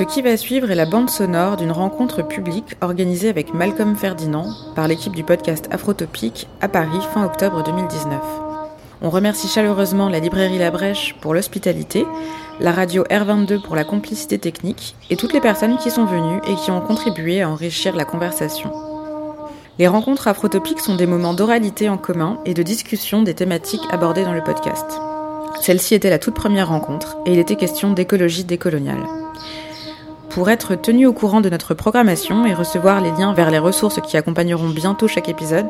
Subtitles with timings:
[0.00, 4.46] Ce qui va suivre est la bande sonore d'une rencontre publique organisée avec Malcolm Ferdinand
[4.74, 8.18] par l'équipe du podcast Afrotopique à Paris fin octobre 2019.
[9.02, 12.06] On remercie chaleureusement la librairie La Brèche pour l'hospitalité,
[12.60, 16.54] la radio R22 pour la complicité technique et toutes les personnes qui sont venues et
[16.54, 18.72] qui ont contribué à enrichir la conversation.
[19.78, 24.24] Les rencontres afrotopiques sont des moments d'oralité en commun et de discussion des thématiques abordées
[24.24, 24.98] dans le podcast.
[25.60, 29.04] Celle-ci était la toute première rencontre et il était question d'écologie décoloniale.
[30.30, 34.00] Pour être tenu au courant de notre programmation et recevoir les liens vers les ressources
[34.00, 35.66] qui accompagneront bientôt chaque épisode,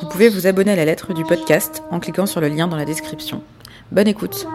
[0.00, 2.76] vous pouvez vous abonner à la lettre du podcast en cliquant sur le lien dans
[2.76, 3.44] la description.
[3.92, 4.46] Bonne écoute.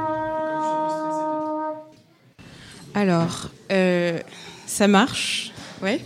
[2.93, 4.19] Alors, euh,
[4.65, 5.51] ça marche,
[5.81, 6.01] ouais.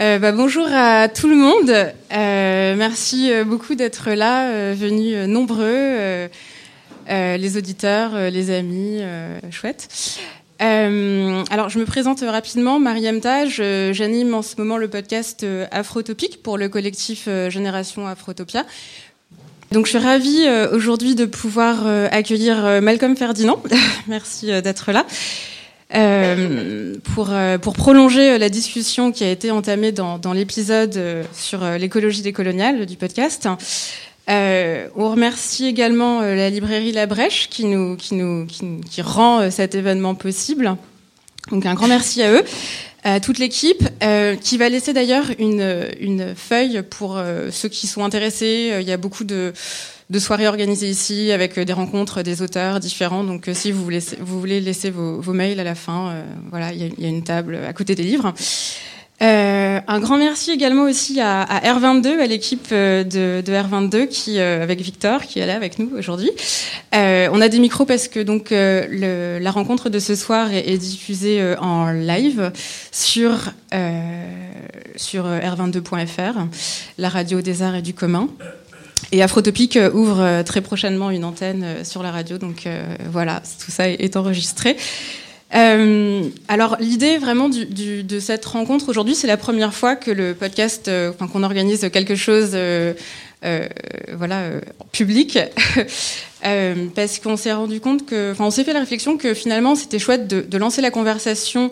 [0.00, 1.68] Euh, bah, bonjour à tout le monde.
[1.70, 6.28] Euh, merci beaucoup d'être là, venus nombreux,
[7.08, 9.02] les auditeurs, les amis,
[9.50, 9.88] chouette.
[10.60, 12.80] Alors, je me présente rapidement.
[12.80, 18.64] Mariam Taj, j'anime en ce moment le podcast Afrotopique pour le collectif Génération Afrotopia.
[19.70, 23.62] Donc, je suis ravie aujourd'hui de pouvoir accueillir Malcolm Ferdinand.
[24.08, 25.06] Merci d'être là.
[25.94, 31.00] Euh, pour, euh, prolonger euh, la discussion qui a été entamée dans, dans l'épisode
[31.32, 33.48] sur l'écologie décoloniale du podcast.
[34.28, 39.50] Euh, on remercie également la librairie La Brèche qui nous, qui nous, qui, qui rend
[39.50, 40.76] cet événement possible.
[41.50, 42.44] Donc un grand merci à eux,
[43.04, 47.18] à toute l'équipe, euh, qui va laisser d'ailleurs une, une feuille pour
[47.50, 48.76] ceux qui sont intéressés.
[48.80, 49.52] Il y a beaucoup de
[50.10, 53.24] de soirées organisées ici avec euh, des rencontres des auteurs différents.
[53.24, 56.72] Donc, euh, si vous voulez, vous voulez laisser vos, mails à la fin, euh, voilà,
[56.72, 58.32] il y, a une table à côté des livres.
[59.20, 64.38] Euh, un grand merci également aussi à, à R22, à l'équipe de, de, R22 qui,
[64.38, 66.30] euh, avec Victor, qui est là avec nous aujourd'hui.
[66.94, 70.68] Euh, on a des micros parce que donc le, la rencontre de ce soir est,
[70.68, 72.52] est diffusée en live
[72.92, 73.52] sur
[74.96, 76.46] sur r22.fr,
[76.98, 78.28] la radio des arts et du commun.
[79.10, 82.68] Et Afrotopique euh, ouvre euh, très prochainement une antenne euh, sur la radio, donc
[83.10, 84.76] voilà, tout ça est enregistré.
[85.54, 90.10] Euh, alors l'idée vraiment du, du, de cette rencontre aujourd'hui, c'est la première fois que
[90.10, 92.92] le podcast, euh, qu'on organise quelque chose, euh,
[94.12, 94.50] voilà,
[94.92, 95.38] public,
[96.94, 99.98] parce qu'on s'est rendu compte que, enfin on s'est fait la réflexion que finalement c'était
[99.98, 101.70] chouette de, de lancer la conversation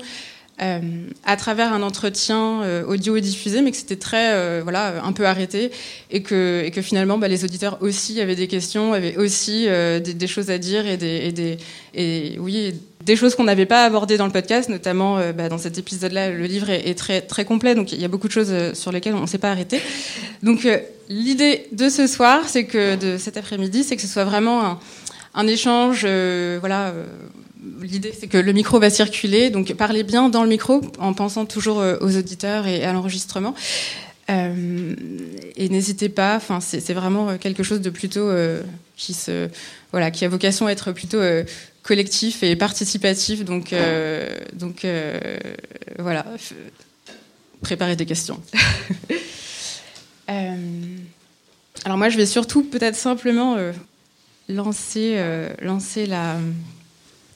[0.62, 0.80] euh,
[1.24, 5.26] à travers un entretien euh, audio diffusé, mais que c'était très, euh, voilà, un peu
[5.26, 5.70] arrêté,
[6.10, 10.00] et que, et que finalement, bah, les auditeurs aussi avaient des questions, avaient aussi euh,
[10.00, 11.58] des, choses à dire et des, et des
[11.94, 12.74] et, oui,
[13.04, 16.44] des choses qu'on n'avait pas abordées dans le podcast, notamment bah, dans cet épisode-là, le
[16.44, 19.14] livre est, est, très, très complet, donc il y a beaucoup de choses sur lesquelles
[19.14, 19.80] on ne s'est pas arrêté.
[20.42, 20.66] Donc
[21.08, 24.80] l'idée de ce soir, c'est que de cet après-midi, c'est que ce soit vraiment un,
[25.34, 26.06] un échange,
[26.60, 26.92] voilà
[27.80, 31.46] l'idée c'est que le micro va circuler, donc parlez bien dans le micro en pensant
[31.46, 33.54] toujours euh, aux auditeurs et à l'enregistrement.
[34.28, 34.94] Euh,
[35.56, 38.62] et n'hésitez pas, enfin c'est vraiment quelque chose de plutôt euh,
[38.96, 39.48] qui se
[39.92, 41.44] voilà qui a vocation à être plutôt euh,
[41.82, 43.44] collectif et participatif.
[43.44, 45.38] Donc euh, donc euh,
[45.98, 46.26] voilà,
[47.60, 48.42] préparez des questions.
[51.84, 53.56] alors moi je vais surtout peut-être simplement
[54.48, 55.22] lancer
[55.62, 56.36] lancer la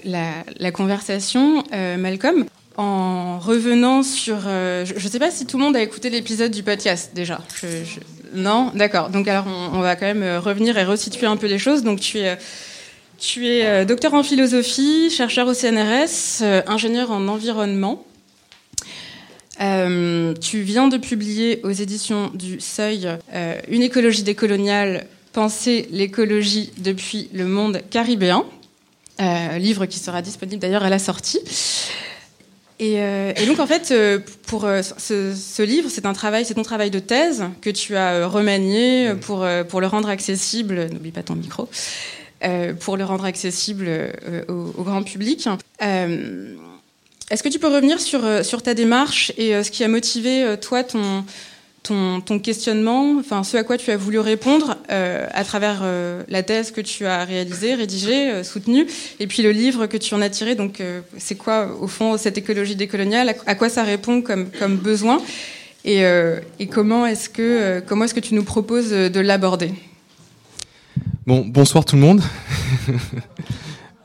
[0.04, 2.44] la, conversation, euh, Malcolm,
[2.76, 4.36] en revenant sur...
[4.46, 7.40] Euh, je ne sais pas si tout le monde a écouté l'épisode du podcast déjà.
[8.34, 8.70] Non?
[8.74, 9.10] D'accord.
[9.10, 11.82] Donc alors on, va quand même euh, revenir et resituer un peu les choses.
[11.82, 12.38] Donc tu es,
[13.18, 18.04] tu es docteur en philosophie, chercheur au CNRS, ingénieur en environnement.
[19.58, 23.08] Tu viens de publier aux éditions du Seuil
[23.68, 28.46] Une écologie décoloniale, penser l'écologie depuis le monde caribéen
[29.20, 31.40] euh, livre qui sera disponible d'ailleurs à la sortie.
[32.78, 36.54] Et, euh, et, donc en fait, euh, pour ce, ce, livre, c'est un travail, c'est
[36.54, 40.88] ton travail de thèse que tu as remanié pour pour le rendre accessible.
[40.90, 41.68] N'oublie pas ton micro.
[42.80, 43.90] pour le rendre accessible
[44.48, 45.46] au, au, grand public.
[45.80, 50.82] Est-ce que tu peux revenir sur sur ta démarche et ce qui a motivé toi
[50.82, 51.24] ton
[52.24, 56.42] ton, questionnement, enfin ce à quoi tu as voulu répondre euh, à travers euh, la
[56.42, 58.86] thèse que tu as réalisée, rédigée, euh, soutenue,
[59.18, 60.54] et puis le livre que tu en as tiré.
[60.54, 60.82] Donc,
[61.18, 65.20] c'est quoi au fond cette écologie décoloniale à, quoi ça répond comme, besoin
[65.84, 66.02] Et,
[66.70, 69.72] comment est-ce que comment est-ce que tu nous proposes de l'aborder?
[71.26, 72.22] Bon, bonsoir tout le monde.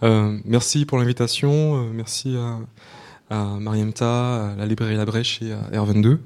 [0.46, 1.90] merci pour l'invitation.
[1.94, 6.18] merci à, à Mariemta, à la librairie La Brèche et à R22.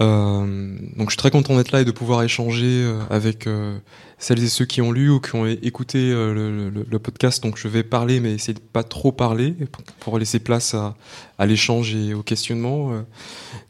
[0.00, 3.78] Euh, donc je suis très content d'être là et de pouvoir échanger euh, avec euh,
[4.18, 7.42] celles et ceux qui ont lu ou qui ont écouté le, podcast.
[7.42, 9.54] Donc je vais parler, mais essayer de pas trop parler
[10.00, 12.92] pour, laisser place à, l'échange et au questionnement.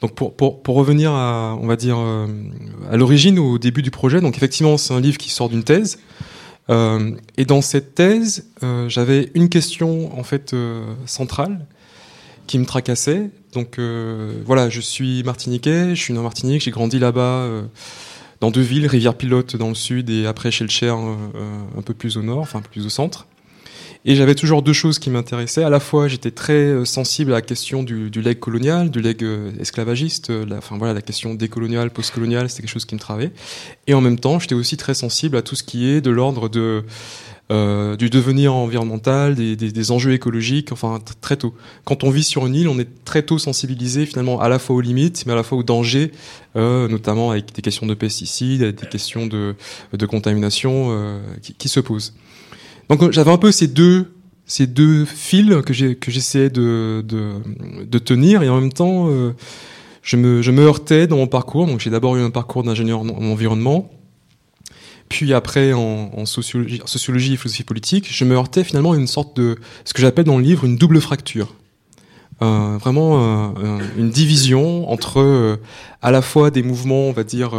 [0.01, 4.21] Donc pour, pour, revenir à, on va dire, à l'origine, au début du projet.
[4.21, 5.99] Donc effectivement, c'est un livre qui sort d'une thèse.
[6.69, 8.49] Et dans cette thèse,
[8.87, 10.55] j'avais une question en fait
[11.07, 11.67] centrale
[12.47, 13.31] qui me tracassait.
[13.57, 13.81] Donc
[14.45, 17.49] voilà, je suis martiniquais, je suis né en Martinique, j'ai grandi là-bas
[18.41, 22.17] dans deux villes, Rivière-Pilote dans le sud et après chez le Cher un peu plus
[22.17, 23.27] au nord, enfin plus au centre.
[24.09, 25.65] Et j'avais toujours deux choses qui m'intéressaient.
[25.65, 29.01] À la fois, j'étais très euh, sensible à la question du, du legs colonial, du
[29.01, 30.31] leg euh, esclavagiste.
[30.31, 33.33] Euh, la, enfin voilà, la question décoloniale, postcoloniale, c'était quelque chose qui me travaillait.
[33.89, 36.49] Et en même temps, j'étais aussi très sensible à tout ce qui est de l'ordre
[36.49, 36.85] de
[37.53, 41.55] euh, du devenir environnemental, des, des, des, enjeux écologiques, enfin très tôt.
[41.85, 44.75] Quand on vit sur une île, on est très tôt sensibilisé finalement à la fois
[44.75, 46.11] aux limites, mais à la fois aux dangers,
[46.57, 49.55] euh, notamment avec des questions de pesticides, des questions de,
[49.93, 52.15] de contamination euh, qui, qui, se posent.
[52.89, 54.13] Donc j'avais un peu ces deux
[54.47, 55.73] ces deux fils que
[56.11, 57.35] j'essayais de, de,
[57.85, 59.35] de tenir et en même temps euh,
[60.03, 61.67] je me je me heurtais dans mon parcours.
[61.67, 63.91] Donc j'ai d'abord eu un parcours d'ingénieur en, environnement,
[65.09, 66.77] puis après en, sociologie,
[67.33, 70.39] et philosophie politique, je me heurtais finalement à une sorte de ce que j'appelle dans
[70.39, 71.55] le livre une double fracture.
[72.43, 75.57] Euh, vraiment euh, une division entre euh,
[76.03, 77.55] à la fois des mouvements, on va dire,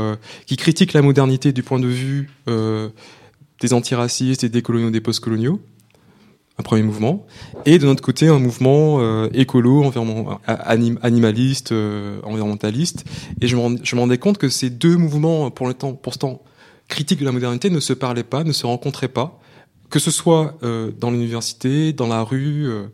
[0.45, 5.59] qui critiquent la modernité du point de vue des antiracistes et des coloniaux, des postcoloniaux,
[6.59, 7.25] un premier mouvement,
[7.65, 9.91] et de notre côté un mouvement écolo,
[10.45, 11.73] animaliste,
[12.23, 13.03] environnementaliste.
[13.41, 16.41] Et je me, rendais compte que ces deux mouvements, pour le temps, pourtant
[16.87, 19.39] critiques de la modernité, ne se parlaient pas, ne se rencontraient pas,
[19.89, 22.67] que ce soit euh, dans l'université, dans la rue.
[22.67, 22.87] Euh.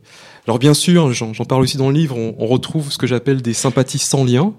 [0.47, 3.53] Alors bien sûr, j'en parle aussi dans le livre, on, retrouve ce que j'appelle des
[3.53, 4.53] sympathies sans lien,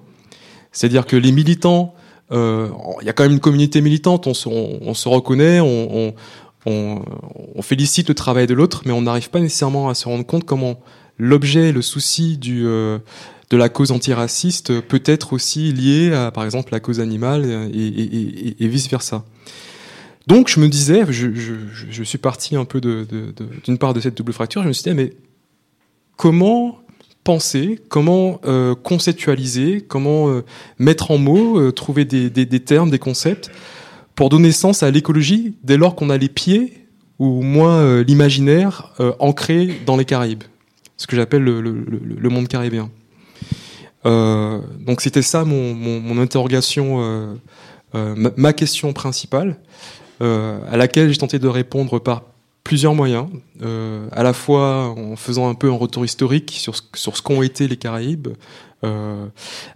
[0.72, 1.94] c'est-à-dire que les militants
[2.32, 2.70] euh,
[3.02, 6.14] il y a quand même une communauté militante, on se, on, on se reconnaît, on,
[6.64, 10.44] on, félicite le travail de l'autre, mais on n'arrive pas nécessairement à se rendre compte
[10.44, 10.80] comment
[11.18, 12.66] l'objet, le souci du,
[13.50, 17.78] de la cause antiraciste peut être aussi lié à, par exemple, la cause animale et,
[17.78, 19.24] et, et, et vice versa.
[20.26, 24.62] Donc je me disais, je, suis parti un peu d'une part de cette double fracture,
[24.62, 25.12] je me suis dit, mais
[26.16, 26.78] comment
[27.24, 30.44] penser, comment euh, conceptualiser, comment euh,
[30.78, 33.50] mettre en mots, euh, trouver des, termes, des concepts,
[34.14, 36.86] pour donner sens à l'écologie dès lors qu'on a les pieds,
[37.18, 40.42] ou moins l'imaginaire, ancré dans les Caraïbes,
[40.96, 42.90] ce que j'appelle le, le, le, monde caribéen.
[44.04, 47.38] Donc c'était ça mon, mon, mon interrogation,
[47.94, 49.56] ma, ma, question principale,
[50.20, 52.22] à laquelle j'ai tenté de répondre par
[52.64, 53.26] plusieurs moyens,
[53.62, 57.22] euh, à la fois en faisant un peu un retour historique sur ce, sur ce
[57.22, 58.28] qu'ont été les Caraïbes,
[58.82, 59.26] euh,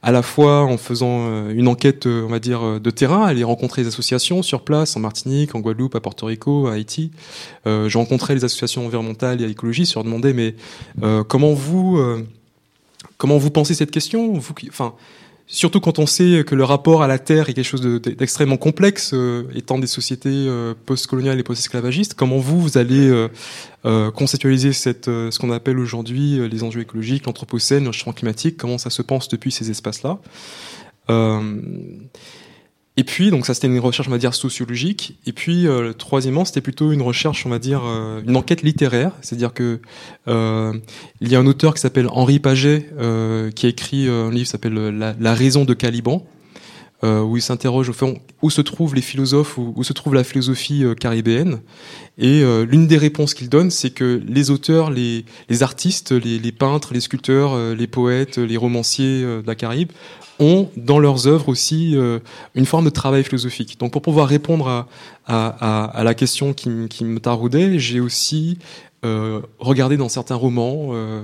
[0.03, 3.45] à la fois en faisant euh, une enquête, euh, on va dire, de terrain, aller
[3.45, 7.11] rencontrer les associations sur place, en Martinique, en Guadeloupe, à Porto Rico, à Haïti.
[7.67, 10.57] Euh, J'ai rencontré les associations environnementales et à l'écologie, sur demander, mais
[11.03, 11.99] euh, comment vous,
[13.19, 14.41] comment vous pensez cette question
[15.51, 19.13] Surtout quand on sait que le rapport à la terre est quelque chose d'extrêmement complexe,
[19.15, 22.13] euh, étant des sociétés euh, postcoloniales et post-esclavagistes.
[22.13, 23.29] Comment vous, allez euh,
[23.87, 28.91] euh conceptualiser ce qu'on appelle aujourd'hui les enjeux écologiques, l'anthropocène, le changement climatique Comment ça
[28.91, 30.19] se pense depuis ces espaces-là
[32.99, 35.17] et puis, donc ça c'était une recherche, on va dire, sociologique.
[35.25, 39.13] Et puis, euh, troisièmement, c'était plutôt une recherche, on va dire, euh, une enquête littéraire.
[39.21, 39.79] C'est-à-dire que
[40.27, 40.73] euh,
[41.21, 44.47] il y a un auteur qui s'appelle Henri Paget, euh, qui a écrit un livre
[44.47, 46.27] qui s'appelle la, la, raison de Caliban,
[47.05, 50.15] euh, où il s'interroge au fond où se trouvent les philosophes, où, où se trouve
[50.15, 51.61] la philosophie caribéenne.
[52.19, 56.53] Et l'une des réponses qu'il donne, c'est que les auteurs, les, les artistes, les, les,
[56.53, 59.93] peintres, les sculpteurs, les poètes, les romanciers de la Caraïbe
[60.39, 62.19] ont dans leurs œuvres aussi euh,
[62.55, 63.79] une forme de travail philosophique.
[63.79, 64.87] Donc pour pouvoir répondre
[65.27, 68.59] à, la question qui, me taraudait, j'ai aussi
[69.05, 71.23] euh, regardé dans certains romans euh,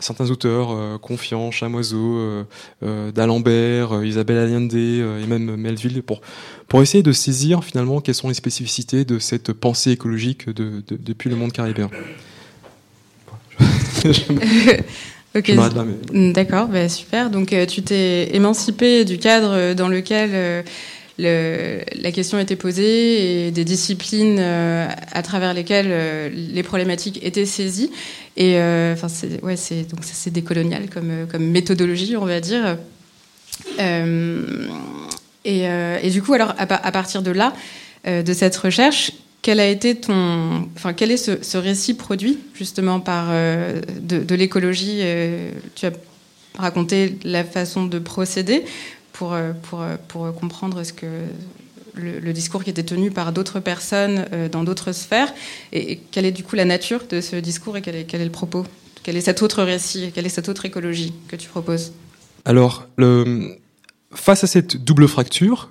[0.00, 2.44] certains auteurs, Confiant, Chamoiseau,
[2.82, 9.06] d'Alembert, Isabelle Allende et même Melville, pour, essayer de saisir finalement quelles sont les spécificités
[9.06, 11.88] de cette pensée écologique de, de, depuis le monde caribéen.
[15.38, 15.52] Ok,
[16.12, 17.30] mm, d'accord, bah, super.
[17.30, 20.62] Donc euh, tu t'es émancipé du cadre euh, dans lequel euh,
[21.18, 27.20] le, la question était posée et des disciplines euh, à travers lesquelles euh, les problématiques
[27.24, 27.90] étaient saisies.
[28.36, 32.76] Et euh, enfin, c'est ouais, c'est donc c'est décolonial comme comme méthodologie, on va dire.
[35.44, 35.62] et,
[36.02, 37.52] et du coup, alors à, à partir de là,
[38.06, 43.28] de cette recherche, quel a été ton, enfin, quel est ce, récit produit justement par
[43.30, 45.92] euh, de, l'écologie euh, Tu as
[46.56, 48.64] raconté la façon de procéder
[49.12, 51.06] pour, pour, pour comprendre ce que
[51.94, 55.32] le, discours qui était tenu par d'autres personnes dans d'autres sphères.
[55.72, 58.24] Et, quelle est du coup la nature de ce discours et quel est, quel est
[58.26, 58.64] le propos?
[59.02, 61.92] Quel est cet autre récit Quelle est cette autre écologie que tu proposes?
[62.44, 63.56] Alors, le,
[64.12, 65.70] face à cette double fracture,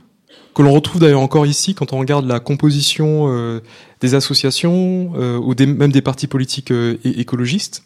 [0.57, 3.59] que l'on retrouve d'ailleurs encore ici quand on regarde la composition euh,
[4.01, 7.83] des associations euh, ou même des partis politiques euh, écologistes.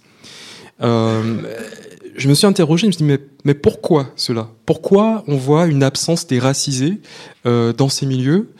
[0.80, 4.48] je me suis interrogé, je me suis dit, mais, pourquoi cela?
[4.66, 7.02] Pourquoi on voit une absence des racisés
[7.44, 8.54] dans ces milieux?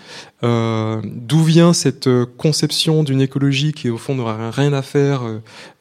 [0.44, 5.22] D'où vient cette conception d'une écologie qui, au fond, n'aura rien à faire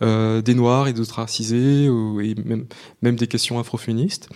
[0.01, 2.67] des Noirs et d'autres racisés, et même,
[3.03, 4.29] même des questions afroféministes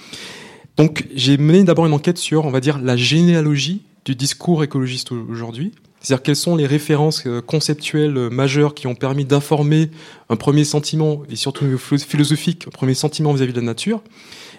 [0.76, 5.12] donc j'ai mené d'abord une enquête sur, on va dire, la généalogie du discours écologiste
[5.12, 5.72] aujourd'hui.
[6.04, 9.90] C'est-à-dire quelles sont les références euh, conceptuelles euh, majeures qui ont permis d'informer
[10.28, 14.02] un premier sentiment, et surtout philosophique, un premier sentiment vis-à-vis de la nature.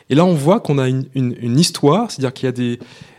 [0.09, 2.77] Et là, on voit qu'on a une, histoire, c'est-à-dire qu'il y a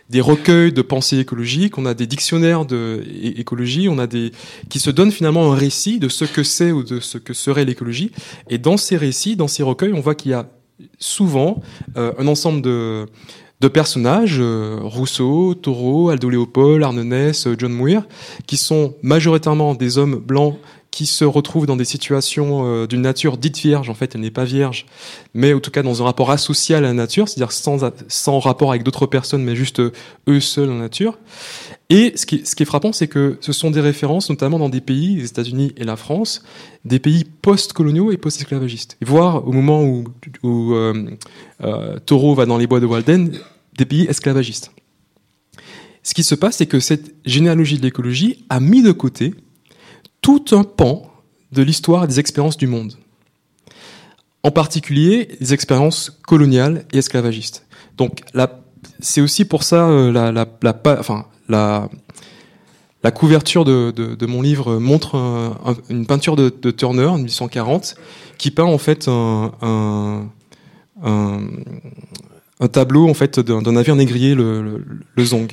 [0.09, 4.31] des, recueils de pensée écologique, on a des dictionnaires d'écologie, on a des
[4.69, 7.65] qui se donnent finalement un récit de ce que c'est ou de ce que serait
[7.65, 8.11] l'écologie.
[8.49, 10.49] Et dans ces récits, dans ces recueils, on voit qu'il y a
[10.99, 11.61] souvent
[11.97, 13.07] euh, un ensemble de,
[13.61, 18.03] de personnages, euh, Rousseau, Thoreau, Aldo Léopold, Arnonès, John Muir,
[18.45, 20.57] qui sont majoritairement des hommes blancs
[20.97, 24.31] qui se retrouvent dans des situations euh, d'une nature dite vierge, en fait elle n'est
[24.31, 24.87] pas vierge,
[25.35, 28.71] mais en tout cas dans un rapport asocial à la nature, c'est-à-dire sans, sans rapport
[28.71, 29.91] avec d'autres personnes, mais juste euh,
[30.27, 31.19] eux seuls en nature.
[31.89, 35.15] Et ce qui, est frappant, c'est que ce sont des références, notamment dans des pays,
[35.15, 36.43] les États-Unis et la France,
[36.83, 38.97] des pays post-coloniaux et post-esclavagistes.
[39.01, 40.03] Et voir au moment où,
[40.43, 41.11] où euh,
[41.63, 43.31] euh, va dans les bois de Walden,
[43.77, 44.71] des pays esclavagistes.
[46.03, 49.33] Ce qui se passe, c'est que cette généalogie de l'écologie a mis de côté
[50.21, 51.09] tout un pan
[51.53, 52.95] de l'histoire et des expériences du monde.
[54.43, 57.65] En particulier, les expériences coloniales et esclavagistes.
[57.95, 58.21] Donc,
[58.99, 60.47] c'est aussi pour ça euh, la, la,
[60.99, 61.89] enfin, la,
[63.13, 65.15] couverture de, mon livre montre
[65.89, 67.95] une peinture de, de, Turner, en 1840,
[68.37, 70.29] qui peint en fait un,
[72.71, 74.83] tableau en fait d'un navire négrier, le,
[75.15, 75.51] le Zong.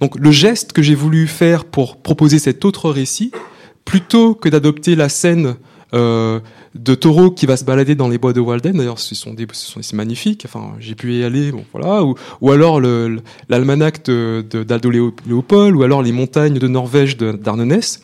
[0.00, 3.30] Donc, le geste que j'ai voulu faire pour proposer cet autre récit,
[3.84, 5.56] plutôt que d'adopter la scène
[5.96, 6.40] euh,
[6.74, 8.76] de taureau qui va se balader dans les bois de Walden.
[8.76, 10.42] D'ailleurs, ce sont des, c'est magnifique.
[10.46, 11.52] Enfin, j'ai pu y aller.
[11.52, 12.04] Bon, voilà.
[12.40, 18.00] Ou, alors l'almanach de, d'Aldo Léopold, ou alors les montagnes de Norvège d'Arnonès,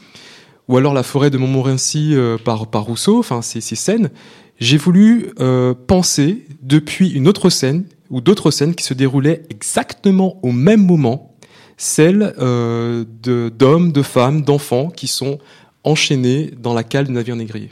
[0.69, 3.19] ou alors la forêt de Montmorency euh, par, Rousseau.
[3.19, 4.11] Enfin, ces, scènes.
[4.59, 10.39] J'ai voulu euh, penser depuis une autre scène ou d'autres scènes qui se déroulaient exactement
[10.43, 11.35] au même moment,
[11.77, 15.39] celles euh, de, d'hommes, de femmes, d'enfants qui sont
[15.85, 17.71] enchaîné dans la cale du navire négrier.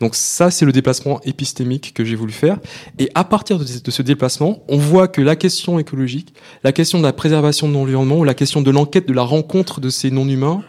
[0.00, 2.58] Donc ça, c'est le déplacement épistémique que j'ai voulu faire.
[2.98, 7.04] Et à partir de ce déplacement, on voit que la question écologique, la question de
[7.04, 10.62] la préservation de l'environnement, la question de l'enquête, de la rencontre de ces non-humains,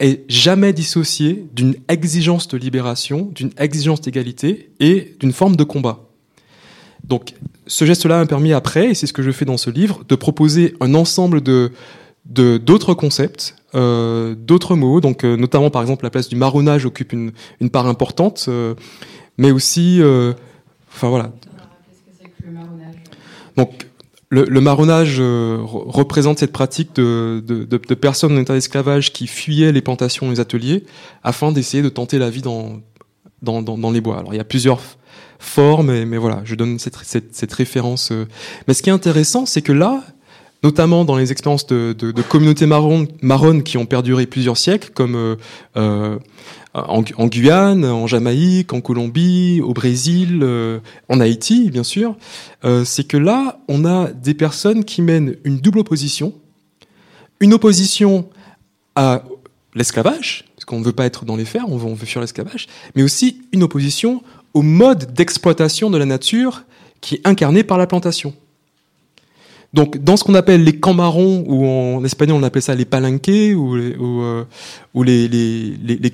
[0.00, 6.00] est jamais dissociée d'une exigence de libération, d'une exigence d'égalité et d'une forme de combat.
[7.04, 7.34] Donc
[7.66, 10.14] ce geste-là m'a permis après, et c'est ce que je fais dans ce livre, de
[10.14, 11.72] proposer un ensemble de
[12.26, 16.86] de d'autres concepts, euh, d'autres mots, donc euh, notamment par exemple la place du marronnage
[16.86, 18.74] occupe une, une part importante, euh,
[19.36, 20.00] mais aussi,
[20.92, 21.32] enfin voilà.
[23.56, 23.88] Donc
[24.30, 29.72] le, le marronnage représente cette pratique de, de, de, personnes en état d'esclavage qui fuyaient
[29.72, 30.84] les plantations les ateliers
[31.22, 32.80] afin d'essayer de tenter la vie dans,
[33.42, 34.18] dans, dans, les bois.
[34.18, 34.80] Alors il y a plusieurs
[35.38, 38.12] formes, mais, voilà, je donne cette, cette référence.
[38.66, 40.02] Mais ce qui est intéressant, c'est que là,
[40.64, 45.36] notamment dans les expériences de, communautés marronnes, qui ont perduré plusieurs siècles, comme euh,
[45.76, 46.18] euh,
[46.72, 50.80] en, Guyane, en Jamaïque, en Colombie, au Brésil, euh,
[51.10, 52.16] en Haïti, bien sûr,
[52.84, 56.32] c'est que là, on a des personnes qui mènent une double opposition,
[57.40, 58.26] une opposition
[58.96, 59.22] à
[59.74, 62.22] l'esclavage, parce qu'on ne veut pas être dans les fers, on veut, on veut fuir
[62.22, 64.22] l'esclavage, mais aussi une opposition
[64.54, 66.62] au mode d'exploitation de la nature
[67.02, 68.32] qui est incarné par la plantation.
[69.74, 72.84] Donc, dans ce qu'on appelle les camps marrons, ou en espagnol on appelle ça les
[72.84, 73.96] palanques, ou les,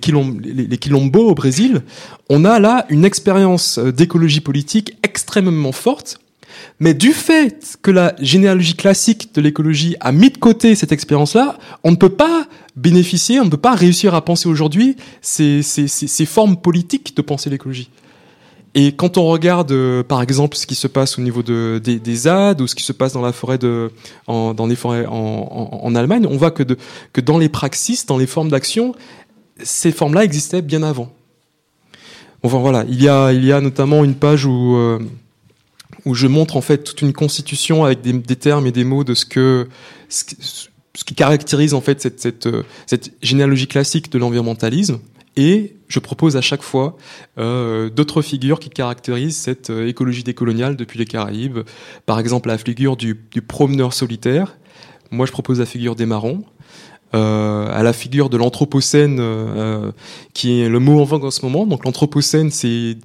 [0.01, 1.83] quilombos au Brésil,
[2.31, 6.21] on a là une expérience euh, d'écologie politique extrêmement forte.
[6.81, 11.59] Mais du fait que la généalogie classique de l'écologie a mis de côté cette expérience-là,
[11.85, 16.27] on ne peut pas bénéficier, on ne peut pas réussir à penser aujourd'hui ces, ces
[16.27, 17.91] formes politiques de penser l'écologie.
[18.75, 21.99] Et quand on regarde, euh, par exemple, ce qui se passe au niveau de, des,
[21.99, 23.59] des ou ce qui se passe dans la forêt
[24.29, 26.63] en, les forêts en, Allemagne, on voit que,
[27.13, 28.95] que dans les praxis, dans les formes d'action,
[29.63, 31.13] ces formes-là existaient bien avant.
[32.43, 35.01] Enfin voilà, il y a, il y a notamment une page où, euh,
[36.07, 39.15] où je montre en fait toute une constitution avec des, termes et des mots de
[39.15, 39.69] ce que
[40.09, 40.25] ce,
[41.05, 42.49] qui caractérise en fait cette, cette,
[42.87, 45.01] cette généalogie classique de l'environnementalisme.
[45.37, 46.97] Et je propose à chaque fois
[47.39, 51.61] euh, d'autres figures qui caractérisent cette euh, écologie décoloniale depuis les Caraïbes.
[52.07, 53.15] Par exemple, la figure du,
[53.47, 54.57] promeneur solitaire.
[55.11, 56.45] Moi, je propose la figure des marrons.
[57.13, 59.91] Euh, à la figure de l'anthropocène, euh,
[60.33, 61.67] qui est le mot en vogue en ce moment.
[61.67, 62.99] Donc l'anthropocène, c'est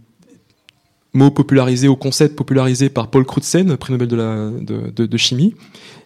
[1.13, 5.55] mot popularisé au concept popularisé par Paul Crutzen, prix Nobel de chimie,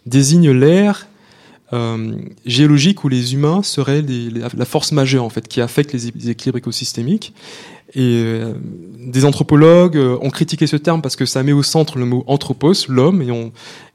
[0.06, 1.08] désigne l'ère
[1.74, 6.58] euh, géologique où les humains seraient la force majeure en fait qui affecte les, équilibres
[6.58, 7.34] écosystémiques.
[7.96, 8.54] Et euh,
[9.00, 12.24] des anthropologues euh, ont critiqué ce terme parce que ça met au centre le mot
[12.28, 13.32] anthropos, l'homme, et,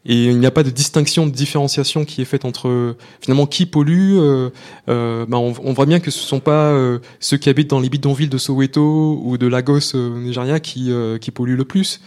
[0.05, 3.67] et il n'y a pas de distinction, de différenciation qui est faite entre finalement qui
[3.67, 4.17] pollue.
[4.17, 4.51] Euh,
[4.89, 6.77] euh, bah on, voit bien que ce sont pas
[7.21, 10.91] ceux qui habitent dans les bidonvilles de Soweto ou de Lagos au Nigeria qui,
[11.21, 12.01] qui polluent le plus.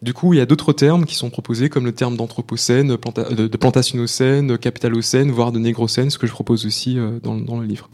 [0.00, 3.46] Du coup, il y a d'autres termes qui sont proposés, comme le terme d'anthropocène, de,
[3.46, 7.88] de plantationocène, capitalocène, voire de négrocène, ce que je propose aussi dans, dans le livre.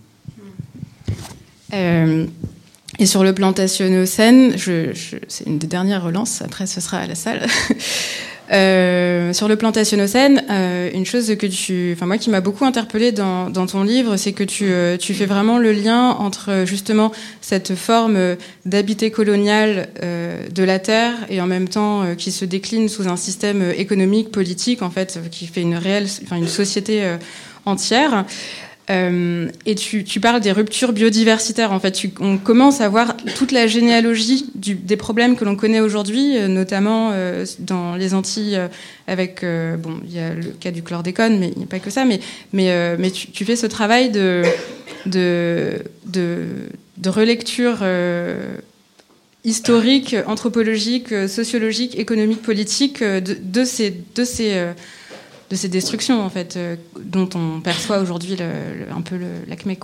[1.73, 2.27] Euh,
[2.99, 4.93] et sur le plantationocène, je,
[5.29, 7.47] c'est une des dernières relances, après ce sera à la salle.
[8.53, 13.11] Euh, sur le plantationocène, euh, une chose que tu, enfin moi qui m'a beaucoup interpellée
[13.11, 17.11] dans, dans, ton livre, c'est que tu, euh, tu fais vraiment le lien entre justement
[17.41, 18.37] cette forme
[18.67, 23.09] d'habité colonial euh, de la terre et en même temps euh, qui se décline sous
[23.09, 27.03] un système économique, politique en fait, qui fait une réelle, enfin une société
[27.65, 28.27] entière.
[28.91, 31.73] Euh, et tu, tu, parles des ruptures biodiversitaires.
[31.73, 35.57] En fait, tu, on commence à voir toute la généalogie du, des problèmes que l'on
[35.57, 38.69] connaît aujourd'hui, euh, notamment euh, dans les Antilles, euh,
[39.07, 41.91] avec bon, il y a le cas du chlordécone, mais il n'y a pas que
[41.91, 42.05] ça.
[42.05, 42.21] Mais
[42.53, 44.43] mais mais tu, tu, fais ce travail de
[45.05, 46.47] de de,
[46.97, 47.85] de relecture
[49.45, 54.73] historique, anthropologique, sociologique, économique, politique de, de ces de ces
[55.51, 58.37] de ces destructions en fait, euh, dont on perçoit aujourd'hui
[58.91, 59.79] un peu l'acmé.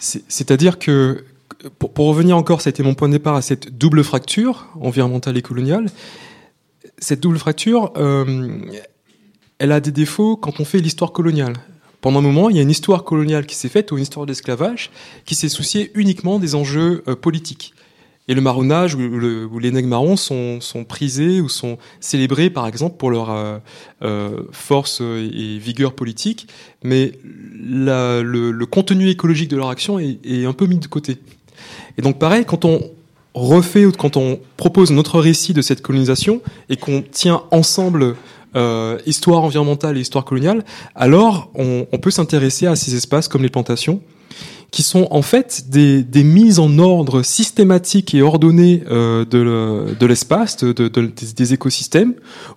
[0.00, 1.24] C'est-à-dire que,
[1.78, 5.86] pour, revenir encore, c'était mon point de départ à cette double fracture environnementale et coloniale.
[6.98, 8.60] Cette double fracture, euh,
[9.58, 11.54] elle a des défauts quand on fait l'histoire coloniale.
[12.00, 14.24] Pendant un moment, il y a une histoire coloniale qui s'est faite, ou une histoire
[14.24, 14.90] d'esclavage,
[15.24, 17.74] qui s'est souciée uniquement des enjeux euh, politiques.
[18.28, 22.66] Et le marronnage ou, le, ou les nègres marrons sont, prisés ou sont célébrés, par
[22.66, 23.58] exemple, pour leur euh,
[24.02, 26.46] euh, force et vigueur politique,
[26.84, 31.16] mais le, contenu écologique de leur action est, un peu mis de côté.
[31.96, 32.82] Et donc, pareil, quand on
[33.32, 38.14] refait ou quand on propose notre récit de cette colonisation et qu'on tient ensemble
[38.56, 40.64] euh, histoire environnementale et histoire coloniale,
[40.94, 44.02] alors on peut s'intéresser à ces espaces comme les plantations
[44.70, 50.58] qui sont en fait des, des mises en ordre systématiques et ordonnées euh, de, l'espace,
[50.58, 52.14] de, de, de, des écosystèmes,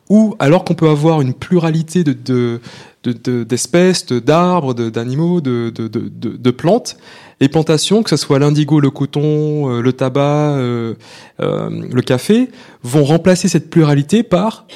[0.09, 2.59] où alors qu'on peut avoir une pluralité de,
[3.03, 6.97] de, d'espèces, de, d'arbres, d'animaux, de, de, de, plantes,
[7.39, 10.95] les plantations, que ce soit l'indigo, le coton, euh, le tabac, euh,
[11.39, 12.49] euh, le café,
[12.83, 14.67] vont remplacer cette pluralité par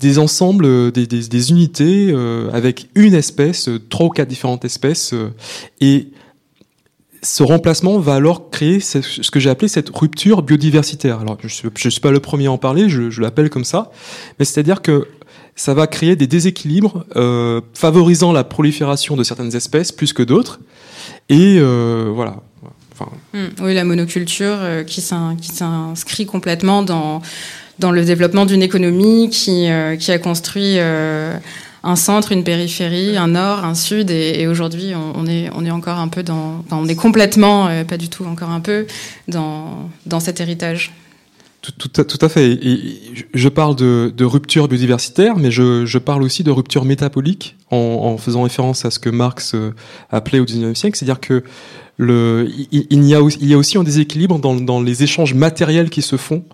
[0.00, 5.12] des ensembles, des, des, des unités euh, avec une espèce, trois ou quatre différentes espèces,
[5.12, 5.30] euh,
[5.80, 6.08] et
[7.24, 11.20] ce remplacement va alors créer ce que j'ai appelé cette rupture biodiversitaire.
[11.20, 13.90] Alors, je ne suis pas le premier à en parler, je, l'appelle comme ça,
[14.38, 15.08] mais c'est-à-dire que
[15.56, 20.60] ça va créer des déséquilibres euh, favorisant la prolifération de certaines espèces plus que d'autres.
[21.28, 22.42] Et euh, voilà.
[23.32, 27.22] Mmh, oui, la monoculture euh, qui s'inscrit complètement dans,
[27.78, 31.36] dans le développement d'une économie qui, euh, qui a construit euh,
[31.84, 36.22] un centre, une périphérie, un nord, un sud, et, aujourd'hui on, est, encore un peu
[36.22, 38.86] dans, on est complètement, euh, pas du tout, encore un peu
[39.28, 40.92] dans, dans cet héritage.
[41.78, 42.58] Tout, à, fait.
[43.32, 48.84] Je parle de, rupture biodiversitaire, mais je, parle aussi de rupture métabolique en, faisant référence
[48.84, 49.72] à ce que Marx euh,
[50.10, 51.42] appelait au XIXe siècle, c'est-à-dire que
[51.98, 56.44] il, y a, aussi un déséquilibre dans les échanges matériels qui se font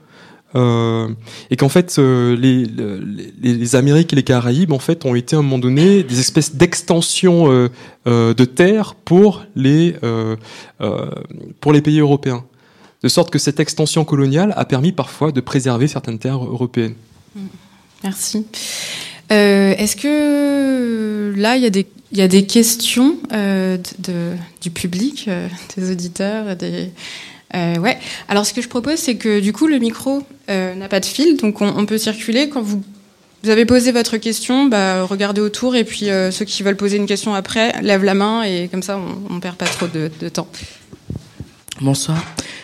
[0.56, 1.08] euh,
[1.50, 5.42] et qu'en fait euh, les, Amériques et les Caraïbes en fait ont été à un
[5.42, 7.68] moment donné des espèces d'extension
[8.06, 9.94] euh, de terre pour les
[11.60, 12.44] pour les pays européens
[13.02, 16.94] de sorte que cette extension coloniale a permis parfois de préserver certaines terres européennes.
[18.02, 18.44] Merci.
[19.30, 25.30] Est-ce que là il y a des il y a des questions de, du public,
[25.76, 26.90] des auditeurs, des
[27.54, 27.98] euh, ouais.
[28.28, 31.04] Alors ce que je propose, c'est que du coup le micro euh, n'a pas de
[31.04, 32.48] fil, donc on, peut circuler.
[32.48, 32.82] Quand vous,
[33.46, 37.06] avez posé votre question, bah, regardez autour et puis euh, ceux qui veulent poser une
[37.06, 40.48] question après lèvent la main et comme ça on, on perd pas trop de, temps.
[41.80, 42.22] Bonsoir.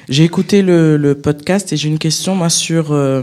[0.09, 3.23] J'ai écouté le, podcast et j'ai une question moi sur euh,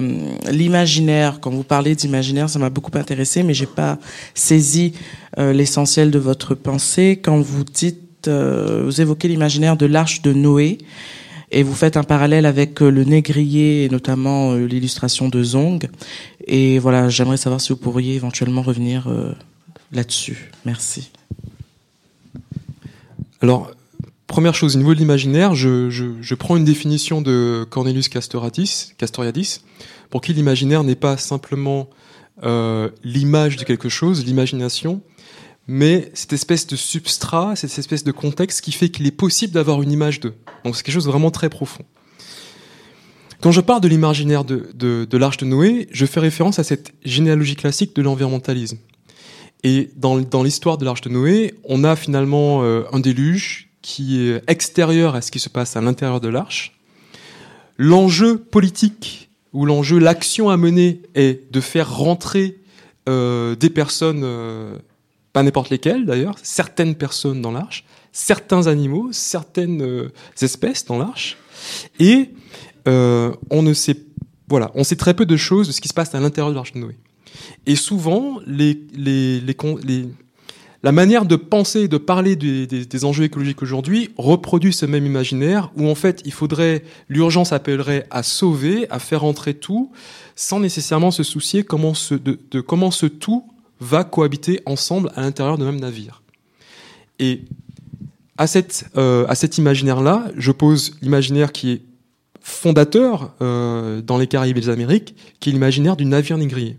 [0.52, 1.40] l'imaginaire.
[1.40, 4.00] Quand vous parlez d'imaginaire, ça m'a beaucoup intéressé, mais j'ai pas
[4.34, 4.94] saisi
[5.38, 7.20] l'essentiel de votre pensée.
[7.24, 10.78] Quand vous dites, vous évoquez l'imaginaire de l'arche de Noé
[11.54, 15.90] et vous faites un parallèle avec le négrier et notamment l'illustration de Zong.
[16.48, 19.08] Et voilà, j'aimerais savoir si vous pourriez éventuellement revenir
[19.92, 20.52] là-dessus.
[20.66, 21.12] Merci.
[23.42, 23.72] Alors,
[24.28, 29.62] première chose, au niveau de l'imaginaire, je, prends une définition de Cornelius Castoriadis,
[30.10, 31.90] pour qui l'imaginaire n'est pas simplement
[32.44, 35.02] euh, l'image de quelque chose, l'imagination,
[35.68, 39.82] mais cette espèce de substrat, cette espèce de contexte qui fait qu'il est possible d'avoir
[39.82, 40.36] une image d'eux.
[40.66, 41.86] Donc c'est quelque chose de vraiment très profond.
[43.42, 47.56] Quand je parle de l'imaginaire de, l'Arche de Noé, je fais référence à cette généalogie
[47.56, 48.78] classique de l'environnementalisme.
[49.66, 54.22] Et dans, dans l'histoire de l'Arche de Noé, on a finalement euh, un déluge qui
[54.22, 56.78] est extérieur à ce qui se passe à l'intérieur de l'arche.
[57.78, 62.58] L'enjeu politique ou l'enjeu, l'action à mener est de faire rentrer
[63.10, 64.78] euh, des personnes, euh,
[65.34, 71.38] pas n'importe lesquelles d'ailleurs, certaines personnes dans l'arche, certains animaux, certaines euh, espèces dans l'arche,
[72.00, 72.30] et
[72.88, 73.98] euh, on ne sait,
[74.48, 76.56] voilà, on sait très peu de choses de ce qui se passe à l'intérieur de
[76.56, 76.96] l'arche de Noé.
[77.66, 79.56] Et souvent, les, les, les,
[80.84, 85.72] la manière de penser et de parler des, enjeux écologiques aujourd'hui reproduit ce même imaginaire
[85.78, 89.92] où en fait il faudrait, l'urgence appellerait à sauver, à faire entrer tout,
[90.36, 93.46] sans nécessairement se soucier comment ce, de, comment ce tout
[93.80, 96.22] va cohabiter ensemble à l'intérieur d'un même navire.
[97.20, 97.42] Et
[98.98, 101.82] euh, à cet imaginaire-là, je pose l'imaginaire qui est
[102.42, 106.78] fondateur euh, dans les Caraïbes et les Amériques, qui est l'imaginaire du navire négrier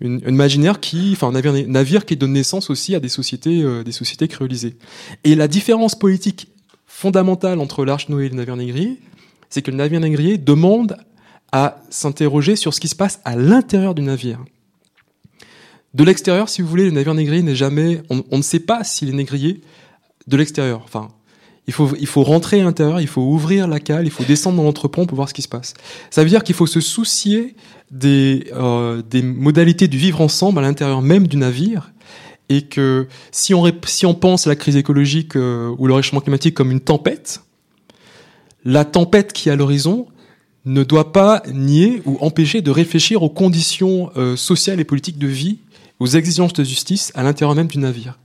[0.00, 3.92] imaginaire qui, enfin, un navire, navire, qui donne naissance aussi à des sociétés, euh, des
[3.92, 4.76] sociétés créolisées.
[5.24, 6.48] Et la différence politique
[6.86, 9.00] fondamentale entre l'Arche Noé et le navire négrier,
[9.50, 10.96] c'est que le navire négrier demande
[11.52, 14.38] à s'interroger sur ce qui se passe à l'intérieur du navire.
[15.94, 19.08] De l'extérieur, si vous voulez, le navire négrier n'est jamais, on, ne sait pas s'il
[19.08, 19.62] est négrier
[20.26, 20.82] de l'extérieur.
[20.84, 21.08] Enfin,
[21.66, 24.58] il faut, il faut rentrer à l'intérieur, il faut ouvrir la cale, il faut descendre
[24.58, 25.74] dans l'entrepont pour voir ce qui se passe.
[26.10, 27.56] Ça veut dire qu'il faut se soucier
[27.90, 31.92] des, euh, modalités du vivre ensemble à l'intérieur même du navire
[32.48, 36.20] et que si on, si on pense à la crise écologique euh, ou le réchauffement
[36.20, 37.42] climatique comme une tempête,
[38.64, 40.06] la tempête qui est à l'horizon
[40.64, 45.26] ne doit pas nier ou empêcher de réfléchir aux conditions euh, sociales et politiques de
[45.26, 45.58] vie,
[46.00, 48.18] aux exigences de justice à l'intérieur même du navire.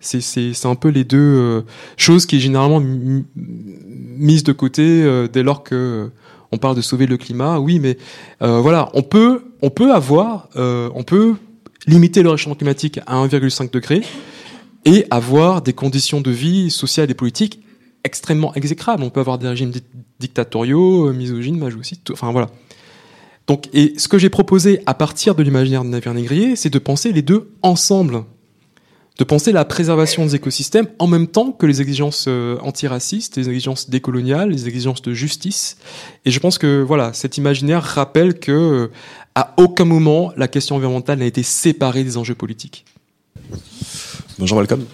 [0.00, 1.62] C'est un peu les deux euh,
[1.96, 6.12] choses qui est généralement mises de côté euh, dès lors que euh,
[6.50, 7.60] on parle de sauver le climat.
[7.60, 7.96] Oui, mais
[8.40, 11.36] voilà, on peut on peut avoir on peut
[11.86, 14.02] limiter le réchauffement climatique à 1,5 degré
[14.84, 17.62] et avoir des conditions de vie sociales et politiques
[18.04, 19.02] extrêmement exécrables.
[19.02, 19.72] On peut avoir des régimes
[20.20, 22.50] dictatoriaux, misogynes, majocistes, enfin voilà.
[23.46, 26.78] Donc, et ce que j'ai proposé à partir de l'imaginaire de navire négrier, c'est de
[26.78, 28.24] penser les deux ensemble
[29.18, 33.48] de penser la préservation des écosystèmes en même temps que les exigences euh, antiracistes, les
[33.48, 35.76] exigences décoloniales, les exigences de justice.
[36.24, 38.90] Et je pense que voilà, cet imaginaire rappelle que euh,
[39.34, 42.84] à aucun moment la question environnementale n'a été séparée des enjeux politiques.
[44.38, 44.84] Bonjour Malcolm.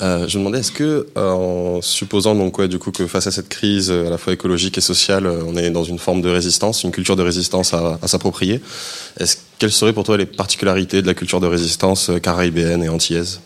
[0.00, 3.30] Euh, je me demandais, est-ce que, en supposant donc ouais, du coup que face à
[3.30, 6.84] cette crise à la fois écologique et sociale, on est dans une forme de résistance,
[6.84, 8.60] une culture de résistance à, s'approprier,
[9.58, 13.40] quelles seraient pour toi les particularités de la culture de résistance caribéenne et antillaise?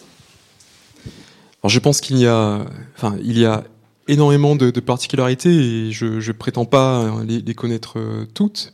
[1.62, 2.64] Alors je pense qu'il y a,
[2.96, 3.64] enfin, y a
[4.08, 8.72] énormément de, particularités et je, ne prétends pas les, connaître euh, toutes.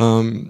[0.00, 0.42] Euh,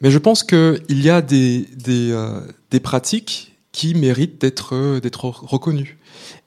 [0.00, 5.98] mais je pense qu'il y a des, euh, des, pratiques qui méritent d'être d'être reconnues.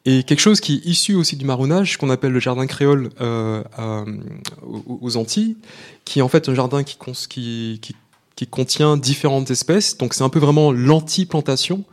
[0.06, 3.12] Et quelque chose qui est issu aussi du marronnage, qu'on appelle le jardin créole
[4.88, 5.56] aux Antilles,
[6.06, 6.98] qui est en fait un jardin qui,
[7.30, 9.96] qui contient différentes espèces.
[10.00, 11.84] Donc c'est un peu vraiment l'anti-plantation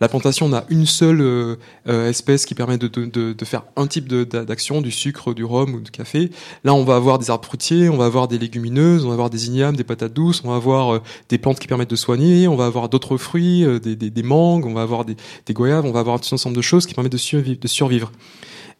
[0.00, 4.80] la plantation n'a une seule euh, euh, espèce qui permet de, faire un type d'action,
[4.80, 6.30] du sucre, du rhum ou du café.
[6.64, 9.30] Là, on va avoir des arbres fruitiers, on va avoir des légumineuses, on va avoir
[9.30, 12.48] des ignames, des patates douces, on va avoir euh, des plantes qui permettent de soigner,
[12.48, 15.16] on va avoir d'autres fruits, des, mangues, on va avoir des,
[15.50, 18.12] goyaves, on va avoir tout un ensemble de choses qui permettent de survivre.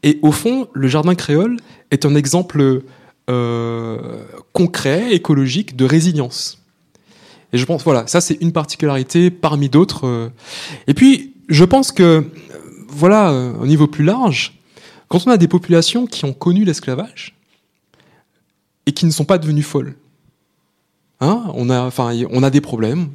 [0.03, 1.59] Et au fond, le jardin créole
[1.91, 2.83] est un exemple
[4.53, 6.60] concret, écologique de résilience.
[7.53, 10.07] Et je pense, voilà, ça c'est une particularité parmi d'autres.
[10.07, 10.29] Euh.
[10.87, 12.25] Et puis, je pense que,
[12.89, 14.59] voilà, euh, au niveau plus large,
[15.09, 17.37] quand on a des populations qui ont connu l'esclavage
[18.87, 19.97] et qui ne sont pas devenues folles,
[21.21, 23.09] hein, on a, enfin, on a des problèmes,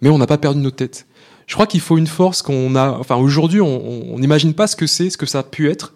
[0.00, 1.06] mais on n'a pas perdu nos têtes.
[1.46, 4.86] Je crois qu'il faut une force qu'on a, enfin, aujourd'hui, on n'imagine pas ce que
[4.86, 5.94] c'est, ce que ça a pu être,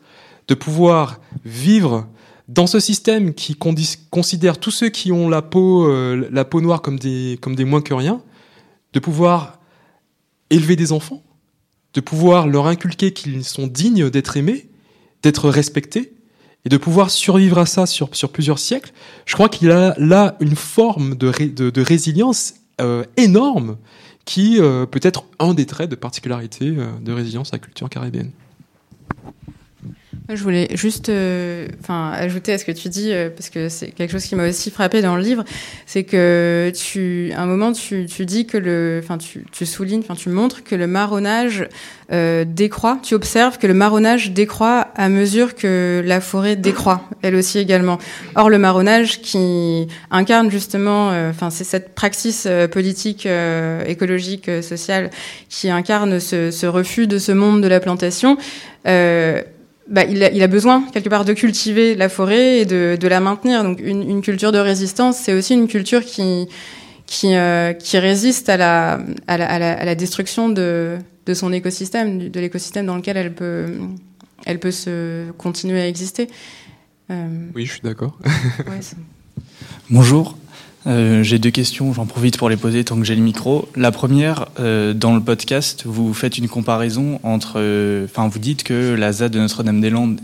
[0.49, 2.07] de pouvoir vivre
[2.53, 3.57] dans ce système qui
[4.11, 7.65] considère tous ceux qui ont la peau, euh, la peau noire comme des, comme des
[7.65, 8.21] moins que rien,
[8.93, 9.59] de pouvoir
[10.51, 11.23] élever des enfants,
[11.95, 14.69] de pouvoir leur inculquer qu'ils sont dignes d'être aimés,
[15.23, 16.13] d'être respectés,
[16.65, 18.93] et de pouvoir survivre à ça sur, sur plusieurs siècles,
[19.25, 21.31] je crois qu'il a là une forme de,
[21.71, 23.79] de, résilience euh, énorme
[24.25, 28.31] qui euh, peut être un des traits de particularité de résilience à la culture caribéenne.
[30.29, 34.13] Je voulais juste euh, ajouter à ce que tu dis, euh, parce que c'est quelque
[34.13, 35.45] chose qui m'a aussi frappé dans le livre,
[35.85, 40.01] c'est que tu, à un moment, tu, tu dis que le, enfin, tu, tu soulignes,
[40.01, 41.69] enfin, tu montres que le marronnage
[42.13, 43.01] euh, décroît.
[43.03, 47.99] Tu observes que le marronnage décroît à mesure que la forêt décroît, elle aussi également.
[48.37, 53.27] Or, le marronnage qui incarne justement, euh, enfin, c'est cette praxis politique,
[53.87, 55.11] écologique, sociale,
[55.49, 58.39] qui incarne ce, ce, refus de ce monde de la plantation.
[59.93, 63.09] Bah, il, a, il, a, besoin quelque part de cultiver la forêt et de, de
[63.09, 63.63] la maintenir.
[63.63, 66.49] Donc une, une, culture de résistance, c'est aussi une culture qui,
[67.05, 71.35] qui, euh, qui résiste à la, à la, à la, à la destruction de, de,
[71.35, 73.67] son écosystème, de l'écosystème dans lequel elle peut,
[74.47, 76.31] elle peut se continuer à exister.
[77.11, 77.49] Euh...
[77.55, 78.19] Oui, je suis d'accord.
[78.25, 78.81] ouais,
[79.91, 80.39] Bonjour.
[80.87, 83.69] Euh, j'ai deux questions, j'en profite pour les poser tant que j'ai le micro.
[83.77, 88.65] La première, euh, dans le podcast, vous faites une comparaison entre, euh, enfin, vous dites
[88.65, 90.21] que la ZAD de Notre-Dame-des-Landes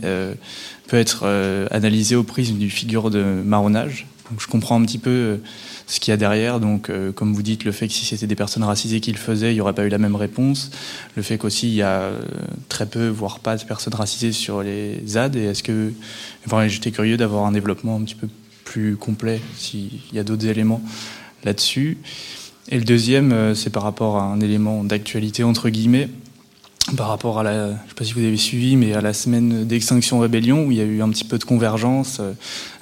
[0.88, 1.26] peut être
[1.70, 4.06] analysée au prisme du figure de marronnage.
[4.30, 5.38] Donc, je comprends un petit peu
[5.86, 6.60] ce qu'il y a derrière.
[6.60, 9.52] Donc, comme vous dites, le fait que si c'était des personnes racisées qui le faisaient,
[9.52, 10.70] il n'y aurait pas eu la même réponse.
[11.14, 12.10] Le fait qu'aussi il y a
[12.70, 15.36] très peu, voire pas de personnes racisées sur les ZAD.
[15.36, 15.92] Et est-ce que,
[16.46, 18.28] enfin, j'étais curieux d'avoir un développement un petit peu
[18.68, 20.82] plus complet s'il y a d'autres éléments
[21.42, 21.96] là-dessus.
[22.68, 26.10] Et le deuxième, euh, c'est par rapport à un élément d'actualité, entre guillemets,
[26.94, 29.64] par rapport à la, je sais pas si vous avez suivi, mais à la semaine
[29.64, 32.20] d'extinction rébellion, où il y a eu un petit peu de convergence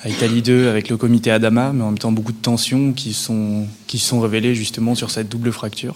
[0.00, 3.12] avec Ali 2, avec le comité Adama, mais en même temps beaucoup de tensions qui
[3.12, 5.94] sont, qui sont révélées justement sur cette double fracture.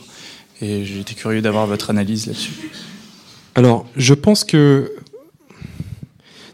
[0.60, 2.52] Et j'étais curieux d'avoir votre analyse là-dessus.
[3.56, 4.92] Alors, je pense que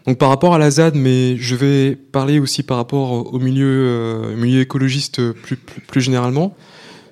[0.07, 3.66] donc par rapport à la ZAD, mais je vais parler aussi par rapport au milieu,
[3.66, 6.55] euh, milieu écologiste plus, plus, généralement.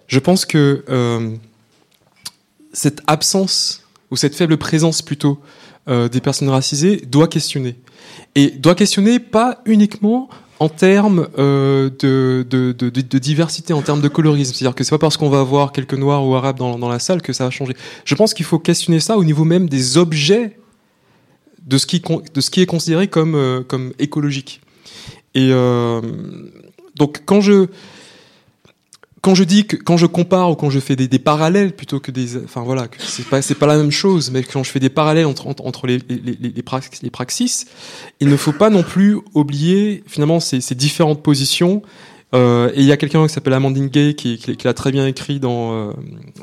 [0.07, 1.31] Je pense que euh,
[2.73, 5.41] cette absence ou cette faible présence plutôt
[5.89, 7.77] euh, des personnes racisées doit questionner
[8.35, 10.29] et doit questionner pas uniquement
[10.61, 14.55] en termes euh, de, de, de, de, diversité, en termes de colorisme.
[14.55, 17.01] C'est-à-dire que c'est pas parce qu'on va avoir quelques noirs ou arabes dans, dans la
[17.01, 17.75] salle que ça va changer.
[18.05, 20.57] Je pense qu'il faut questionner ça au niveau même des objets
[21.65, 21.97] de ce qui,
[22.61, 23.63] est considéré comme, euh,
[23.99, 24.61] écologique.
[25.35, 26.01] Et euh,
[26.95, 27.67] donc quand je,
[29.21, 32.11] quand je dis que quand je compare ou quand je fais des, parallèles plutôt que
[32.11, 35.27] des enfin voilà c'est pas pas la même chose mais quand je fais des parallèles
[35.27, 37.11] entre entre, les les, les, les, praxis, les
[38.21, 41.83] il ne faut pas non plus oublier finalement ces différentes positions
[42.35, 45.39] euh, et il y a quelqu'un qui s'appelle Amandine Gay qui, l'a très bien écrit
[45.39, 45.93] dans, euh,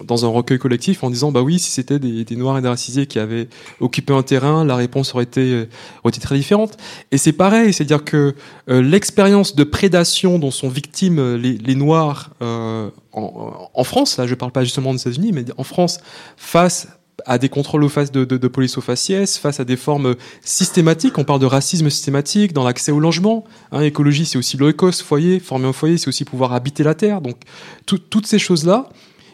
[0.04, 3.08] dans un recueil collectif en disant bah oui si c'était des, noirs et des racisés
[3.08, 6.78] qui avaient occupé un terrain la réponse aurait été, euh, très différente.
[7.12, 8.36] Et c'est pareil c'est à dire que
[8.68, 12.92] l'expérience de prédation dont sont victimes les, les noirs en,
[13.74, 16.00] en, France là je parle pas justement des États-Unis mais en France
[16.38, 16.88] face
[17.26, 21.18] à des contrôles aux de, de, de, police aux faciès, face à des formes systématiques.
[21.18, 23.44] On parle de racisme systématique dans l'accès au logement.
[23.72, 25.40] Hein, écologie, c'est aussi l'oikos, foyer.
[25.40, 27.22] Former un foyer, c'est aussi pouvoir habiter la terre.
[27.22, 27.38] Donc,
[27.86, 28.90] toutes ces choses-là,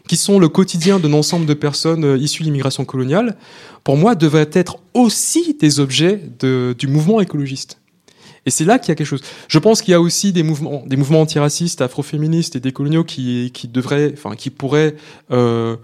[0.08, 3.38] qui sont le quotidien d'un ensemble de personnes euh, issues de l'immigration coloniale,
[3.84, 7.80] pour moi, devraient être aussi des objets du mouvement écologiste.
[8.46, 9.22] Et c'est là qu'il y a quelque chose.
[9.50, 13.52] Je pense qu'il y a aussi des mouvements, des mouvements antiracistes, afroféministes et décoloniaux qui,
[13.54, 14.96] qui devraient, enfin, qui pourraient
[15.32, 15.76] euh,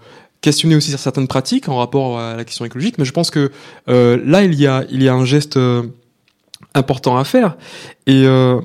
[0.44, 3.50] questionner aussi certaines pratiques en rapport à la question écologique, mais je pense que
[3.88, 5.84] euh, là, il y, a, il y a un geste euh,
[6.74, 7.56] important à faire.
[8.06, 8.60] Et euh,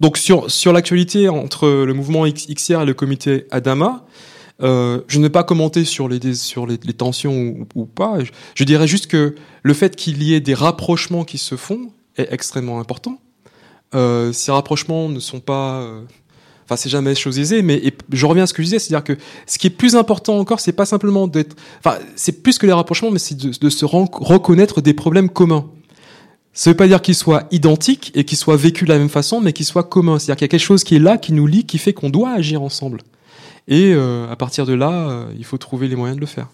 [0.00, 4.04] donc sur, sur l'actualité entre le mouvement XR et le comité Adama,
[4.60, 8.18] je ne vais pas commenter sur les, sur les, tensions ou, pas.
[8.54, 12.30] Je, dirais juste que le fait qu'il y ait des rapprochements qui se font est
[12.30, 13.18] extrêmement important.
[13.94, 15.82] Ces rapprochements ne sont pas
[16.70, 19.20] Enfin, c'est jamais chose aisée, mais je reviens à ce que je disais, c'est-à-dire que
[19.44, 22.72] ce qui est plus important encore, c'est pas simplement d'être, enfin, c'est plus que les
[22.72, 25.66] rapprochements, mais c'est de, se reconnaître des problèmes communs.
[26.52, 29.40] Ça veut pas dire qu'ils soient identiques et qu'ils soient vécus de la même façon,
[29.40, 30.20] mais qu'ils soient communs.
[30.20, 32.08] C'est-à-dire qu'il y a quelque chose qui est là, qui nous lie, qui fait qu'on
[32.08, 33.00] doit agir ensemble.
[33.66, 36.46] Et euh, à partir de là, euh, il faut trouver les moyens de le faire.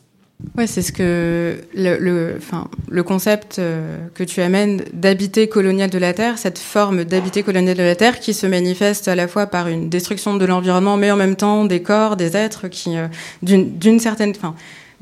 [0.55, 6.37] Ouais, c'est ce que le, concept euh, que tu amènes d'habité colonial de la Terre,
[6.37, 9.89] cette forme d'habité colonial de la Terre qui se manifeste à la fois par une
[9.89, 13.09] destruction de l'environnement, mais en même temps des corps, des êtres qui, euh,
[13.43, 14.55] d'une certaine, enfin,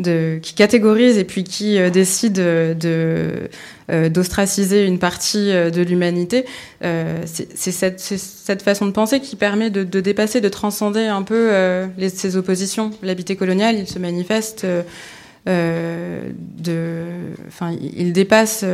[0.03, 1.91] qui et puis qui euh,
[3.91, 6.45] euh, d'ostraciser une partie de l'humanité,
[6.81, 11.51] c'est cette, façon de penser qui permet de, dépasser, de transcender un peu
[12.09, 12.91] ces oppositions.
[13.03, 14.67] L'habité colonial, il se manifeste,
[15.47, 16.63] enfin,
[17.81, 18.65] il dépasse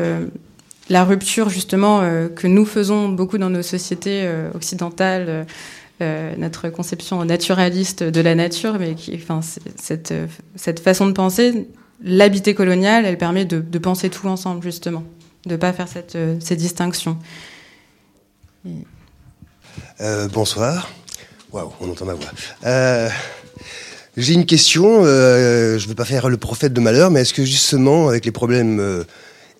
[0.88, 2.00] la rupture justement
[2.34, 5.46] que nous faisons beaucoup dans nos sociétés occidentales
[6.02, 8.96] euh, notre conception naturaliste de la nature, mais
[9.76, 11.68] cette, façon de penser,
[12.02, 15.04] l'habité coloniale, elle permet de, penser tout ensemble, justement,
[15.44, 17.18] de ne pas faire euh, ces distinctions.
[20.00, 20.88] Euh, bonsoir.
[21.52, 22.30] Waouh, on entend ma voix.
[24.20, 25.02] Euh, J'ai une question.
[25.04, 28.24] Euh, je ne veux pas faire le prophète de malheur, mais est-ce que justement, avec
[28.24, 29.04] les problèmes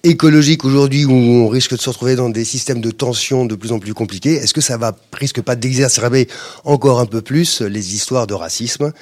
[0.03, 3.70] écologique aujourd'hui où on risque de se retrouver dans des systèmes de tension de plus
[3.73, 6.27] en plus compliqués, est-ce que ça va risque pas d'exacerber
[6.64, 8.92] encore un peu plus les histoires de racisme,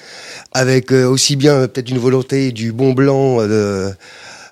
[0.52, 3.90] avec euh, aussi bien peut-être une volonté du bon blanc euh,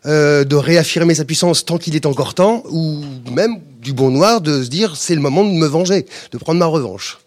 [0.06, 4.40] euh, de réaffirmer sa puissance tant qu'il est encore temps, ou même du bon noir
[4.40, 7.18] de se dire c'est le moment de me venger, de prendre ma revanche?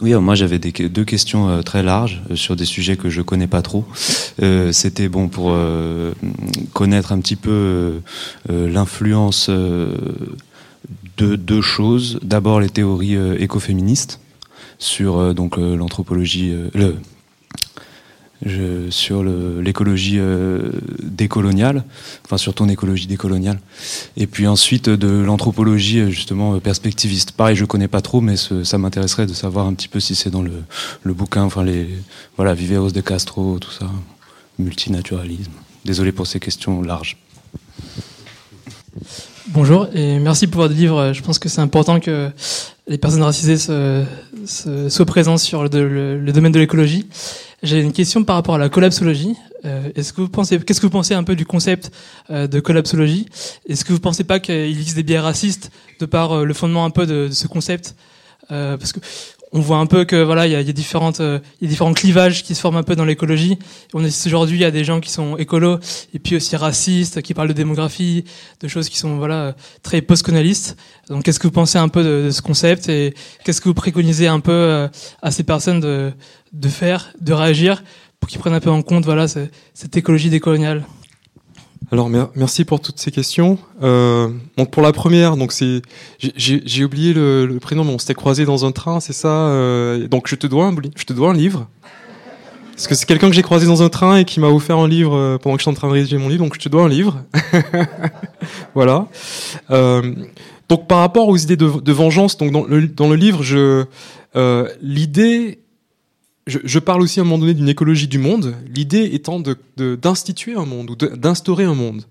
[0.00, 3.48] Oui, moi j'avais deux questions euh, très larges euh, sur des sujets que je connais
[3.48, 3.84] pas trop.
[4.42, 5.56] Euh, c'était bon pour
[6.72, 8.00] connaître un petit peu
[8.48, 12.20] l'influence de deux choses.
[12.22, 14.20] D'abord les théories écoféministes
[14.78, 16.54] sur donc l'anthropologie,
[18.90, 20.70] sur l'écologie euh,
[21.02, 21.84] décoloniale,
[22.24, 23.58] enfin sur ton écologie décoloniale,
[24.16, 27.32] et puis ensuite de l'anthropologie euh, justement euh, perspectiviste.
[27.32, 30.30] Pareil, je connais pas trop, mais ça m'intéresserait de savoir un petit peu si c'est
[30.30, 30.52] dans le,
[31.02, 31.88] le, bouquin, enfin les
[32.36, 33.86] voilà Viveros de Castro, tout ça,
[34.58, 35.52] multinaturalisme.
[35.84, 37.16] Désolé pour ces questions larges.
[39.48, 41.12] Bonjour et merci pour votre livre.
[41.12, 42.30] Je pense que c'est important que
[42.86, 47.06] les personnes racisées soient présentes sur le domaine de l'écologie.
[47.62, 49.34] J'ai une question par rapport à la collapsologie.
[49.64, 51.90] Euh, est-ce que vous pensez, qu'est-ce que vous pensez un peu du concept
[52.30, 53.26] euh, de collapsologie?
[53.68, 56.84] Est-ce que vous pensez pas qu'il existe des biais racistes de par euh, le fondement
[56.84, 57.96] un peu de, de ce concept?
[58.48, 59.00] Parce que
[59.52, 61.68] on voit un peu que voilà, il y a, y a, différentes, il y a
[61.68, 63.58] différents clivages qui se forment un peu dans l'écologie.
[63.94, 65.78] On est aujourd'hui, il y a des gens qui sont écolos
[66.12, 68.24] et puis aussi racistes, qui parlent de démographie,
[68.60, 70.76] de choses qui sont voilà très postcolonialistes.
[71.08, 73.74] Donc, qu'est-ce que vous pensez un peu de, de ce concept et qu'est-ce que vous
[73.74, 74.88] préconisez un peu
[75.22, 76.12] à ces personnes de,
[76.52, 77.82] de faire, de réagir
[78.20, 80.84] pour qu'ils prennent un peu en compte voilà cette écologie décoloniale?
[81.90, 83.58] Alors merci pour toutes ces questions.
[83.82, 85.80] Euh, donc pour la première, donc c'est
[86.18, 89.28] j'ai oublié le, prénom, mais on s'était croisé dans un train, c'est ça.
[89.28, 91.66] Euh, donc je te dois un je te dois un livre.
[92.78, 94.86] Parce que c'est quelqu'un que j'ai croisé dans un train et qui m'a offert un
[94.86, 96.68] livre euh, pendant que je suis en train de rédiger mon livre, donc je te
[96.68, 97.24] dois un livre.
[98.74, 99.08] voilà.
[99.72, 100.14] Euh,
[100.68, 103.84] donc par rapport aux idées de, de vengeance, donc dans le, dans le livre, je
[104.36, 105.58] euh, l'idée
[106.48, 109.40] je, parle aussi à un moment donné d'une écologie du monde, l'idée étant
[109.76, 112.04] d'instituer de, un monde ou d'instaurer un monde.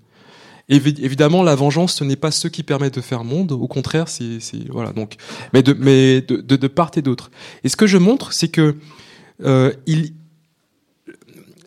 [0.70, 3.52] évidemment, la vengeance, ce n'est pas ce qui permet de faire monde.
[3.52, 4.92] Au contraire, c'est voilà.
[4.92, 5.16] Donc,
[5.54, 7.32] mais de mais de, de, part et d'autre.
[7.64, 8.76] Et ce que je montre, c'est que
[9.44, 10.14] euh, il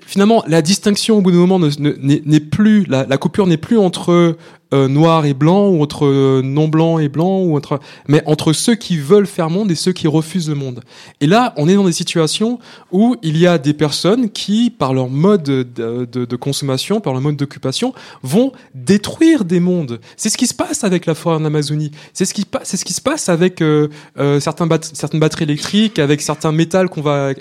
[0.01, 4.37] finalement la distinction au bout d'un moment n'est plus la, la coupure n'est plus entre
[4.73, 8.53] euh, noir et blanc ou entre euh, non blanc et blanc ou entre mais entre
[8.53, 10.83] ceux qui veulent faire monde et ceux qui refusent le monde.
[11.21, 12.59] Et là, on est dans des situations
[12.93, 17.13] où il y a des personnes qui, par leur mode de, de, de consommation, par
[17.13, 20.01] leur mode d'occupation, vont détruire des mondes.
[20.17, 21.91] C'est ce qui se passe avec la forêt en Amazonie.
[22.13, 25.99] C'est ce qui c'est ce qui se passe avec euh, euh certains certaines batteries électriques,
[25.99, 27.33] avec certains métals qu'on va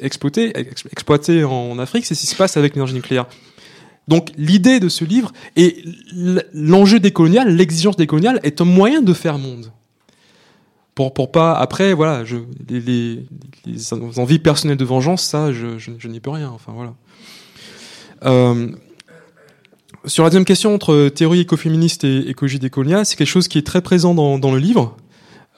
[0.00, 0.52] exploiter
[0.92, 2.06] exploiter en Afrique.
[2.06, 3.26] C'est ce qui se passe avec l'énergie nucléaire.
[4.08, 5.84] Donc l'idée de ce livre et
[6.54, 9.70] l'enjeu décolonial, l'exigence décoloniale est un moyen de faire monde.
[10.94, 13.22] Pour, pour pas après voilà je, les,
[14.16, 16.94] envies personnelles de vengeance ça je, n'y peux rien enfin voilà
[18.24, 18.72] euh,
[20.04, 23.66] sur la deuxième question entre théorie écoféministe et écologie décoloniale c'est quelque chose qui est
[23.66, 24.96] très présent dans, le livre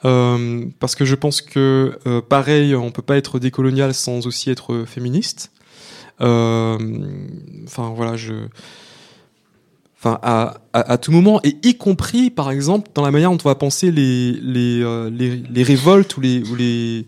[0.05, 4.51] euh, parce que je pense que euh, pareil on peut pas être décolonial sans aussi
[4.51, 5.51] être féministe
[6.21, 8.47] enfin voilà, je
[10.01, 13.49] enfin à, à, tout moment et y compris par exemple dans la manière dont on
[13.49, 17.05] va penser les les, euh, les, révoltes ou les les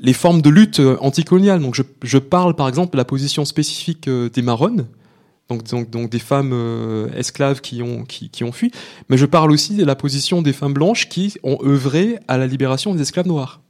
[0.00, 1.60] les formes de lutte anticoloniale.
[1.60, 4.86] Donc je, je parle par exemple de la position spécifique euh, des marronnes,
[5.48, 8.72] donc, donc, donc des femmes esclaves qui ont qui, qui ont fui,
[9.08, 12.48] mais je parle aussi de la position des femmes blanches qui ont œuvré à la
[12.48, 13.60] libération des esclaves noirs.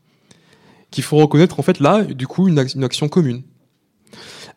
[0.90, 3.42] Qu'il faut reconnaître en fait là du coup une, une action commune.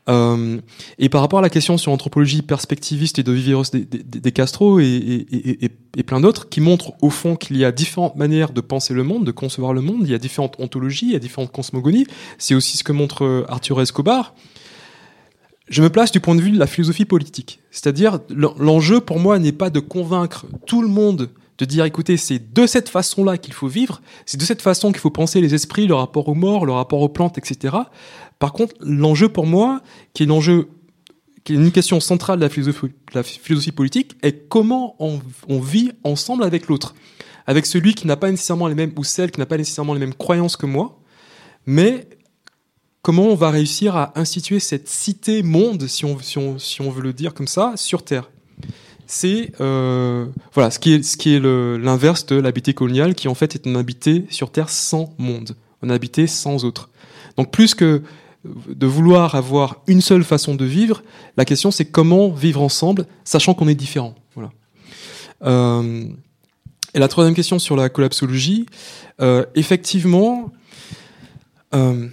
[0.09, 0.59] Euh,
[0.97, 5.25] et par rapport à la question sur l'anthropologie perspectiviste et de Viveros des, Castro et,
[5.97, 9.03] et plein d'autres, qui montrent au fond qu'il y a différentes manières de penser le
[9.03, 12.07] monde, de concevoir le monde, il y a différentes ontologies, il y a différentes cosmogonies.
[12.37, 14.33] C'est aussi ce que montre euh, Arthur Escobar.
[15.69, 17.59] je me place du point de vue de la philosophie politique.
[17.71, 21.29] C'est-à-dire, l'enjeu pour moi n'est pas de convaincre tout le monde
[21.59, 25.01] de dire, écoutez, c'est de cette façon-là qu'il faut vivre, c'est de cette façon qu'il
[25.01, 27.75] faut penser les esprits, le rapport aux morts, le rapport aux plantes, etc.
[28.39, 29.81] Par contre, l'enjeu pour moi,
[30.13, 30.27] qui est
[31.49, 36.95] une question centrale de la philosophie, politique, est comment on, vit ensemble avec l'autre.
[37.47, 39.99] Avec celui qui n'a pas nécessairement les mêmes, ou celle qui n'a pas nécessairement les
[39.99, 41.01] mêmes croyances que moi,
[41.65, 42.07] mais
[43.01, 47.33] comment on va réussir à instituer cette cité-monde, si on, si, on, veut le dire
[47.33, 48.29] comme ça, sur Terre
[49.11, 53.33] c'est euh, voilà ce qui est ce qui est l'inverse de l'habité colonial qui en
[53.33, 56.91] fait est un habité sur terre sans monde, un habité sans autre.
[57.35, 58.03] Donc plus que
[58.45, 61.03] de vouloir avoir une seule façon de vivre,
[61.37, 64.15] la question c'est comment vivre ensemble, sachant qu'on est différent.
[64.35, 64.51] Voilà.
[65.43, 66.05] Euh,
[66.93, 68.65] et la troisième question sur la collapsologie,
[69.21, 70.51] euh, effectivement,
[71.75, 72.07] euh,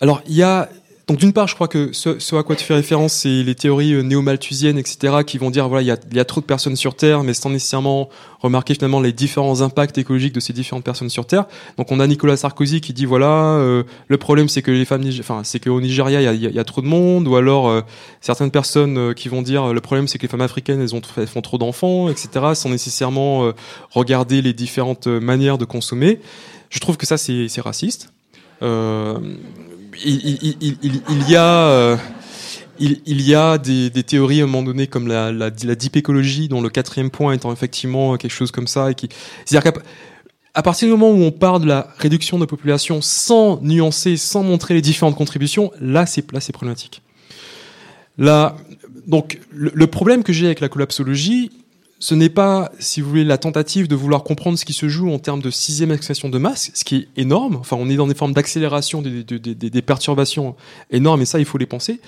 [0.00, 0.68] alors il y a
[1.08, 3.94] donc d'une part, je crois que ce, à quoi tu fais référence, c'est les théories
[3.94, 7.22] euh, néo-malthusiennes, etc., qui vont dire voilà, il y a, trop de personnes sur Terre,
[7.22, 11.46] mais sans nécessairement remarquer finalement les différents impacts écologiques de ces différentes personnes sur Terre.
[11.78, 15.02] Donc on a Nicolas Sarkozy qui dit voilà, euh, le problème c'est que les femmes,
[15.18, 17.80] enfin c'est qu'au Nigeria il y a, trop de monde, ou alors euh,
[18.20, 21.40] certaines personnes qui vont dire le problème c'est que les femmes africaines elles, ont, font
[21.40, 23.50] trop d'enfants, etc., sans nécessairement
[23.90, 26.20] regarder les différentes manières de consommer.
[26.68, 28.12] Je trouve que ça c'est raciste.
[28.62, 29.18] Euh,
[30.04, 31.96] il, y a euh,
[32.78, 36.60] il, y a des, théories à un moment donné comme la, la, deep écologie, dont
[36.60, 38.88] le quatrième point étant effectivement quelque chose comme ça,
[39.44, 44.16] c'est-à-dire qu'à partir du moment où on parle de la réduction de population sans nuancer,
[44.16, 47.02] sans montrer les différentes contributions, là c'est là c'est problématique.
[48.16, 48.56] Là,
[49.06, 51.50] donc le problème que j'ai avec la collapsologie,
[52.00, 55.10] ce n'est pas, si vous voulez, la tentative de vouloir comprendre ce qui se joue
[55.10, 57.56] en termes de sixième expression de masse, ce qui est énorme.
[57.56, 60.54] Enfin, on est dans des formes d'accélération des, perturbations
[60.90, 62.00] énormes, et ça, il faut les penser.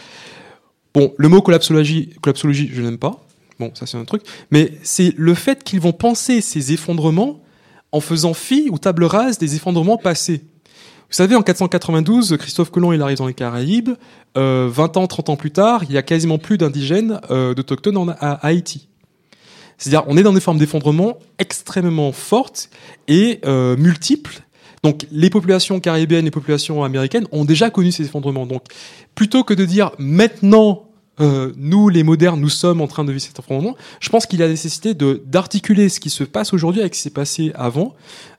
[0.95, 3.25] Bon, le mot collapsologie, collapsologie je n'aime pas.
[3.59, 4.23] Bon, ça c'est un truc.
[4.51, 7.41] Mais c'est le fait qu'ils vont penser ces effondrements
[7.93, 10.43] en faisant fi ou table rase des effondrements passés.
[11.11, 13.91] Vous savez, en 492, Christophe Colomb il arrive dans les Caraïbes.
[14.39, 18.15] Euh, 20 ans, 30 ans plus tard, il y a quasiment plus d'indigènes euh, d'autochtones
[18.21, 18.89] à Haïti.
[19.81, 22.69] C'est-à-dire, on est dans des formes d'effondrement extrêmement fortes
[23.09, 24.43] et euh, multiples.
[24.83, 28.45] Donc, les populations caribéennes, les populations américaines ont déjà connu ces effondrements.
[28.45, 28.63] Donc,
[29.15, 30.85] plutôt que de dire maintenant,
[31.21, 34.41] euh, nous, les modernes, nous sommes en train de vivre cet effondrement, je pense qu'il
[34.41, 37.95] y a nécessité d'articuler ce qui se passe aujourd'hui avec ce qui s'est passé avant.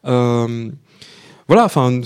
[0.05, 0.69] Euh,
[1.47, 2.01] voilà, enfin,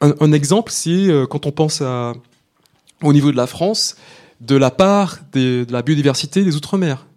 [0.00, 3.96] un, exemple, c'est quand on pense au niveau de la France,
[4.40, 7.07] de la part de la biodiversité des Outre-mer.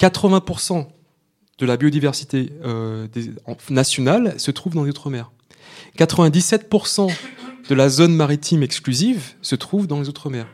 [0.00, 0.86] 80%
[1.58, 3.06] de la biodiversité euh,
[3.70, 5.30] nationale se trouve dans les Outre-mer.
[5.98, 7.12] 97%
[7.68, 10.46] de la zone maritime exclusive se trouve dans les Outre-mer.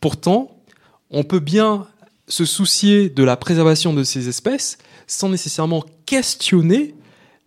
[0.00, 0.56] Pourtant,
[1.10, 1.86] on peut bien
[2.28, 6.94] se soucier de la préservation de ces espèces sans nécessairement questionner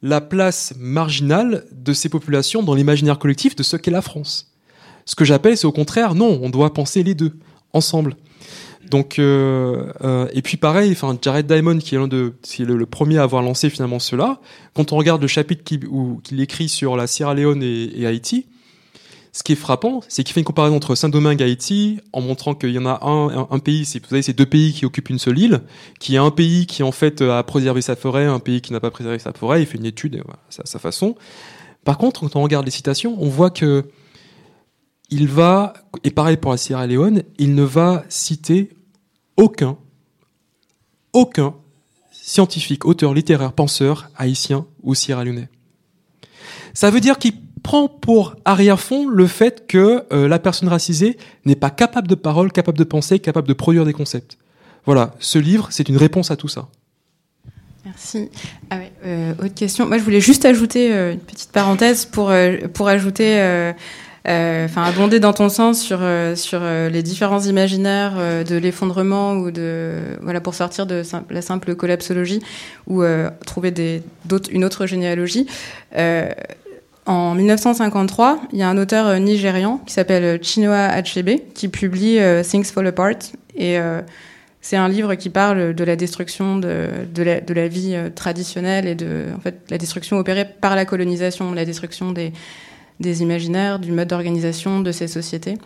[0.02, 4.52] la place marginale de ces populations dans l'imaginaire collectif de ce qu'est la France.
[5.06, 7.38] Ce que j'appelle, c'est au contraire, non, on doit penser les deux,
[7.74, 8.16] ensemble.
[8.90, 12.86] Donc, euh, euh, et puis pareil, enfin Jared Diamond qui est l'un de, c'est le,
[12.86, 14.40] premier à avoir lancé finalement cela.
[14.74, 18.48] Quand on regarde le chapitre qu'il écrit sur la Sierra Leone et, Haïti,
[19.32, 22.54] ce qui est frappant, c'est qu'il fait une comparaison entre Saint-Domingue et Haïti, en montrant
[22.54, 25.10] qu'il y en a un, un, pays, c'est, vous savez, c'est deux pays qui occupent
[25.10, 25.62] une seule île,
[26.00, 28.82] qui est un pays qui en fait a préservé sa forêt, un pays qui n'a
[28.82, 29.62] pas préservé sa forêt.
[29.62, 31.16] Il fait une étude, à sa façon.
[31.86, 33.86] Par contre, quand on regarde les citations, on voit que
[35.12, 38.70] il va, et pareil pour la Sierra Leone, il ne va citer
[39.38, 39.78] aucun,
[41.14, 41.54] aucun
[42.12, 45.50] scientifique, auteur littéraire, penseur haïtien ou sierra-léonais.
[46.74, 51.56] Ça veut dire qu'il prend pour arrière-fond le fait que euh, la personne racisée n'est
[51.56, 54.38] pas capable de parole, capable de penser, capable de produire des concepts.
[54.86, 56.70] Voilà, ce livre, c'est une réponse à tout ça.
[57.84, 58.30] Merci.
[58.70, 59.86] Ah euh, autre question.
[59.88, 62.32] Moi, je voulais juste ajouter euh, une petite parenthèse pour,
[62.74, 63.74] pour ajouter
[64.26, 68.14] enfin abonder dans ton sens sur euh, sur euh, les différents imaginaires
[68.46, 72.42] de l'effondrement ou de voilà pour sortir de la simple collapsologie
[72.88, 73.04] ou
[73.46, 74.04] trouver des
[74.52, 75.48] une autre généalogie.
[77.08, 82.66] en 1953, il y a un auteur nigérian qui s'appelle Chinua Achebe qui publie Things
[82.66, 83.18] Fall Apart
[83.56, 83.78] et
[84.62, 88.86] c'est un livre qui parle de la destruction de, de, la, de la vie traditionnelle
[88.88, 92.32] et de en fait la destruction opérée par la colonisation, la destruction des
[93.00, 95.58] des imaginaires, du mode d'organisation de ces sociétés.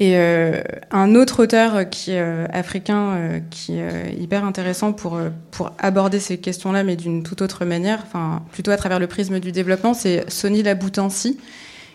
[0.00, 5.18] Et euh, un autre auteur qui euh, africain, euh, qui est hyper intéressant pour,
[5.50, 9.40] pour aborder ces questions-là, mais d'une toute autre manière, enfin plutôt à travers le prisme
[9.40, 11.38] du développement, c'est Sonny Laboutansi,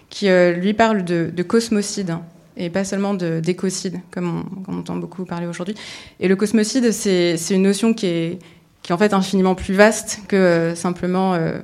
[0.10, 2.18] qui lui parle de, de cosmocide
[2.56, 5.74] et pas seulement d'écocide, comme on, entend beaucoup parler aujourd'hui.
[6.20, 8.39] Et le cosmocide, c'est une notion qui est,
[8.84, 11.57] qui est en fait infiniment plus vaste que euh, simplement euh,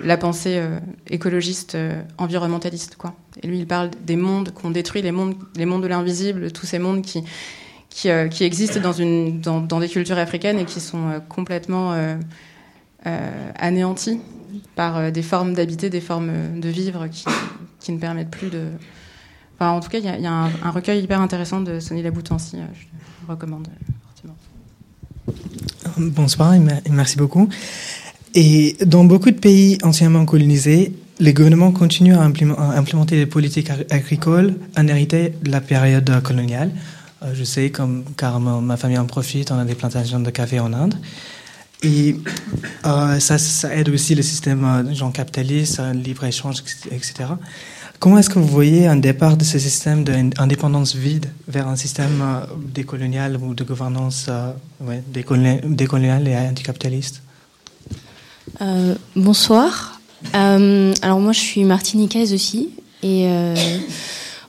[0.00, 0.78] la, pensée euh,
[1.10, 1.76] écologiste,
[2.18, 2.96] environnementaliste.
[3.42, 6.66] Et lui, il parle des mondes qu'on détruit, les mondes, les mondes de l'invisible, tous
[6.66, 7.24] ces mondes qui,
[8.44, 11.94] existent dans, des cultures africaines et qui sont complètement
[13.56, 14.20] anéantis
[14.76, 18.68] par des formes d'habiter, des formes de vivre qui, ne permettent plus de,
[19.58, 22.86] en tout cas, il y a, un, recueil hyper intéressant de Sonny Laboutancy, je
[23.26, 23.68] le recommande
[24.04, 24.36] fortement.
[25.96, 27.48] Bonsoir et merci beaucoup.
[28.34, 34.54] Et dans beaucoup de pays anciennement colonisés, les gouvernements continuent à, implémenter des politiques agricoles
[34.76, 36.72] inhéritées de la période coloniale.
[37.22, 40.58] Euh, je sais, comme, car ma, famille en profite, on a des plantations de café
[40.58, 40.96] en Inde.
[41.84, 42.16] Et
[42.86, 43.36] euh, ça,
[43.72, 47.26] aide aussi le système genre capitaliste, libre-échange, etc.
[48.04, 52.20] Comment est-ce que vous voyez un départ de ce système d'indépendance vide vers un système
[52.20, 54.52] euh, décolonial ou de gouvernance euh,
[55.06, 57.22] décoloniale et anticapitaliste?
[58.60, 60.02] Euh, Bonsoir.
[60.34, 62.68] alors moi je suis martiniquaise aussi
[63.02, 63.26] et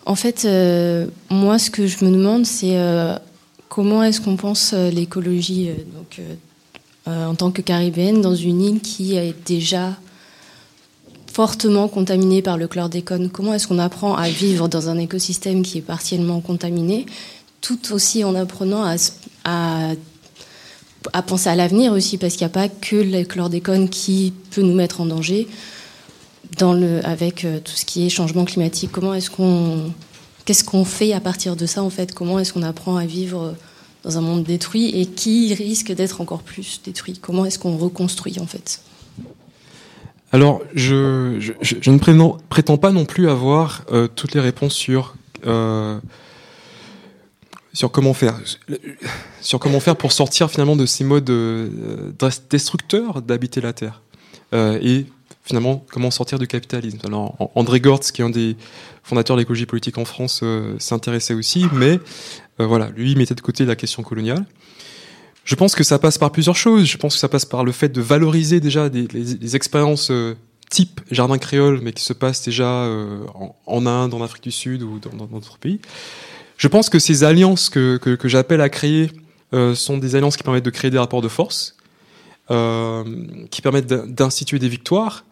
[0.06, 0.45] en fait
[1.30, 2.78] moi ce que je me demande c'est
[3.70, 6.20] comment est-ce qu'on pense l'écologie donc
[7.06, 9.93] en tant que caribéenne dans une île qui est déjà
[11.36, 13.30] fortement contaminé par le chlordécone.
[13.30, 17.06] Comment est-ce qu'on apprend à vivre dans un écosystème qui est partiellement contaminé,
[17.60, 18.86] tout aussi en apprenant
[19.44, 19.96] à,
[21.24, 24.74] penser à l'avenir aussi, parce qu'il n'y a pas que le chlordécone qui peut nous
[24.74, 25.50] mettre en danger
[27.04, 28.92] avec euh, tout ce qui est changement climatique.
[28.94, 29.92] Comment est-ce qu'on,
[30.46, 32.14] qu'est-ce qu'on fait à partir de ça en fait?
[32.14, 33.56] Comment est-ce qu'on apprend à vivre
[34.06, 37.20] dans un monde détruit et qui risque d'être encore plus détruit?
[37.22, 38.85] Comment est-ce qu'on reconstruit en fait?
[40.36, 41.40] Alors, je,
[41.90, 41.98] ne
[42.50, 45.16] prétends, pas non plus avoir euh, toutes les réponses sur
[45.46, 45.98] euh,
[47.72, 48.38] sur comment faire,
[49.40, 52.12] sur comment faire pour sortir finalement de ces modes euh,
[52.50, 54.02] destructeurs d'habiter la Terre
[54.54, 55.06] et
[55.44, 57.00] finalement comment sortir du capitalisme.
[57.06, 58.58] Alors, André Gortz, qui est un des
[59.04, 60.44] fondateurs de l'écologie politique en France,
[60.80, 62.00] s'intéressait aussi, mais
[62.60, 64.46] voilà, lui il mettait de côté la question coloniale.
[65.46, 66.86] Je pense que ça passe par plusieurs choses.
[66.86, 70.36] Je pense que ça passe par le fait de valoriser déjà des, les, expériences euh,
[70.72, 73.24] type jardin créole, mais qui se passent déjà euh,
[73.68, 75.80] en, Inde, en Afrique du Sud ou dans d'autres pays.
[76.58, 79.12] Je pense que ces alliances que, j'appelle à créer
[79.54, 81.78] euh, sont des alliances qui permettent de créer des rapports de force,
[82.48, 85.26] qui permettent d'instituer des victoires.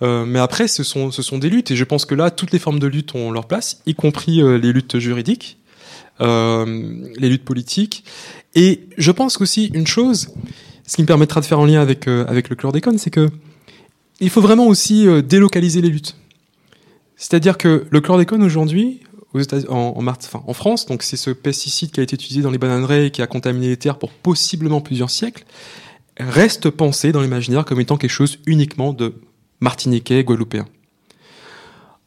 [0.00, 2.58] mais après, ce sont, ce sont des luttes, et je pense que là, toutes les
[2.58, 5.58] formes de lutte ont leur place, y compris les luttes juridiques,
[6.20, 8.04] les luttes politiques.
[8.56, 10.30] Et je pense qu'aussi une chose,
[10.86, 13.28] ce qui me permettra de faire un lien avec, euh, avec le chlordécone, c'est que
[14.18, 16.16] il faut vraiment aussi euh, délocaliser les luttes.
[17.16, 19.02] C'est-à-dire que le chlordécone aujourd'hui,
[19.68, 23.20] en, France, donc c'est ce pesticide qui a été utilisé dans les bananeraies et qui
[23.20, 25.44] a contaminé les terres pour possiblement plusieurs siècles,
[26.18, 29.14] reste pensé dans l'imaginaire comme étant quelque chose uniquement de
[29.60, 30.66] martiniquais, guadeloupéen.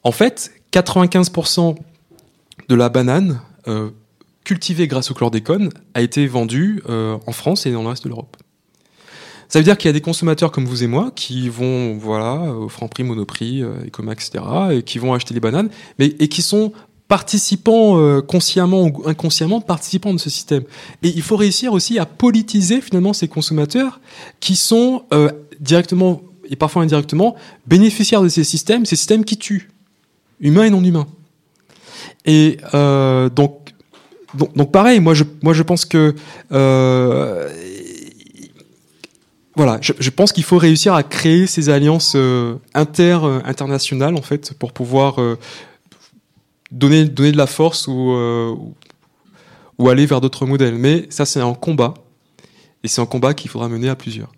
[0.03, 1.75] En fait, 95%
[2.67, 3.91] de la banane euh,
[4.49, 8.09] cultivé grâce au chlordécone a été vendu euh, en France et dans le reste de
[8.09, 8.35] l'Europe.
[9.47, 12.33] Ça veut dire qu'il y a des consommateurs comme vous et moi qui vont, voilà,
[12.51, 15.69] au Franprix, Monoprix, euh, Ecomax, etc., et qui vont acheter les bananes,
[15.99, 16.73] mais et qui sont
[17.07, 20.63] participants euh, consciemment ou inconsciemment participants de ce système.
[21.03, 23.99] Et il faut réussir aussi à politiser finalement ces consommateurs
[24.39, 25.29] qui sont euh,
[25.59, 27.35] directement et parfois indirectement
[27.67, 29.69] bénéficiaires de ces systèmes, ces systèmes qui tuent,
[30.39, 31.07] humains et non humains.
[32.25, 33.68] Et euh, donc
[34.33, 36.15] donc, pareil, moi je, pense que
[36.51, 37.49] euh,
[39.55, 44.21] voilà, je, pense qu'il faut réussir à créer ces alliances euh, inter euh, internationales en
[44.21, 45.15] fait pour pouvoir
[46.71, 48.15] donner donner de la force ou
[49.77, 50.75] ou aller vers d'autres modèles.
[50.75, 51.95] Mais ça c'est un combat
[52.83, 54.31] et c'est un combat qu'il faudra mener à plusieurs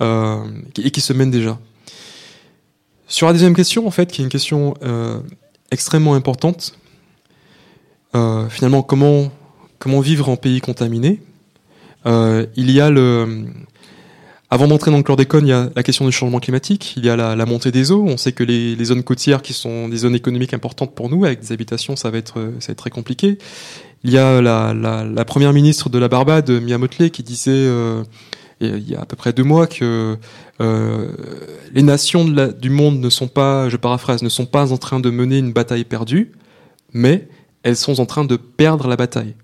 [0.00, 1.58] et qui se mène déjà.
[3.08, 4.74] Sur la deuxième question en fait, qui est une question
[5.72, 6.74] extrêmement importante,
[8.14, 9.30] euh, finalement comment
[9.78, 11.20] comment vivre en pays contaminé.
[12.06, 13.46] Euh, il y a le
[14.52, 17.08] avant d'entrer dans le chlordécone, il y a la question du changement climatique, il y
[17.08, 18.04] a la, montée des eaux.
[18.04, 21.24] On sait que les, les, zones côtières, qui sont des zones économiques importantes pour nous,
[21.24, 23.38] avec des habitations, ça va être, ça va être très compliqué.
[24.02, 28.02] Il y a la, la, première ministre de la Barbade, Mia Motley, qui disait euh,
[28.60, 30.16] il y a à peu près deux mois que
[30.58, 35.10] les nations du monde ne sont pas, je paraphrase, ne sont pas en train de
[35.10, 36.32] mener une bataille perdue,
[36.92, 37.28] mais
[37.62, 39.34] elles sont en train de perdre la bataille.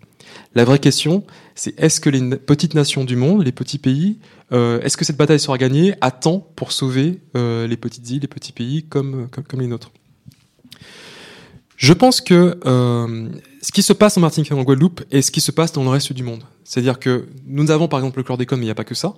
[0.54, 4.18] La vraie question, c'est est-ce que les petites nations du monde, les petits pays,
[4.52, 8.22] euh, est-ce que cette bataille sera gagnée à temps pour sauver euh, les petites îles,
[8.22, 9.90] les petits pays comme, les nôtres?
[11.76, 13.28] Je pense que euh,
[13.60, 15.82] ce qui se passe en Martinique et en Guadeloupe est ce qui se passe dans
[15.82, 16.42] le reste du monde.
[16.64, 19.14] C'est-à-dire que nous avons par exemple le chlordécone, mais il n'y a pas que ça.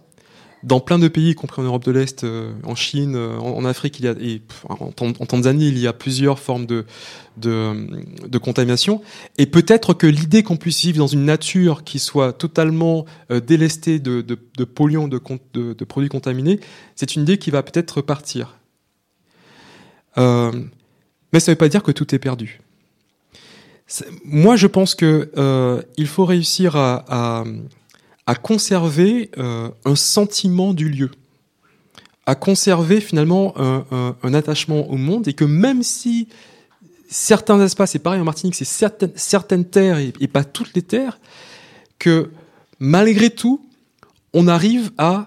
[0.65, 3.65] Dans plein de pays, y compris en Europe de l'Est, euh, en Chine, euh, en,
[3.65, 6.85] Afrique, il y a, et en, Tanzanie, il y a plusieurs formes de,
[7.37, 9.01] de, contamination.
[9.37, 14.01] Et peut-être que l'idée qu'on puisse vivre dans une nature qui soit totalement euh, délestée
[14.01, 15.21] de, de, polluants, de,
[15.55, 16.59] de, produits contaminés,
[16.97, 18.57] c'est une idée qui va peut-être partir.
[20.19, 20.51] Euh,
[21.33, 22.61] mais ça ne veut pas dire que tout est perdu.
[24.25, 25.31] Moi, je pense que
[25.97, 27.45] il faut réussir à,
[28.29, 31.11] à conserver euh, un sentiment du lieu,
[32.27, 36.29] à conserver finalement un, attachement au monde, et que même si
[37.09, 38.67] certains espaces, c'est pareil en Martinique, c'est
[39.17, 41.19] certaines, terres et, et pas toutes les terres,
[41.99, 42.31] que
[42.79, 43.67] malgré tout,
[44.35, 45.27] on arrive à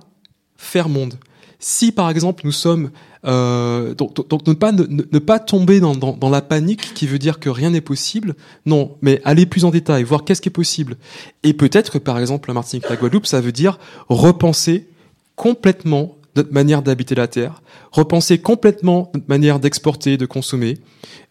[0.56, 1.16] faire monde.
[1.58, 2.92] Si par exemple nous sommes
[3.26, 7.06] euh, donc, donc- ne pas ne, ne pas tomber dans, dans, dans la panique qui
[7.08, 8.36] veut dire que rien n'est possible.
[8.66, 10.98] Non, mais aller plus en détail, voir qu'est-ce qui est possible.
[11.44, 13.78] Et peut-être que par exemple la Martinique, la Guadeloupe, ça veut dire
[14.10, 14.88] repenser
[15.36, 17.62] complètement notre manière d'habiter la terre,
[17.92, 20.78] repenser complètement notre manière d'exporter, de consommer.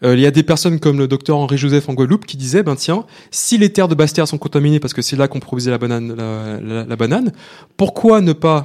[0.03, 2.61] Euh, il y a des personnes comme le docteur Henri Joseph en Guadeloupe qui disaient,
[2.61, 5.71] ben tiens, si les terres de Basse-Terre sont contaminées parce que c'est là qu'on produisait
[5.71, 7.31] la banane, la- la banane,
[7.77, 8.63] pourquoi ne pas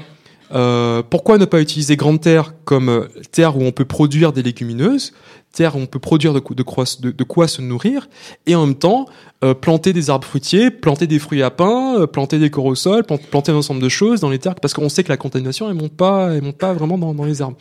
[0.53, 4.43] euh, pourquoi ne pas utiliser Grande Terre comme euh, terre où on peut produire des
[4.43, 5.13] légumineuses,
[5.53, 8.09] terre où on peut produire de, quoi- se nourrir,
[8.47, 9.07] et en même temps
[9.43, 13.53] euh, planter des arbres fruitiers, planter des fruits à pain, planter des corosols, plan- planter
[13.53, 15.97] un ensemble de choses dans les terres, parce qu'on sait que la contamination elle monte
[15.97, 17.57] pas, monte pas vraiment dans, les arbres.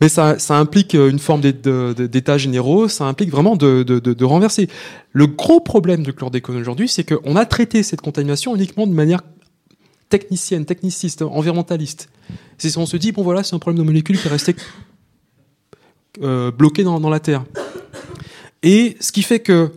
[0.00, 4.68] Mais ça, implique une forme d'état généraux, ça implique vraiment de, de renverser.
[5.12, 9.20] Le gros problème du chlordécone aujourd'hui, c'est qu'on a traité cette contamination uniquement de manière
[10.14, 12.08] technicienne, techniciste, environnementaliste.
[12.56, 14.54] C'est on se dit, bon voilà, c'est un problème de molécule qui est resté
[16.22, 17.44] euh, bloqué dans, la Terre.
[18.62, 19.72] Et ce qui fait que,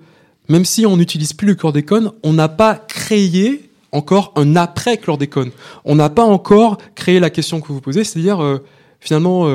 [0.48, 5.50] même si on n'utilise plus le chlordécone, on n'a pas créé encore un après-chlordécone.
[5.86, 8.64] On n'a pas encore créé la question que vous posez, c'est-à-dire, euh,
[9.00, 9.48] finalement,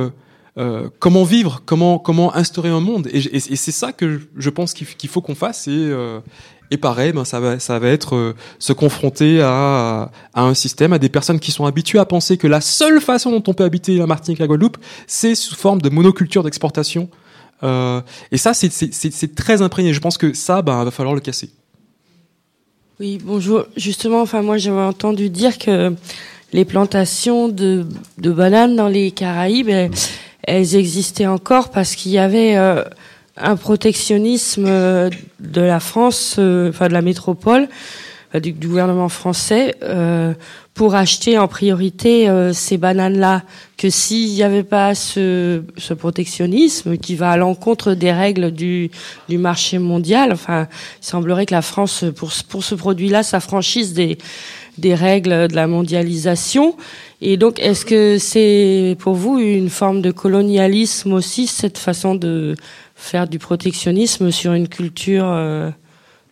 [0.59, 3.09] euh, comment vivre, comment, comment instaurer un monde.
[3.13, 5.69] Et, c'est ça que je- pense qu'il faut qu'on fasse.
[5.69, 5.93] Et,
[6.73, 10.99] et pareil, ben, ça, va, ça va être euh, se confronter à, un système, à
[10.99, 13.99] des personnes qui sont habituées à penser que la seule façon dont on peut habiter
[13.99, 17.11] la Martinique et la Guadeloupe, c'est sous forme de monoculture d'exportation.
[17.63, 18.01] Euh,
[18.31, 19.93] et ça, c'est- très imprégné.
[19.93, 21.51] Je pense que ça, ben, va falloir le casser.
[22.99, 23.67] Oui, bonjour.
[23.77, 25.93] Justement, enfin, moi, j'avais entendu dire que
[26.55, 29.91] les plantations de, bananes dans les Caraïbes, elles,
[30.45, 32.83] elles existaient encore parce qu'il y avait euh,
[33.37, 35.11] un protectionnisme euh,
[35.41, 37.69] de la France, euh, enfin de la métropole,
[38.35, 39.75] euh, du, gouvernement français,
[40.75, 43.43] pour acheter en priorité ces bananes-là.
[43.77, 48.91] Que s'il n'y avait pas ce, ce protectionnisme qui va à l'encontre des règles du,
[49.29, 50.69] du marché mondial, enfin,
[51.03, 54.17] il semblerait que la France, pour, pour ce produit-là, s'affranchisse des,
[54.79, 56.77] des règles de la mondialisation.
[57.21, 62.57] Et donc, est-ce que c'est pour vous une forme de colonialisme aussi, cette façon de
[63.03, 65.71] faire du protectionnisme sur une culture, euh,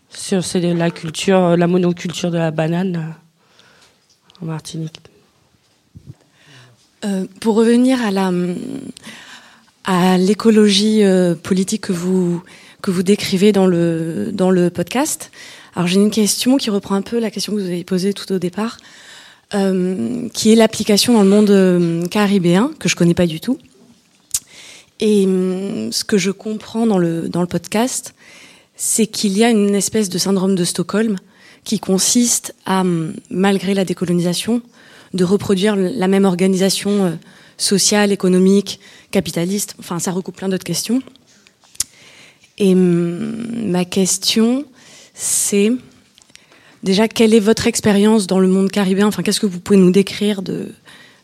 [0.08, 5.00] sur la culture, la monoculture de la banane euh, en Martinique
[7.02, 8.30] Euh, pour revenir à la
[9.84, 11.02] à l'écologie
[11.42, 12.42] politique que vous
[12.82, 15.30] que vous décrivez dans le dans le podcast.
[15.74, 18.30] Alors j'ai une question qui reprend un peu la question que vous avez posée tout
[18.30, 18.76] au départ,
[20.34, 23.56] qui est l'application dans le monde caribéen que je connais pas du tout.
[25.00, 28.14] Et hum, ce que je comprends dans le dans le podcast,
[28.76, 31.16] c'est qu'il y a une espèce de syndrome de Stockholm
[31.64, 34.62] qui consiste à, hum, malgré la décolonisation,
[35.12, 37.10] de reproduire la même organisation euh,
[37.56, 38.80] sociale, économique,
[39.10, 39.74] capitaliste.
[39.78, 41.02] Enfin, ça recoupe plein d'autres questions.
[42.58, 44.64] Et hum, ma question,
[45.14, 45.72] c'est
[46.82, 49.06] déjà quelle est votre expérience dans le monde caribéen?
[49.06, 50.72] Enfin, qu'est-ce que vous pouvez nous décrire de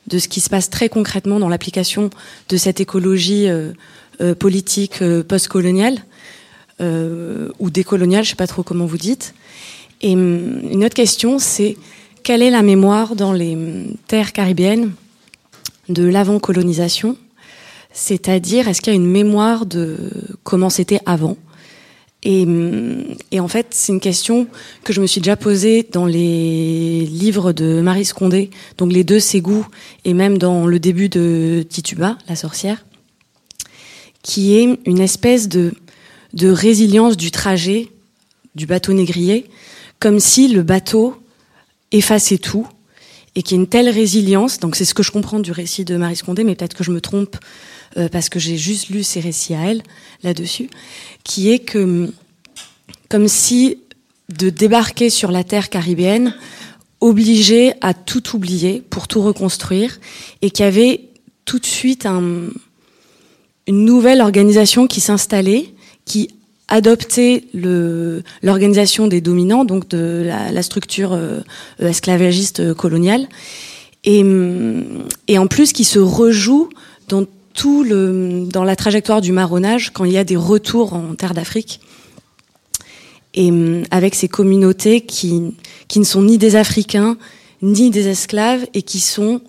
[0.06, 2.10] de ce qui se passe très concrètement dans l'application
[2.48, 3.72] de cette écologie euh,
[4.20, 5.98] euh, politique euh, post-coloniale
[7.58, 9.34] ou décoloniale, je sais pas trop comment vous dites.
[10.02, 11.74] Et hum, une autre question, c'est
[12.22, 14.92] quelle est la mémoire dans les hum, terres caribéennes
[15.88, 17.16] de l'avant-colonisation?
[17.92, 19.96] C'est-à-dire, est-ce qu'il y a une mémoire de
[20.44, 21.38] comment c'était avant?
[22.26, 24.48] Et, hum, et en fait, c'est une question
[24.82, 29.20] que je me suis déjà posée dans les livres de Marie Scondé, donc les deux
[29.20, 29.64] Ségou,
[30.04, 32.84] et même dans le début de Tituba, la sorcière,
[34.22, 35.72] qui est une espèce de,
[36.34, 37.90] de résilience du trajet
[38.56, 39.46] du bateau négrier,
[40.00, 41.14] comme si le bateau
[41.92, 42.66] effaçait tout
[43.36, 44.58] et qu'il y a une telle résilience.
[44.58, 46.90] Donc c'est ce que je comprends du récit de Marie Scondé, mais peut-être que je
[46.90, 47.36] me trompe
[48.12, 49.82] parce que j'ai juste lu ses récits à elle
[50.22, 50.68] là-dessus,
[51.24, 52.12] qui est que
[53.08, 53.78] comme si
[54.28, 56.34] de débarquer sur la terre caribéenne
[57.00, 60.00] obligé à tout oublier pour tout reconstruire
[60.42, 61.02] et qu'il y avait
[61.44, 62.48] tout de suite un,
[63.66, 65.66] une nouvelle organisation qui s'installait,
[66.04, 66.30] qui
[66.68, 67.44] adoptait
[68.42, 71.40] l'organisation des dominants, donc de la, structure euh,
[71.78, 73.28] esclavagiste euh, coloniale,
[74.02, 74.24] et,
[75.28, 76.68] et, en plus qui se rejoue
[77.08, 77.24] dans
[77.56, 81.34] tout le dans la trajectoire du marronnage quand il y a des retours en terre
[81.34, 81.80] d'Afrique
[83.34, 83.50] et
[83.90, 85.54] avec ces communautés qui
[85.88, 87.16] qui ne sont ni des Africains
[87.62, 89.40] ni des esclaves et qui sont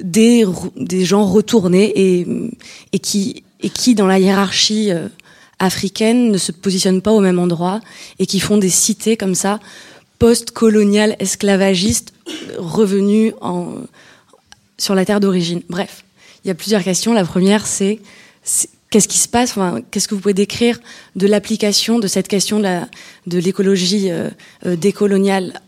[0.00, 0.44] des,
[0.76, 2.26] des gens retournés et,
[2.92, 5.08] et, qui, et qui, dans la hiérarchie euh,
[5.58, 7.80] africaine, ne se positionnent pas au même endroit
[8.18, 9.60] et qui font des cités comme ça,
[10.18, 12.12] post-coloniales, esclavagistes,
[12.58, 13.74] revenus en,
[14.78, 15.62] sur la terre d'origine.
[15.68, 16.04] Bref,
[16.44, 17.12] il y a plusieurs questions.
[17.12, 18.00] La première, c'est
[18.90, 19.50] qu'est-ce qui se passe?
[19.52, 20.78] Enfin, Qu'est-ce que vous pouvez décrire
[21.16, 24.28] de l'application de cette question de l'écologie euh,
[24.66, 25.60] euh, décoloniale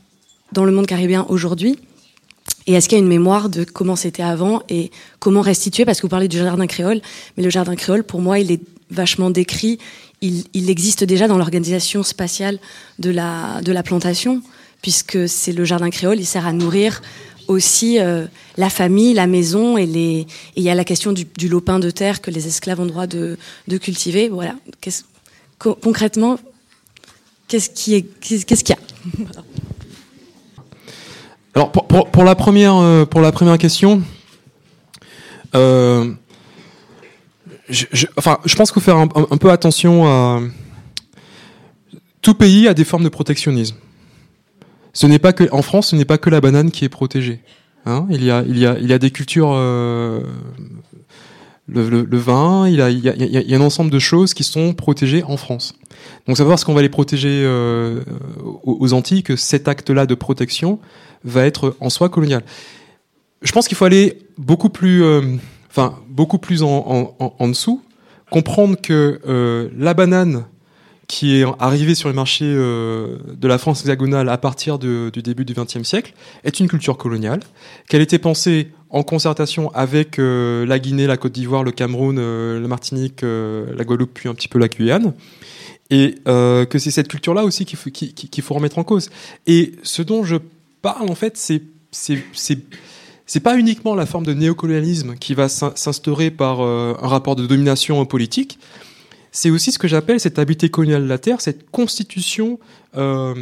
[0.53, 1.79] dans le monde caribéen aujourd'hui?
[2.67, 5.85] Et est-ce qu'il y a une mémoire de comment c'était avant et comment restituer?
[5.85, 7.01] Parce que vous parlez du jardin créole,
[7.37, 8.61] mais le jardin créole, pour moi, il est
[8.91, 9.79] vachement décrit.
[10.23, 12.59] Il, existe déjà dans l'organisation spatiale
[12.99, 14.41] de la, de la plantation,
[14.81, 17.03] puisque c'est le jardin créole, il sert à nourrir
[17.49, 18.27] aussi euh,
[18.57, 20.27] la famille, la maison, et les.
[20.57, 23.37] Il y a la question du, lopin de terre que les esclaves ont droit de,
[23.81, 24.29] cultiver.
[24.29, 24.55] Voilà.
[25.59, 26.39] concrètement,
[27.49, 29.33] qu'est-ce qui est, qu'est-ce qu'il y a?
[31.57, 34.03] Alors pour, la première euh, pour la première question,
[35.55, 36.13] euh,
[37.69, 40.41] je, enfin je pense qu'il faut faire un, peu attention à
[42.23, 43.77] tout pays a des formes de protectionnisme.
[44.95, 47.41] Ce n'est pas que en France, ce n'est pas que la banane qui est protégée.
[47.85, 50.21] Hein il y a il y a il y a des cultures euh,
[51.67, 53.99] le, le, le, vin, il, a, il, y a, il y a un ensemble de
[53.99, 55.75] choses qui sont protégées en France.
[56.27, 58.03] Donc savoir ce qu'on va les protéger euh,
[58.65, 60.79] aux Antilles, que cet acte-là de protection
[61.25, 62.43] va être en soi colonial.
[63.43, 65.23] Je pense qu'il faut aller beaucoup plus, euh,
[65.71, 67.83] enfin beaucoup plus en, en, en, dessous,
[68.31, 70.45] comprendre que euh, la banane
[71.07, 75.45] qui est arrivée sur les marchés euh, de la France hexagonale à partir du début
[75.45, 77.41] du XXe siècle est une culture coloniale,
[77.89, 82.61] qu'elle était pensée en concertation avec euh, la Guinée, la Côte d'Ivoire, le Cameroun, euh,
[82.61, 85.13] la Martinique, la Guadeloupe, puis un petit peu la Guyane,
[85.91, 87.79] et que c'est cette culture-là aussi qu'il
[88.43, 89.11] faut, remettre en cause.
[89.47, 90.37] Et ce dont je
[90.81, 91.63] parle, en fait, c'est
[93.27, 98.05] c'est pas uniquement la forme de néocolonialisme qui va s'instaurer par un rapport de domination
[98.05, 98.59] politique,
[99.35, 102.61] c'est aussi ce que j'appelle cette habité coloniale de la Terre, cette constitution,
[102.97, 103.35] euh,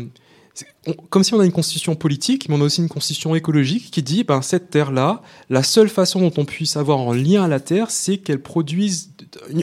[1.11, 4.03] comme si on a une constitution politique, mais on a aussi une constitution écologique qui
[4.03, 5.21] dit, ben, cette Terre-là,
[5.51, 9.11] la seule façon dont on puisse avoir en lien à la Terre, c'est qu'elle produise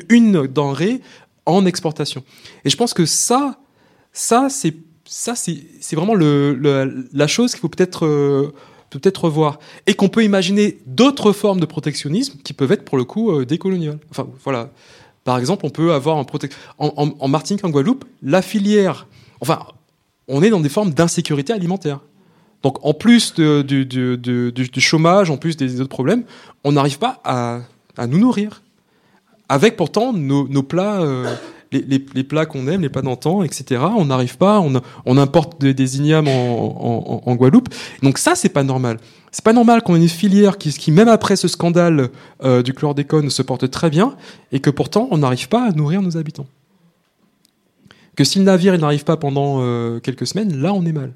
[0.09, 1.01] une, denrée
[1.47, 2.23] en exportation.
[2.63, 3.59] Et je pense que ça,
[4.13, 4.75] ça, c'est
[5.05, 8.53] ça, c'est vraiment la chose qu'il faut peut-être euh,
[8.91, 9.57] peut-être revoir.
[9.87, 13.45] Et qu'on peut imaginer d'autres formes de protectionnisme qui peuvent être pour le coup euh,
[13.45, 13.97] décoloniales.
[14.11, 14.69] Enfin, voilà.
[15.23, 16.55] Par exemple, on peut avoir un protect...
[16.77, 19.07] en, Martinique, en Guadeloupe, la filière.
[19.41, 19.59] Enfin,
[20.27, 21.99] on est dans des formes d'insécurité alimentaire.
[22.63, 26.23] Donc, en plus du, chômage, en plus des autres problèmes,
[26.63, 27.61] on n'arrive pas à,
[28.07, 28.61] nous nourrir.
[29.49, 31.01] Avec pourtant nos, nos plats.
[31.01, 31.35] Euh,
[31.71, 33.81] les, plats qu'on aime, les plats d'antan, etc.
[33.97, 37.69] On n'arrive pas, on, importe des, ignames en, Guadeloupe.
[38.01, 38.97] Donc ça, c'est pas normal.
[39.31, 42.09] C'est pas normal qu'on ait une filière qui, qui même après ce scandale
[42.43, 44.15] euh, du chlordécone, se porte très bien
[44.51, 46.47] et que pourtant on n'arrive pas à nourrir nos habitants.
[48.15, 51.13] Que si le navire n'arrive pas pendant euh, quelques semaines, là on est mal.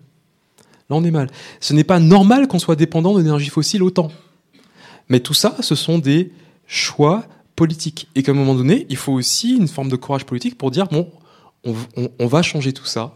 [0.90, 1.30] Là on est mal.
[1.60, 4.12] Ce n'est pas normal qu'on soit dépendant d'énergie fossile autant.
[5.10, 6.32] Mais tout ça, ce sont des
[6.68, 7.26] choix
[7.56, 8.08] politique.
[8.16, 10.88] Et qu'à un moment donné, il faut aussi une forme de courage politique pour dire,
[10.88, 11.10] bon,
[11.66, 11.76] on,
[12.20, 13.16] on, va changer tout ça.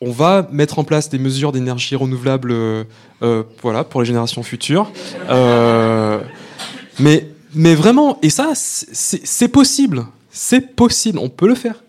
[0.00, 2.84] On va mettre en place des mesures d'énergie renouvelable euh,
[3.22, 4.90] euh, voilà, pour les générations futures.
[5.28, 6.20] Euh,
[6.98, 10.06] mais, mais vraiment, et ça, c'est possible.
[10.30, 11.82] C'est possible, on peut le faire.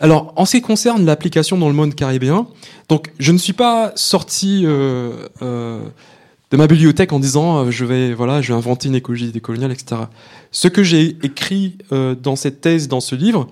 [0.00, 2.46] Alors, en ce qui concerne l'application dans le monde caribéen,
[2.88, 4.66] donc je ne suis pas sorti
[6.50, 9.72] de ma bibliothèque en disant euh, je vais voilà je vais inventer une écologie décoloniale
[9.72, 10.02] etc.
[10.50, 13.48] Ce que j'ai écrit euh, dans cette thèse dans ce livre,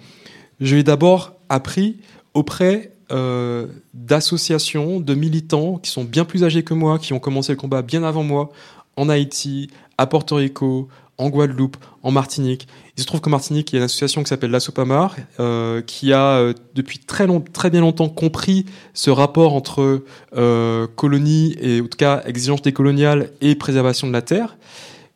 [0.60, 1.96] je l'ai d'abord appris
[2.34, 7.52] auprès euh, d'associations, de militants qui sont bien plus âgés que moi, qui ont commencé
[7.52, 8.50] le combat bien avant moi
[8.96, 10.88] en Haïti, à Porto Rico,
[11.18, 12.68] en Guadeloupe, en Martinique.
[12.96, 15.80] Il se trouve qu'en Martinique, il y a une association qui s'appelle la Sopamar, euh,
[15.80, 20.04] qui a euh, depuis très, long, très bien longtemps compris ce rapport entre
[20.36, 24.58] euh, colonie et, en tout cas, exigence décoloniale et préservation de la terre.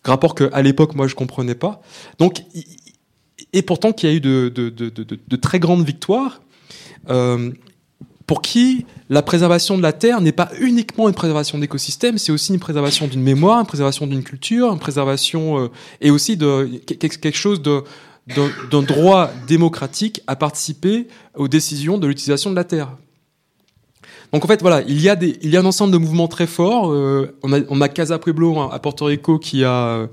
[0.04, 1.82] rapport qu'à l'époque, moi, je comprenais pas.
[2.18, 2.44] Donc,
[3.52, 6.40] et pourtant, qu'il y a eu de, de, de, de très grandes victoires.
[7.10, 7.50] Euh,
[8.26, 12.52] pour qui la préservation de la terre n'est pas uniquement une préservation d'écosystèmes, c'est aussi
[12.52, 15.68] une préservation d'une mémoire, une préservation d'une culture, une préservation euh,
[16.00, 17.82] et aussi de quelque chose de
[18.70, 21.06] d'un droit démocratique à participer
[21.36, 22.96] aux décisions de l'utilisation de la terre.
[24.32, 26.26] Donc en fait voilà, il y a des, il y a un ensemble de mouvements
[26.26, 26.92] très forts.
[26.92, 30.08] Euh, on, a, on a Casa Pueblo hein, à Porto Rico qui a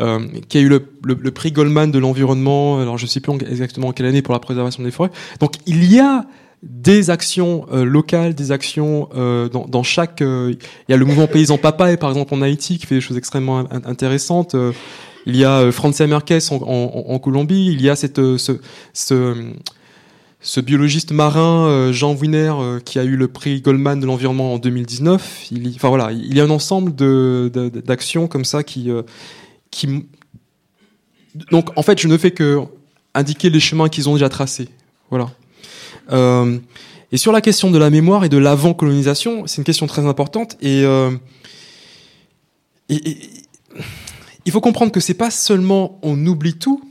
[0.00, 2.80] euh, qui a eu le, le, le prix Goldman de l'environnement.
[2.80, 5.10] Alors je sais plus exactement en quelle année pour la préservation des forêts.
[5.40, 6.24] Donc il y a
[6.62, 10.20] des actions euh, locales, des actions euh, dans, chaque.
[10.20, 10.54] Euh,
[10.88, 13.16] il y a le mouvement paysan papaye, par exemple en Haïti, qui fait des choses
[13.16, 14.54] extrêmement intéressantes.
[15.26, 17.66] il y a Francia Merquez en, Colombie.
[17.72, 18.60] Il y a ce,
[20.60, 22.52] biologiste marin Jean Wiener
[22.84, 25.46] qui a eu le prix Goldman de l'environnement en 2019.
[25.52, 26.92] Il, enfin voilà, il y a un ensemble
[27.82, 28.90] d'actions comme ça qui,
[29.70, 30.06] qui.
[31.50, 32.60] Donc en fait, je ne fais que
[33.14, 34.68] indiquer les chemins qu'ils ont déjà tracés.
[35.08, 35.30] Voilà.
[36.12, 36.58] Euh,
[37.12, 40.56] et sur la question de la mémoire et de l'avant-colonisation, c'est une question très importante.
[40.60, 41.10] Et, euh,
[42.88, 43.18] et,
[44.44, 46.82] il faut comprendre que c'est pas seulement on oublie tout,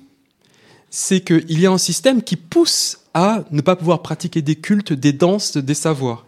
[0.89, 4.93] c'est qu'il y a un système qui pousse à ne pas pouvoir pratiquer des cultes,
[4.93, 6.25] des danses, des savoirs.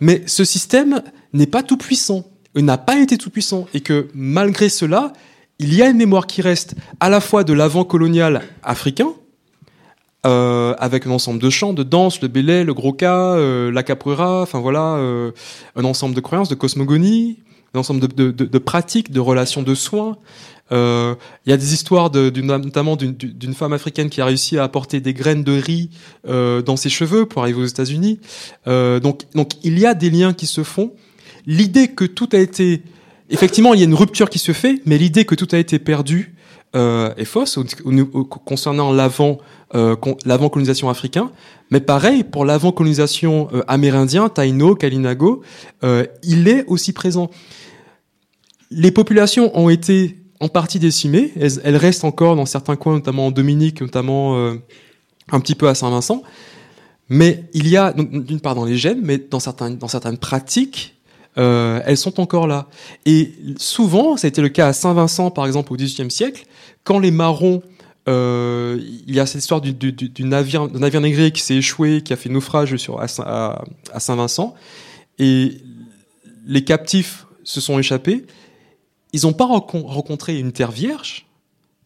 [0.00, 1.02] Mais ce système
[1.32, 5.12] n'est pas tout puissant, n'a pas été tout puissant, et que malgré cela,
[5.58, 9.12] il y a une mémoire qui reste à la fois de l'avant-colonial africain,
[10.26, 14.42] euh, avec un ensemble de chants, de danses, le belay, le gros euh, la capoeira,
[14.42, 15.30] enfin voilà, euh,
[15.76, 17.38] un ensemble de croyances, de cosmogonie,
[17.74, 20.18] un ensemble de, de, de, pratiques, de relations de soins.
[20.72, 21.14] Euh,
[21.46, 25.00] il y a des histoires de, notamment d'une femme africaine qui a réussi à apporter
[25.00, 25.90] des graines de riz
[26.28, 28.20] euh, dans ses cheveux pour arriver aux États-Unis.
[28.66, 30.92] donc, donc il y a des liens qui se font.
[31.46, 32.82] L'idée que tout a été,
[33.30, 35.78] effectivement, il y a une rupture qui se fait, mais l'idée que tout a été
[35.78, 36.34] perdu
[36.74, 37.58] est fausse
[38.44, 39.38] concernant l'avant
[39.74, 41.30] euh, l'avant-colonisation africain,
[41.70, 45.42] mais pareil pour l'avant-colonisation euh, amérindien, Taino, Kalinago,
[45.84, 47.30] euh, il est aussi présent.
[48.70, 53.30] Les populations ont été en partie décimées, elles, restent encore dans certains coins, notamment en
[53.30, 54.54] Dominique, notamment euh,
[55.30, 56.22] un petit peu à Saint-Vincent,
[57.10, 60.96] mais il y a, d'une part dans les gènes, mais dans, certains, dans certaines pratiques,
[61.38, 62.68] euh, elles sont encore là.
[63.04, 66.44] Et souvent, ça a été le cas à Saint-Vincent, par exemple, au XVIIIe siècle,
[66.84, 67.62] quand les marrons
[68.08, 69.74] euh, il y a cette histoire du,
[70.20, 73.64] navire, d'un navire négrier qui s'est échoué, qui a fait naufrage sur, à,
[73.98, 74.54] Saint-Vincent.
[75.18, 75.58] Et
[76.46, 78.26] les captifs se sont échappés.
[79.12, 81.26] Ils n'ont pas rencontré une terre vierge,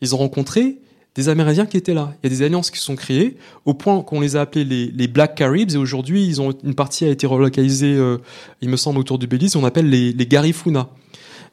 [0.00, 0.78] ils ont rencontré
[1.14, 2.12] des Amérindiens qui étaient là.
[2.22, 4.86] Il y a des alliances qui sont créées au point qu'on les a appelés les,
[4.88, 8.18] les, Black Caribs et aujourd'hui ils ont une partie a été relocalisée, euh,
[8.60, 10.88] il me semble autour du Belize, on appelle les, les Garifuna.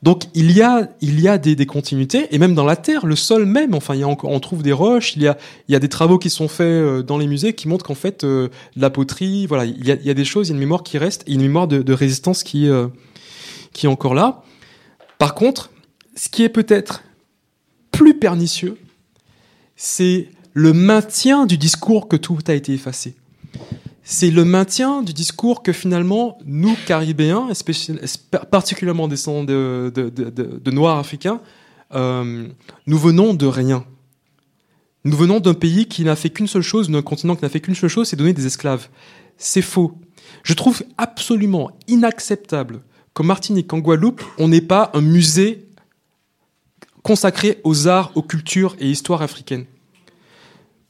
[0.01, 3.05] Donc il y a, il y a des, des, continuités, et même dans la terre,
[3.05, 5.37] le sol même, enfin, il y a on trouve des roches, il y a,
[5.67, 7.95] il y a des travaux qui sont faits euh, dans les musées qui montrent qu'en
[7.95, 10.53] fait, euh, la poterie, voilà, il y, a, il y a des choses, il y
[10.53, 12.87] a une mémoire qui reste, une mémoire de, de résistance qui, euh,
[13.73, 14.43] qui est encore là.
[15.19, 15.69] Par contre,
[16.15, 17.03] ce qui est peut-être
[17.91, 18.77] plus pernicieux,
[19.75, 23.15] c'est le maintien du discours que tout a été effacé
[24.03, 27.49] c'est le maintien du discours que finalement, nous, Caribéens,
[28.49, 31.41] particulièrement descendants de, Noirs africains,
[31.93, 32.47] euh,
[32.87, 33.85] nous venons de rien.
[35.03, 37.59] Nous venons d'un pays qui n'a fait qu'une seule chose, d'un continent qui n'a fait
[37.59, 38.87] qu'une seule chose, c'est donner des esclaves.
[39.37, 39.97] C'est faux.
[40.43, 42.81] Je trouve absolument inacceptable
[43.13, 45.67] qu'en Martinique, qu'en Guadeloupe, on n'ait pas un musée
[47.03, 49.65] consacré aux arts, aux cultures et histoires africaines.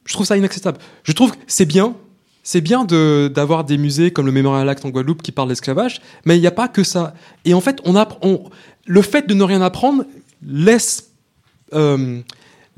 [0.06, 0.80] Je trouve ça inacceptable.
[1.04, 1.96] Je trouve que c'est bien,
[2.44, 6.38] c'est bien d'avoir des musées comme le Mémorial Act en Guadeloupe qui parlent d'esclavage, mais
[6.38, 7.14] il n'y a pas que ça.
[7.46, 8.44] Et en fait, on, on
[8.86, 10.06] le fait de ne rien apprendre
[10.46, 11.12] laisse,
[11.74, 12.20] euh,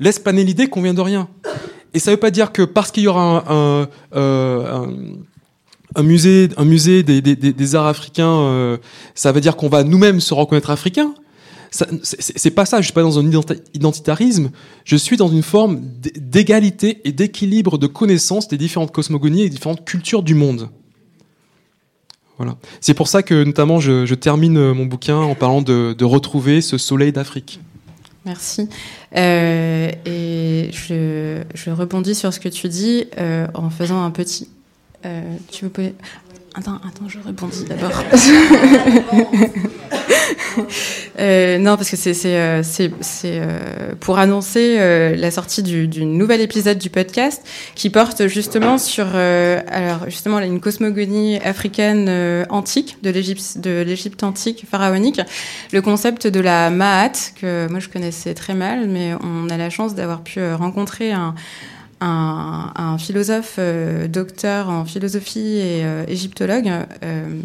[0.00, 1.28] laisse planer l'idée qu'on vient de rien.
[1.94, 4.86] Et ça ne veut pas dire que parce qu'il y aura un, euh,
[5.94, 8.76] un, musée, un musée des, des, des arts africains, euh,
[9.14, 11.14] ça veut dire qu'on va nous-mêmes se reconnaître africains
[12.02, 12.80] c'est pas ça.
[12.80, 13.28] Je suis pas dans un
[13.74, 14.50] identitarisme.
[14.84, 19.56] Je suis dans une forme d'égalité et d'équilibre de connaissance des différentes cosmogonies et des
[19.56, 20.70] différentes cultures du monde.
[22.36, 22.56] Voilà.
[22.80, 26.78] C'est pour ça que notamment je, termine euh, mon bouquin en parlant de, retrouver ce
[26.78, 27.60] soleil d'Afrique.
[28.24, 28.68] Merci.
[29.16, 34.48] Euh, et je, rebondis sur ce que tu dis euh, en faisant un petit.
[35.50, 35.92] tu veux
[36.56, 37.90] Attends, attends, je rebondis d'abord.
[41.18, 42.62] euh, non, parce que c'est euh,
[43.24, 47.42] euh, pour annoncer euh, la sortie du, du, nouvel épisode du podcast
[47.74, 54.64] qui porte justement sur alors justement une cosmogonie africaine antique de l'Égypte de l'Égypte antique
[54.70, 55.20] pharaonique,
[55.72, 59.70] le concept de la Mahat que moi je connaissais très mal, mais on a la
[59.70, 61.34] chance d'avoir pu rencontrer un
[62.04, 66.70] un, philosophe euh, docteur en philosophie et euh, égyptologue
[67.02, 67.40] euh,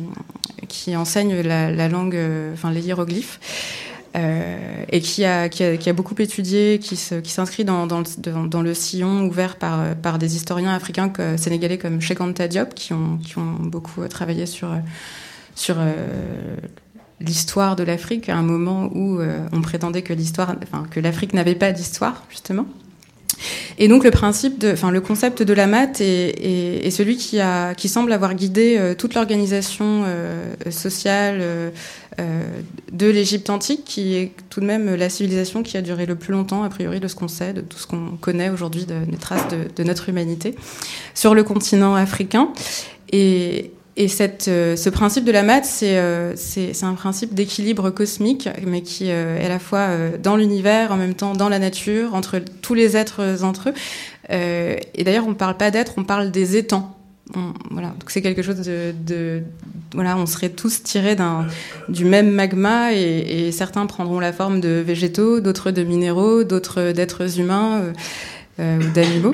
[0.68, 2.20] qui enseigne la, la langue,
[2.54, 3.40] enfin les hiéroglyphes.
[4.16, 8.04] et qui a, beaucoup étudié, qui s'inscrit dans,
[8.62, 13.20] le, sillon ouvert par, des historiens africains sénégalais comme Cheikh Anta Diop, qui ont,
[13.60, 14.70] beaucoup travaillé sur,
[17.22, 19.20] l'histoire de l'Afrique à un moment où
[19.52, 22.66] on prétendait que l'Afrique n'avait pas d'histoire, justement.
[23.78, 27.40] Et donc le principe, de, le concept de la mat est, celui qui,
[27.90, 31.70] semble avoir guidé euh, toute l'organisation euh, sociale euh,
[32.92, 36.34] de l'Égypte antique, qui est tout de même la civilisation qui a duré le plus
[36.34, 39.48] longtemps, a priori, de ce qu'on sait, de tout ce qu'on connaît aujourd'hui des traces
[39.48, 40.56] de, de, notre humanité,
[41.14, 42.50] sur le continent africain.
[44.00, 44.08] Et
[44.48, 49.38] euh, ce principe de la maths, euh, c'est un principe d'équilibre cosmique, mais qui euh,
[49.38, 49.90] est à la fois
[50.24, 53.74] dans l'univers, en même temps dans la nature, entre tous les êtres entre eux.
[54.30, 56.96] et d'ailleurs, on ne parle pas d'êtres, on parle des étangs.
[57.72, 59.44] voilà, donc c'est quelque chose de,
[59.94, 61.18] voilà, on serait tous tirés
[61.90, 67.38] du même magma et, certains prendront la forme de végétaux, d'autres de minéraux, d'autres d'êtres
[67.38, 67.92] humains
[68.60, 69.34] ou d'animaux.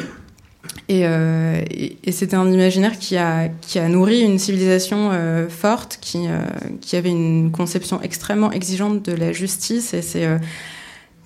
[0.92, 5.98] Euh, et, et, c'était un imaginaire qui a, qui a nourri une civilisation euh, forte,
[6.00, 6.42] qui, euh,
[6.82, 9.94] qui avait une conception extrêmement exigeante de la justice.
[9.96, 10.28] Et c'est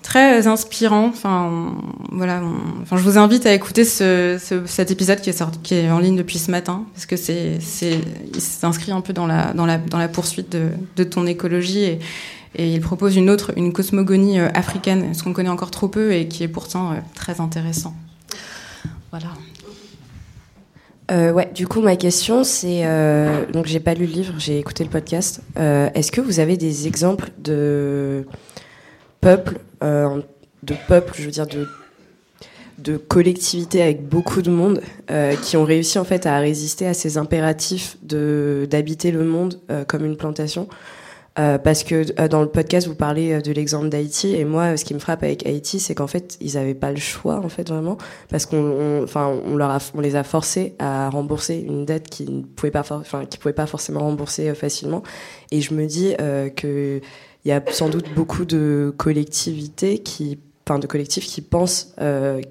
[0.02, 1.06] très inspirant.
[1.08, 1.74] Enfin,
[2.10, 2.42] voilà.
[2.82, 5.90] enfin, je vous invite à écouter ce, ce, cet épisode qui est, sorti, qui est
[5.90, 7.98] en ligne depuis ce matin, parce que c'est, c'est,
[8.34, 11.84] il s'inscrit un peu dans la, dans la, dans la poursuite de, de ton écologie
[11.84, 11.98] et,
[12.56, 16.28] et il propose une autre, une cosmogonie africaine, ce qu'on connaît encore trop peu et
[16.28, 17.94] qui est pourtant très intéressant.
[19.10, 19.28] Voilà.
[21.10, 22.82] Euh, ouais, du coup, ma question, c'est.
[22.84, 25.42] Euh, donc, j'ai pas lu le livre, j'ai écouté le podcast.
[25.58, 28.26] Euh, Est-ce que vous avez des exemples de
[29.20, 30.20] peuples, euh,
[30.62, 31.66] de peuples, je veux dire, de,
[32.78, 34.80] de collectivités avec beaucoup de monde,
[35.42, 39.58] qui ont réussi en fait à résister à ces impératifs d'habiter le monde
[39.88, 40.68] comme une plantation?
[41.38, 44.34] Euh, parce que euh, dans le podcast vous parlez euh, de l'exemple d'Haïti.
[44.34, 46.98] Et moi ce qui me frappe avec Haïti c'est qu'en fait ils n'avaient pas le
[46.98, 47.98] choix en fait vraiment.
[48.28, 53.26] Parce qu'on on, les a forcés à rembourser une dette qu'ils ne pouvaient pas enfin
[53.26, 55.02] qui pouvaient pas forcément rembourser facilement.
[55.52, 56.14] Et je me dis
[56.56, 57.00] que
[57.44, 61.94] il y a sans doute beaucoup de collectivités qui enfin de collectifs qui pensent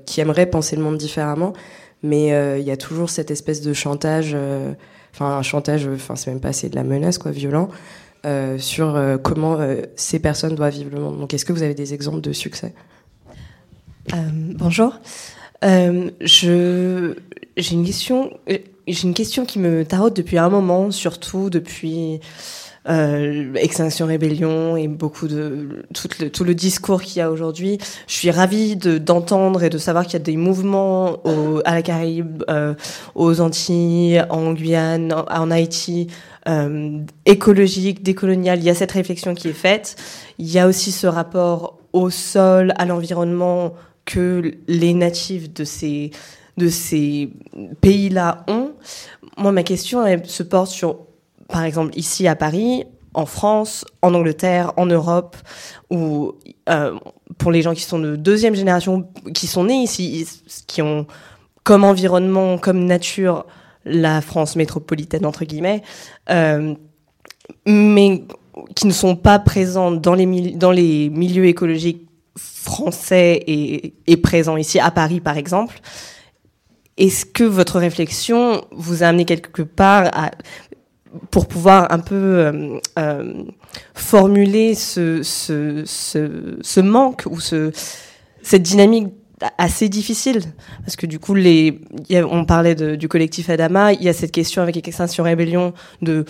[0.05, 1.53] qui aimeraient penser le monde différemment.
[2.01, 2.27] Mais
[2.59, 4.37] il y a toujours cette espèce de chantage
[5.13, 7.69] enfin un chantage enfin c'est même pas c'est de la menace quoi violent
[8.57, 11.19] sur euh, comment euh, ces personnes doivent vivre le monde.
[11.19, 12.73] Donc, est-ce que vous avez des exemples de succès?
[14.11, 14.99] Bonjour.
[15.61, 17.15] je
[17.57, 18.31] j'ai une question.
[18.47, 22.19] J'ai une question qui me taraude depuis un moment, surtout depuis
[22.87, 27.77] euh, Extinction Rébellion et beaucoup de tout le, discours qu'il y a aujourd'hui.
[28.07, 31.81] Je suis ravie d'entendre et de savoir qu'il y a des mouvements au, à la
[31.81, 32.73] Caraïbe, euh,
[33.15, 36.07] aux Antilles, en Guyane, en Haïti,
[36.47, 38.59] euh, écologique, décolonial.
[38.59, 39.95] Il y a cette réflexion qui est faite.
[40.37, 43.73] Il y a aussi ce rapport au sol, à l'environnement
[44.05, 46.11] que les natifs de ces
[46.57, 47.31] de ces
[47.81, 48.71] pays-là ont.
[49.37, 50.99] Moi, ma question elle, se porte sur,
[51.47, 52.83] par exemple, ici à Paris,
[53.13, 55.37] en France, en Angleterre, en Europe,
[55.89, 56.33] ou
[56.67, 56.99] euh,
[57.37, 60.27] pour les gens qui sont de deuxième génération, qui sont nés ici,
[60.67, 61.07] qui ont
[61.63, 63.45] comme environnement, comme nature,
[63.85, 65.81] la France métropolitaine, entre guillemets,
[66.29, 66.75] euh,
[67.65, 68.23] mais
[68.75, 75.19] qui ne sont pas présents dans les, milieux écologiques français et, présents ici, à Paris
[75.19, 75.79] par exemple.
[76.97, 80.31] Est-ce que votre réflexion vous a amené quelque part à,
[81.31, 83.43] pour pouvoir un peu euh, euh
[83.93, 85.21] formuler ce,
[86.81, 87.71] manque ou ce,
[88.41, 89.07] cette dynamique
[89.57, 90.41] assez difficile
[90.83, 91.81] parce que du coup les
[92.29, 96.25] on parlait du collectif Adama il y a cette question avec Extinction Rébellion de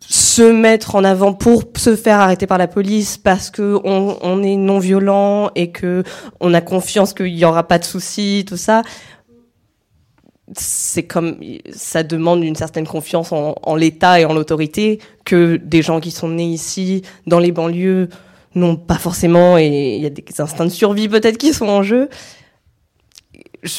[0.00, 4.56] se mettre en avant pour se faire arrêter par la police parce que on, est
[4.56, 6.04] non violent et que
[6.40, 8.82] on a confiance qu'il y aura pas de soucis tout ça.
[10.56, 11.38] C'est comme
[11.72, 16.28] ça demande une certaine confiance en l'État et en l'autorité que des gens qui sont
[16.28, 18.08] nés ici dans les banlieues
[18.56, 21.82] non, pas forcément, et il y a des instincts de survie peut-être qui sont en
[21.82, 22.08] jeu.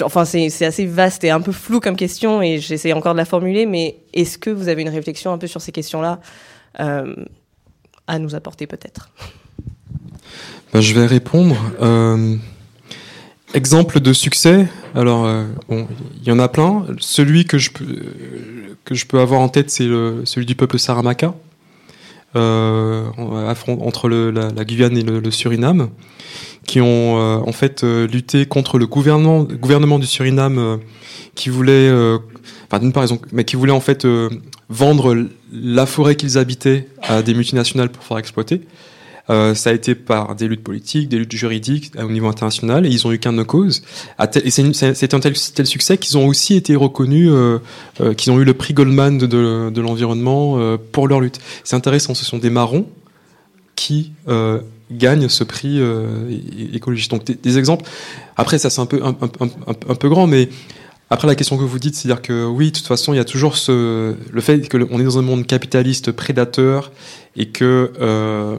[0.03, 3.25] enfin, c'est assez vaste et un peu flou comme question, et j'essaie encore de la
[3.25, 6.21] formuler, mais est-ce que vous avez une réflexion un peu sur ces questions-là
[6.80, 7.15] euh,
[8.05, 9.09] à nous apporter peut-être?
[10.71, 11.57] Ben, Je vais répondre.
[11.82, 12.36] Euh,
[13.55, 15.88] exemple de succès, alors euh, bon,
[16.21, 16.86] il y en a plein.
[16.99, 17.71] Celui que je
[18.86, 19.88] que je peux avoir en tête, c'est
[20.25, 21.34] celui du peuple Saramaka,
[22.38, 25.90] entre le, la, Guyane et le Suriname
[26.68, 30.78] qui ont euh, en fait euh, lutté contre le gouvernement, du Suriname euh,
[31.34, 31.90] qui voulait,
[33.46, 34.06] qui voulait en fait
[34.70, 38.62] vendre la forêt qu'ils habitaient à des multinationales pour faire exploiter.
[39.30, 42.89] Euh, ça a été par des luttes politiques, des luttes juridiques au niveau international, et
[42.89, 43.84] ils ont eu qu'un de cause.
[44.43, 47.59] Et c'est un tel, succès qu'ils ont aussi été reconnus, euh,
[48.01, 51.39] euh, qu'ils ont eu le prix Goldman de, l'environnement pour leur lutte.
[51.63, 52.88] C'est intéressant, ce sont des marrons
[53.75, 54.11] qui
[54.91, 56.30] gagne ce prix euh,
[56.73, 57.11] écologiste.
[57.11, 57.86] Donc des, exemples.
[58.36, 60.49] Après, ça c'est un peu grand, mais
[61.09, 63.25] après la question que vous dites, c'est-à-dire que oui, de toute façon, il y a
[63.25, 66.91] toujours le fait que on est dans un monde capitaliste prédateur
[67.36, 68.57] et que euh,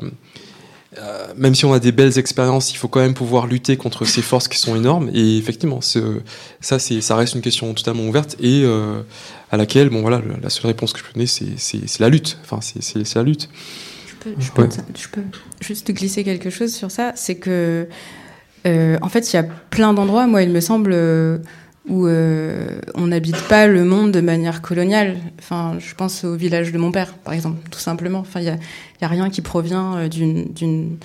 [0.99, 4.05] euh, même si on a des belles expériences, il faut quand même pouvoir lutter contre
[4.05, 5.11] ces forces qui sont énormes.
[5.15, 8.65] Et effectivement, ça, reste une question totalement ouverte et
[9.51, 12.39] à laquelle, bon voilà, la seule réponse que je peux donner, c'est, la lutte.
[12.43, 13.49] Enfin, c'est la lutte
[14.39, 15.23] je peux, je peux
[15.61, 17.13] juste glisser quelque chose sur ça.
[17.15, 17.89] C'est que,
[18.67, 21.39] euh, en fait, il y a plein d'endroits, moi, il me semble, euh,
[21.89, 25.17] où euh, on n'habite pas le monde de manière coloniale.
[25.39, 28.21] Enfin, je pense au village de mon père, par exemple, tout simplement.
[28.21, 28.59] Enfin, il n'y a,
[29.01, 30.99] y a, rien qui provient d'une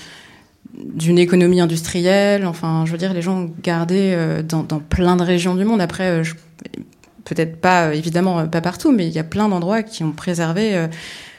[0.76, 2.46] d'une économie industrielle.
[2.48, 4.18] Enfin, je veux dire, les gens ont gardé
[4.48, 5.80] dans, dans, plein de régions du monde.
[5.82, 6.24] Après,
[7.26, 10.88] peut-être pas, évidemment, pas partout, mais il y a plein d'endroits qui ont préservé,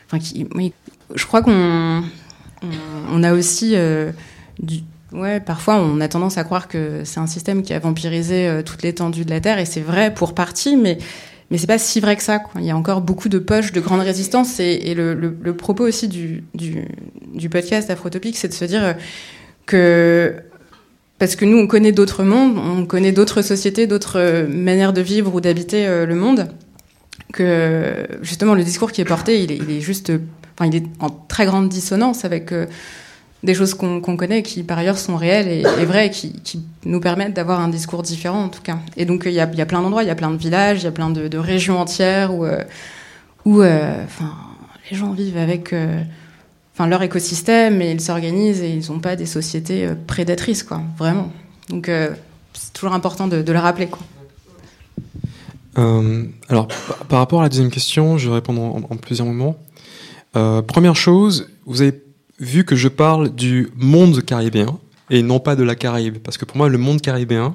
[0.06, 0.24] enfin,
[0.54, 0.72] oui,
[1.14, 2.04] je crois qu'on
[3.10, 4.10] on, a aussi euh,
[4.58, 4.80] du,
[5.14, 8.62] ouais, parfois on a tendance à croire que c'est un système qui a vampirisé euh,
[8.62, 10.98] toute l'étendue de la Terre et c'est vrai pour partie, mais
[11.50, 12.38] mais c'est pas si vrai que ça.
[12.38, 12.60] Quoi.
[12.60, 16.42] Il y a encore beaucoup de poches de grande résistance et, le, propos aussi du,
[16.54, 18.92] du, podcast Afrotopique, c'est de se dire euh,
[19.66, 20.34] que
[21.18, 25.34] parce que nous on connaît d'autres mondes, on connaît d'autres sociétés, d'autres manières de vivre
[25.34, 26.48] ou d'habiter le monde,
[27.32, 30.10] que justement le discours qui est porté, il est, il est juste
[30.56, 32.66] enfin, il est en très grande dissonance avec euh,
[33.44, 37.34] des choses qu'on connaît qui par ailleurs sont réelles et, vraies, qui, qui, nous permettent
[37.34, 38.78] d'avoir un discours différent en tout cas.
[38.96, 40.88] Et donc il y a, plein d'endroits, il y a plein de villages, il y
[40.88, 42.64] a plein de, régions entières où, euh,
[43.46, 44.04] euh,
[44.90, 45.74] les gens vivent avec
[46.74, 51.30] enfin, leur écosystème et ils s'organisent et ils n'ont pas des sociétés prédatrices, quoi, vraiment.
[51.68, 51.90] Donc
[52.54, 53.88] c'est toujours important de, de, le rappeler.
[53.88, 54.02] Quoi.
[56.48, 56.68] alors,
[57.08, 59.56] par rapport à la deuxième question, je vais répondre en, plusieurs moments.
[60.36, 61.92] Euh, première chose, vous avez
[62.38, 64.78] vu que je parle du monde caribéen
[65.10, 67.54] et non pas de la Caraïbe, parce que pour moi, le monde caribéen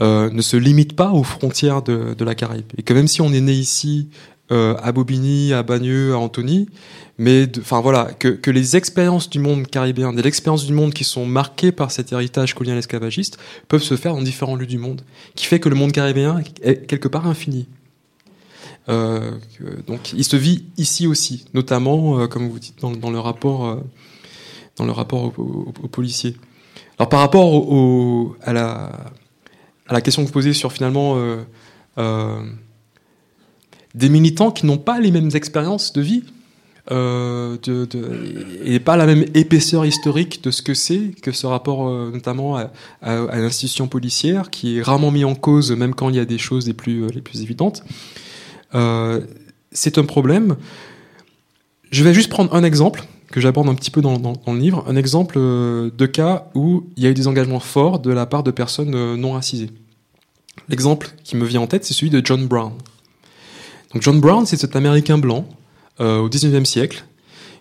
[0.00, 2.66] euh, ne se limite pas aux frontières de, la Caraïbe.
[2.78, 4.08] Et que même si on est né ici,
[4.50, 6.68] euh, à Bobigny, à Bagneux, à Antony,
[7.16, 11.04] mais enfin voilà, que, que, les expériences du monde caribéen, des expériences du monde qui
[11.04, 13.38] sont marquées par cet héritage colonial esclavagiste,
[13.68, 15.02] peuvent se faire dans différents lieux du monde,
[15.34, 17.66] qui fait que le monde caribéen est quelque part infini.
[18.88, 19.30] Euh,
[19.86, 23.76] donc il se vit ici aussi, notamment, euh, comme vous dites, dans, le rapport, euh,
[24.76, 26.36] dans le rapport aux au, policiers.
[26.98, 27.52] Alors par rapport
[28.42, 31.16] à, la, question que vous posez sur finalement
[33.94, 36.22] des militants qui n'ont pas les mêmes expériences de vie,
[36.92, 37.56] euh,
[38.64, 42.70] et pas la même épaisseur historique de ce que c'est que ce rapport notamment à,
[43.02, 46.66] l'institution policière qui est rarement mis en cause même quand il y a des choses
[46.66, 47.08] les plus
[47.40, 47.82] évidentes.
[48.74, 49.20] Euh,
[49.72, 50.56] c'est un problème.
[51.90, 54.96] Je vais juste prendre un exemple que j'aborde un petit peu dans, le livre, un
[54.96, 58.42] exemple euh, de cas où il y a eu des engagements forts de la part
[58.42, 59.70] de personnes euh, non racisées.
[60.68, 62.72] L'exemple qui me vient en tête, c'est celui de John Brown.
[63.92, 65.46] Donc John Brown, c'est cet Américain blanc
[66.00, 67.04] au 19e siècle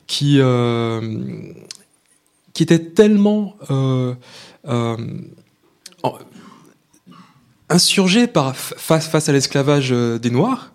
[0.07, 0.39] qui,
[2.53, 3.55] qui était tellement
[7.69, 10.72] insurgé par, face, face à l'esclavage des Noirs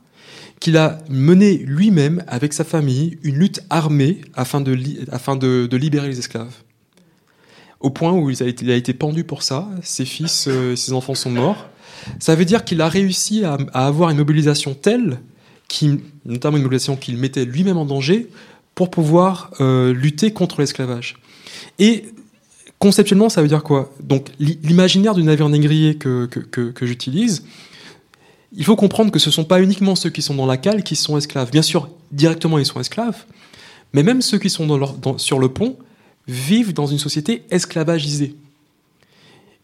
[0.60, 4.76] qu'il a mené lui-même avec sa famille une lutte armée afin de,
[5.12, 6.54] afin de, libérer les esclaves.
[7.80, 11.30] Au point où il a été, pendu pour ça, ses fils, euh, ses enfants sont
[11.30, 11.68] morts.
[12.18, 15.20] Ça veut dire qu'il a réussi à, avoir une mobilisation telle,
[16.24, 18.28] notamment une mobilisation qu'il mettait lui-même en danger,
[18.74, 21.18] pour pouvoir euh, lutter contre l'esclavage.
[21.78, 22.06] Et
[22.78, 23.92] conceptuellement, ça veut dire quoi?
[24.00, 27.44] Donc l'imaginaire du navire négrier que, que j'utilise,
[28.56, 30.82] il faut comprendre que ce ne sont pas uniquement ceux qui sont dans la cale
[30.82, 31.50] qui sont esclaves.
[31.50, 33.24] Bien sûr, directement, ils sont esclaves,
[33.92, 34.66] mais même ceux qui sont
[35.18, 35.76] sur le pont
[36.26, 38.34] vivent dans une société esclavagisée.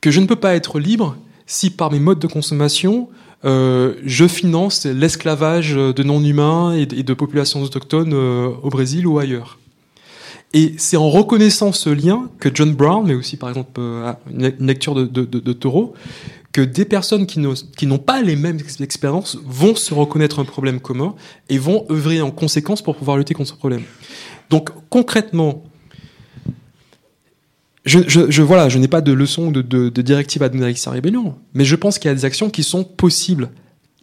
[0.01, 1.17] Que je ne peux pas être libre
[1.47, 3.09] si par mes modes de consommation,
[3.45, 9.59] euh, je finance l'esclavage de non-humains et, de populations autochtones euh, au Brésil ou ailleurs.
[10.55, 14.67] Et c'est en reconnaissant ce lien que John Brown, mais aussi par exemple euh, une
[14.67, 15.53] lecture de, de,
[16.55, 21.17] que des personnes qui n'ont pas les mêmes expériences vont se reconnaître un problème commun
[21.49, 23.83] et vont œuvrer en conséquence pour pouvoir lutter contre ce problème.
[24.51, 25.65] Donc concrètement,
[27.85, 30.93] je, voilà, je n'ai pas de leçon de, de, de directive à donner avec sa
[30.93, 33.51] rébellion, mais je pense qu'il y a des actions qui sont possibles.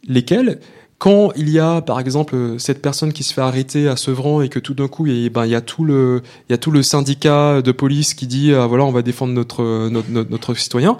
[0.05, 0.59] Lesquelles?
[1.01, 4.49] Quand il y a, par exemple, cette personne qui se fait arrêter à Sevran et
[4.49, 6.69] que tout d'un coup, il y, ben, y a tout le, il y a tout
[6.69, 10.99] le syndicat de police qui dit, ah, voilà, on va défendre notre, notre, notre, citoyen,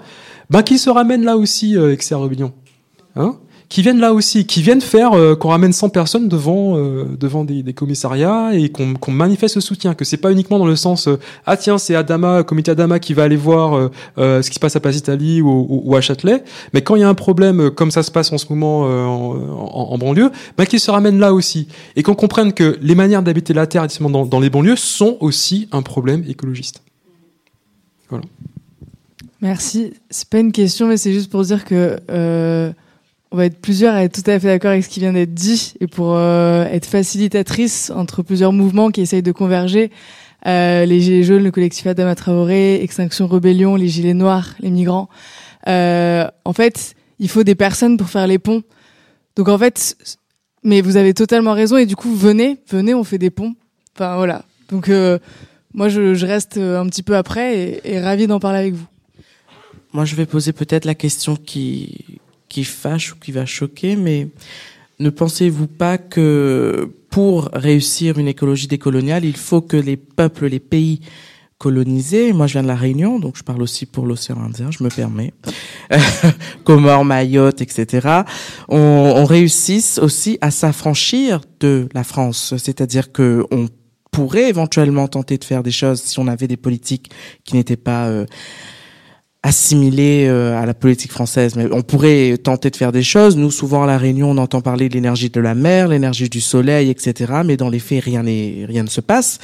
[0.50, 2.52] ben, qui se ramène là aussi euh, avec rébellion.
[3.14, 3.36] Hein
[3.72, 7.42] qui viennent là aussi, qui viennent faire euh, qu'on ramène 100 personnes devant euh, devant
[7.42, 11.18] des, commissariats et qu'on manifeste le soutien, que c'est pas uniquement dans le sens euh,
[11.46, 14.80] ah tiens c'est Adama, comité Adama qui va aller voir ce qui se passe à
[14.80, 16.44] Place Italie ou, ou, à Châtelet,
[16.74, 19.92] mais quand il y a un problème comme ça se passe en ce moment en,
[19.92, 21.66] en, banlieue, bah, qu'ils se ramènent là aussi
[21.96, 25.68] et qu'on comprenne que les manières d'habiter la terre dans, dans les banlieues sont aussi
[25.72, 26.82] un problème écologiste.
[28.10, 28.26] Voilà.
[29.40, 29.94] Merci.
[30.10, 32.74] C'est pas une question, mais c'est juste pour dire que
[33.32, 35.32] on va être plusieurs à être tout à fait d'accord avec ce qui vient d'être
[35.32, 39.90] dit et pour euh, être facilitatrice entre plusieurs mouvements qui essayent de converger.
[40.46, 45.08] Euh, les Gilets jaunes, le collectif Adama Traoré, Extinction Rebellion, les Gilets noirs, les migrants.
[45.66, 48.62] Euh, en fait, il faut des personnes pour faire les ponts.
[49.36, 49.96] Donc en fait,
[50.62, 53.54] mais vous avez totalement raison et du coup, venez, venez, on fait des ponts.
[53.96, 54.44] Enfin voilà.
[54.68, 54.90] Donc
[55.72, 58.86] moi, je, je, reste un petit peu après et, et ravi d'en parler avec vous.
[59.94, 62.20] Moi, je vais poser peut-être la question qui
[62.52, 64.28] qui fâche ou qui va choquer, mais
[64.98, 70.60] ne pensez-vous pas que pour réussir une écologie décoloniale, il faut que les peuples, les
[70.60, 71.00] pays
[71.56, 74.84] colonisés, moi je viens de la Réunion, donc je parle aussi pour l'océan Indien, je
[74.84, 75.32] me permets,
[76.64, 78.22] Comores, Mayotte, etc.,
[78.68, 83.68] on, réussisse aussi à s'affranchir de la France, c'est-à-dire que on
[84.10, 87.10] pourrait éventuellement tenter de faire des choses si on avait des politiques
[87.44, 88.26] qui n'étaient pas euh,
[89.42, 93.36] assimilé euh, à la politique française, mais on pourrait tenter de faire des choses.
[93.36, 96.40] Nous, souvent à la Réunion, on entend parler de l'énergie de la mer, l'énergie du
[96.40, 97.32] soleil, etc.
[97.44, 99.40] Mais dans les faits, rien rien ne se passe.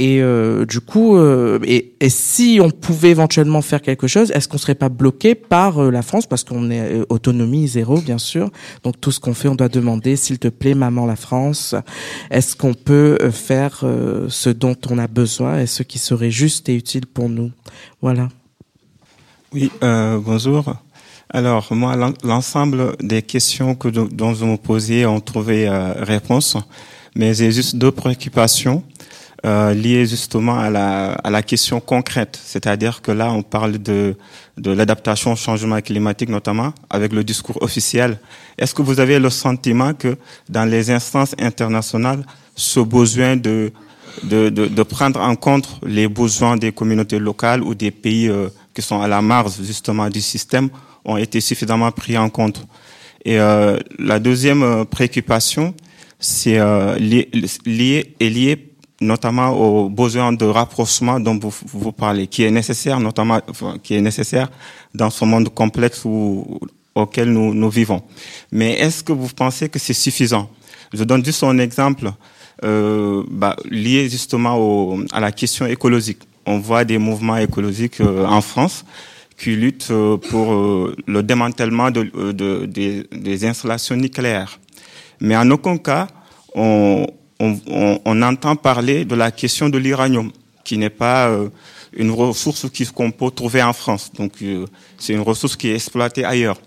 [0.00, 4.46] Et euh, du coup, euh, et, et, si on pouvait éventuellement faire quelque chose, est-ce
[4.46, 6.26] qu'on serait pas bloqué par la France?
[6.26, 8.48] Parce qu'on est autonomie zéro, bien sûr.
[8.84, 11.74] Donc tout ce qu'on fait, on doit demander, s'il te plaît, maman, la France,
[12.30, 13.84] est-ce qu'on peut faire
[14.28, 17.50] ce dont on a besoin et ce qui serait juste et utile pour nous?
[18.00, 18.28] Voilà.
[19.50, 20.74] Oui, euh, bonjour.
[21.30, 26.58] Alors, moi, l'ensemble des questions que, dont vous me posiez ont trouvé euh, réponse,
[27.16, 28.82] mais j'ai juste deux préoccupations
[29.46, 32.38] euh, liées justement à la, question concrète.
[32.44, 34.16] C'est-à-dire que là, on parle de,
[34.58, 38.18] de l'adaptation au changement climatique, notamment avec le discours officiel.
[38.58, 40.18] Est-ce que vous avez le sentiment que
[40.50, 42.22] dans les instances internationales,
[42.54, 43.72] ce besoin de
[44.24, 48.28] de, de, prendre en compte les besoins des communautés locales ou des pays
[48.78, 50.68] qui sont à la marge justement du système
[51.04, 52.64] ont été suffisamment pris en compte.
[53.24, 55.74] Et euh, la deuxième euh, préoccupation,
[56.20, 57.28] c'est euh, lié,
[57.66, 63.40] lié, est liée notamment au besoin de rapprochement dont vous, parlez, qui est nécessaire, notamment,
[63.82, 64.48] qui est nécessaire
[64.94, 66.04] dans ce monde complexe
[66.94, 68.02] auquel nous, vivons.
[68.52, 70.48] Mais est-ce que vous pensez que c'est suffisant?
[70.92, 72.10] Je donne juste un exemple
[72.60, 78.84] bah, lié justement à la question écologique on voit des mouvements écologiques euh, en France
[79.36, 84.58] qui luttent euh, pour euh, le démantèlement de, des, installations nucléaires.
[85.20, 86.08] Mais en aucun cas,
[86.54, 87.06] on,
[87.40, 90.32] entend parler de la question de l'uranium,
[90.64, 91.30] qui n'est pas
[91.92, 94.10] une ressource qu'on peut trouver en France.
[94.12, 94.32] Donc,
[94.98, 96.60] c'est une ressource qui est exploitée ailleurs.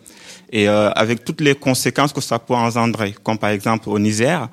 [0.51, 4.47] Et avec toutes les conséquences que ça peut engendrer, comme par exemple au Niger,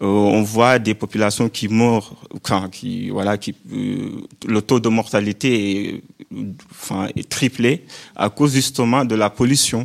[0.00, 5.88] on voit des populations qui meurent, enfin, qui voilà, qui euh, le taux de mortalité
[5.88, 6.02] est,
[6.70, 7.84] enfin, est triplé
[8.16, 9.82] à cause justement de la pollution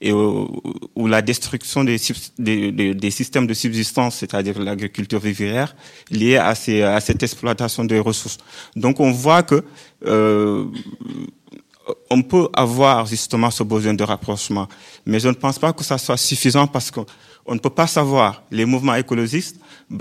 [0.00, 0.46] et euh,
[0.94, 1.98] ou la destruction des,
[2.38, 5.76] des, des, systèmes de subsistance, c'est-à-dire l'agriculture vivrière,
[6.10, 8.38] liée à, ces, à cette exploitation des ressources.
[8.76, 9.62] Donc on voit que
[10.06, 10.64] euh,
[12.08, 14.68] on peut avoir justement ce besoin de rapprochement,
[15.04, 17.00] mais je ne pense pas que ça soit suffisant parce que
[17.50, 18.44] on ne peut pas savoir.
[18.52, 19.56] Les mouvements écologistes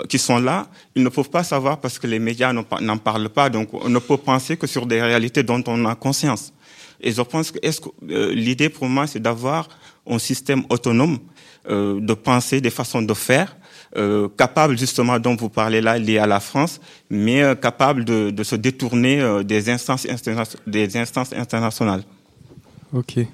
[0.07, 3.49] qui sont là, ils ne peuvent pas savoir parce que les médias n'en parlent pas.
[3.49, 6.53] Donc, on ne peut penser que sur des réalités dont on a conscience.
[7.01, 7.57] Et je pense que,
[8.11, 9.67] euh, l'idée pour moi, c'est d'avoir
[10.07, 11.17] un système autonome
[11.69, 13.57] euh, de penser, des façons de faire,
[13.97, 18.43] euh, capable justement dont vous parlez là, lié à la France, mais capable de, de,
[18.43, 20.05] se détourner des instances
[20.67, 22.03] des instances internationales.
[22.93, 23.25] Ok.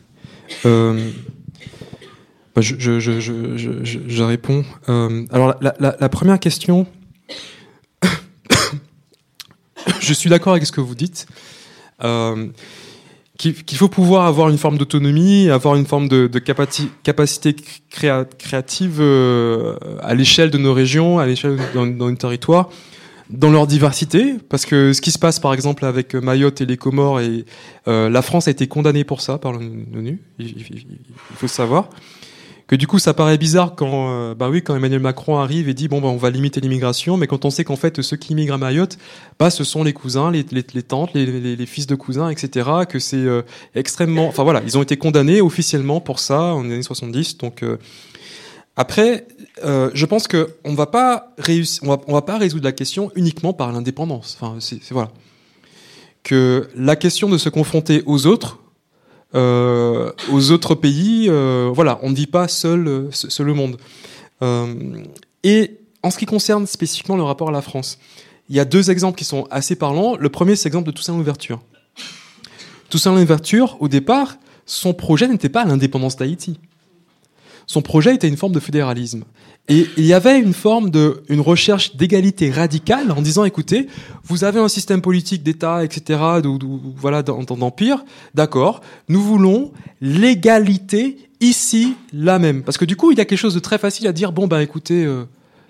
[2.55, 4.63] Bah, je, réponds.
[4.87, 6.87] Euh, alors la, première question,
[9.99, 11.27] je suis d'accord avec ce que vous dites.
[12.03, 12.47] Euh,
[13.37, 17.53] qu'il faut pouvoir avoir une forme d'autonomie, avoir une forme de, de capacité
[17.89, 22.69] créa créative euh, à l'échelle de nos régions, à l'échelle dans nos territoires,
[23.29, 26.77] dans leur diversité, parce que ce qui se passe par exemple avec Mayotte et les
[26.77, 27.19] Comores,
[27.85, 31.89] la France a été condamnée pour ça par l'ONU, il, il, il, faut savoir
[32.67, 35.73] que du coup ça paraît bizarre quand euh, bah oui quand Emmanuel Macron arrive et
[35.73, 38.33] dit bon bah on va limiter l'immigration mais quand on sait qu'en fait ceux qui
[38.33, 38.97] immigrent à Mayotte
[39.37, 40.43] bah ce sont les cousins les,
[40.83, 43.43] tantes les, fils de cousins etc que c'est euh,
[43.75, 47.77] extrêmement enfin voilà ils ont été condamnés officiellement pour ça en années 70 donc euh,
[48.75, 49.27] après
[49.63, 53.11] euh, je pense que on va pas réussir on va, va pas résoudre la question
[53.15, 54.37] uniquement par l'indépendance.
[54.39, 55.11] Enfin c'est voilà.
[56.23, 58.59] Que la question de se confronter aux autres
[59.35, 61.27] euh, aux autres pays.
[61.29, 63.77] Euh, voilà, on ne vit pas seul, seul le monde.
[64.41, 65.03] Euh,
[65.43, 67.99] et en ce qui concerne spécifiquement le rapport à la France,
[68.49, 70.15] il y a deux exemples qui sont assez parlants.
[70.17, 71.61] Le premier, c'est l'exemple de Toussaint Louverture.
[72.89, 76.59] Toussaint Louverture, au départ, son projet n'était pas l'indépendance d'Haïti.
[77.67, 79.23] Son projet était une forme de fédéralisme.
[79.67, 83.87] Et il y avait une forme de, une recherche d'égalité radicale en disant, écoutez,
[84.23, 88.05] vous avez un système politique d'État, etc., de, de, voilà, d'empire,
[88.35, 89.71] d'accord, nous voulons
[90.01, 92.63] l'égalité ici, là même.
[92.63, 94.45] Parce que du coup, il y a quelque chose de très facile à dire, bon,
[94.45, 95.23] ben écoutez, euh,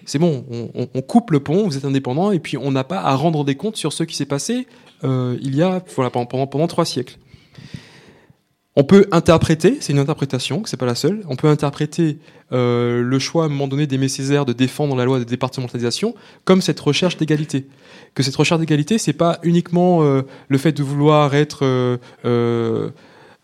[0.06, 3.16] c'est bon, on, coupe le pont, vous êtes indépendant, et puis on n'a pas à
[3.16, 4.68] rendre des comptes sur ce qui s'est passé
[5.04, 7.18] euh, il y a, voilà, pendant, pendant trois siècles.
[8.78, 12.20] On peut interpréter, c'est une interprétation, c'est pas la seule, on peut interpréter
[12.52, 16.14] euh, le choix à un moment donné d'Aimé Césaire de défendre la loi de départementalisation
[16.44, 17.68] comme cette recherche d'égalité.
[18.16, 22.90] Que cette recherche d'égalité, c'est pas uniquement euh, le fait de vouloir être euh, euh,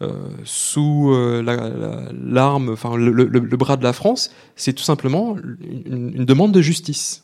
[0.02, 0.12] euh
[0.44, 1.12] sous
[1.46, 5.38] l'arme, la, enfin le, le, le, bras de la France, c'est tout simplement
[5.86, 7.24] une, une, demande de justice.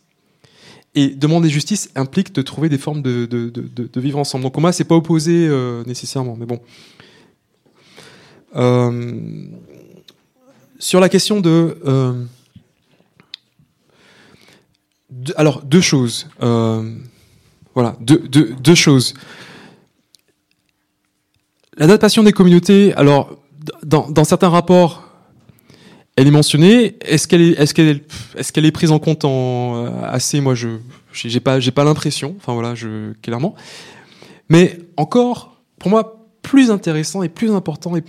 [0.96, 4.44] Et demander justice implique de trouver des formes de, de, de, de vivre ensemble.
[4.44, 6.60] Donc pour moi, c'est pas opposé euh, nécessairement, mais bon.
[8.58, 9.46] Euh,
[10.80, 12.24] sur la question de, euh,
[15.36, 16.28] alors deux choses.
[16.42, 16.94] Euh,
[17.74, 19.14] voilà, deux, deux, deux choses.
[21.78, 23.38] L'adaptation des communautés, alors
[23.84, 25.04] dans, certains rapports,
[26.16, 26.98] elle est mentionnée.
[27.02, 29.26] Est-ce qu'elle est, prise en compte
[30.04, 30.42] assez?
[30.42, 30.70] Moi, je,
[31.14, 32.36] j'ai pas, j'ai pas l'impression.
[32.38, 32.74] Enfin voilà,
[33.22, 33.54] clairement.
[34.50, 38.04] Mais encore, pour moi, plus intéressant et plus important et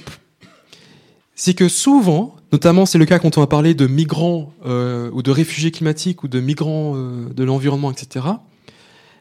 [1.38, 5.22] c'est que souvent, notamment c'est le cas quand on va parler de migrants euh, ou
[5.22, 8.26] de réfugiés climatiques ou de migrants euh, de l'environnement, etc.,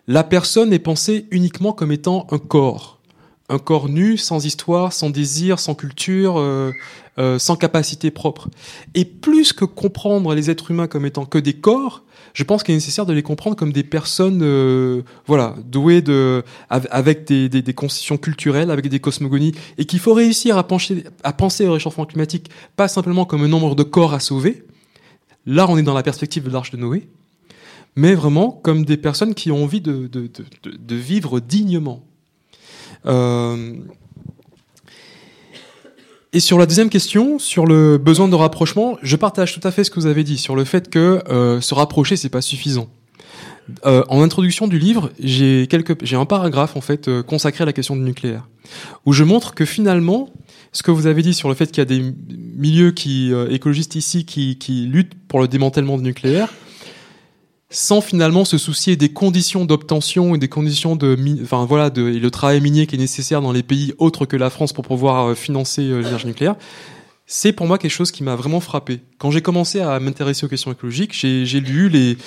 [0.07, 2.96] la personne est pensée uniquement comme étant un corps.
[3.49, 6.71] Un corps nu, sans histoire, sans désir, sans culture, euh,
[7.17, 8.49] euh, sans capacité propre.
[8.93, 12.03] Et plus que comprendre les êtres humains comme étant que des corps,
[12.33, 16.43] je pense qu'il est nécessaire de les comprendre comme des personnes, euh, voilà, douées de,
[16.69, 21.05] avec des, des, des constitutions culturelles, avec des cosmogonies, et qu'il faut réussir à penser,
[21.23, 24.65] à penser au réchauffement climatique pas simplement comme un nombre de corps à sauver.
[25.45, 27.07] Là, on est dans la perspective de l'arche de Noé,
[27.95, 30.29] mais vraiment comme des personnes qui ont envie de, de,
[30.63, 32.03] de, de vivre dignement.
[33.05, 33.75] Euh,
[36.33, 39.83] et sur la deuxième question, sur le besoin de rapprochement, je partage tout à fait
[39.83, 42.89] ce que vous avez dit sur le fait que euh, se rapprocher c'est pas suffisant.
[43.85, 47.95] Euh, en introduction du livre, j'ai quelques, un paragraphe en fait consacré à la question
[47.95, 48.47] du nucléaire,
[49.05, 50.29] où je montre que finalement,
[50.71, 52.13] ce que vous avez dit sur le fait qu'il y a des
[52.55, 56.49] milieux qui écologistes ici qui, qui luttent pour le démantèlement du nucléaire,
[57.69, 62.19] sans finalement se soucier des conditions d'obtention et des conditions de, enfin voilà, de, et
[62.19, 65.27] le travail minier qui est nécessaire dans les pays autres que la France pour pouvoir
[65.27, 66.55] euh, financer euh, l'énergie nucléaire.
[67.25, 69.01] C'est pour moi quelque chose qui m'a vraiment frappé.
[69.17, 72.17] Quand j'ai commencé à m'intéresser aux questions écologiques, j'ai lu les,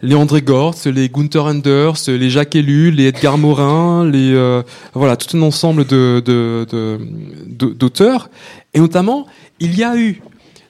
[0.00, 4.62] les André Gortz, les Gunther Anders, les Jacques Ellul, les Edgar Morin, les euh,
[4.94, 6.22] voilà tout un ensemble de
[7.50, 8.30] d'auteurs.
[8.72, 9.26] Et notamment,
[9.60, 10.22] il y a eu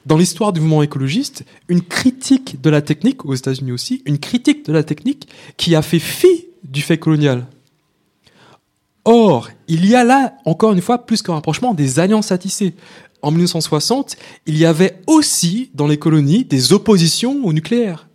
[0.08, 4.64] dans l'histoire du mouvement écologiste, une critique de la technique, aux États-Unis aussi, une critique
[4.64, 5.28] de la technique
[5.58, 7.46] qui a fait fi du fait colonial.
[9.04, 12.74] Or, il y a là, encore une fois, plus qu'un rapprochement, des alliances à tisser.
[13.20, 14.16] En 1960,
[14.46, 18.07] il y avait aussi dans les colonies des oppositions au nucléaire.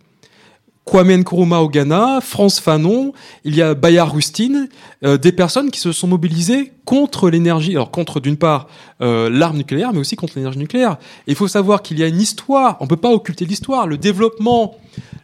[0.84, 3.12] Kwame Nkrumah au Ghana, France Fanon,
[3.44, 4.66] il y a Bayard Rustin,
[5.02, 8.68] euh, des personnes qui se sont mobilisées contre l'énergie, alors contre d'une part
[9.00, 10.98] euh, l'arme nucléaire, mais aussi contre l'énergie nucléaire.
[11.26, 13.86] Il faut savoir qu'il y a une histoire, on peut pas occulter l'histoire.
[13.86, 14.74] Le développement,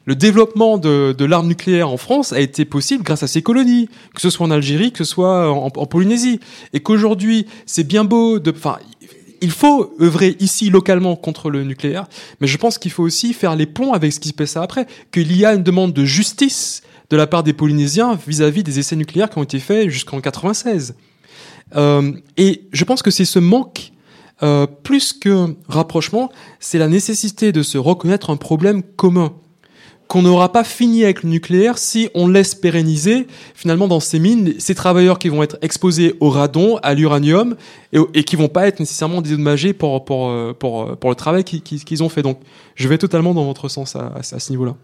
[0.06, 3.90] le développement de, de l'arme nucléaire en France a été possible grâce à ces colonies,
[4.14, 6.40] que ce soit en Algérie, que ce soit en, en Polynésie,
[6.72, 8.78] et qu'aujourd'hui c'est bien beau de, enfin
[9.40, 12.06] il faut œuvrer ici localement contre le nucléaire,
[12.40, 14.86] mais je pense qu'il faut aussi faire les ponts avec ce qui se passe après,
[15.12, 18.96] qu'il y a une demande de justice de la part des Polynésiens vis-à-vis des essais
[18.96, 20.94] nucléaires qui ont été faits jusqu'en 96.
[21.76, 23.92] Euh, et je pense que c'est ce manque,
[24.42, 26.30] euh, plus que rapprochement,
[26.60, 29.34] c'est la nécessité de se reconnaître un problème commun
[30.10, 34.54] qu'on n'aura pas fini avec le nucléaire si on laisse pérenniser finalement dans ces mines
[34.58, 37.54] ces travailleurs qui vont être exposés au radon, à l'uranium
[37.92, 41.44] et, et, qui vont pas être nécessairement dédommagés pour pour euh, pour pour le travail
[41.44, 42.22] qu'ils ont fait.
[42.22, 42.40] Donc,
[42.74, 44.74] je vais totalement dans votre sens à ce niveau-là.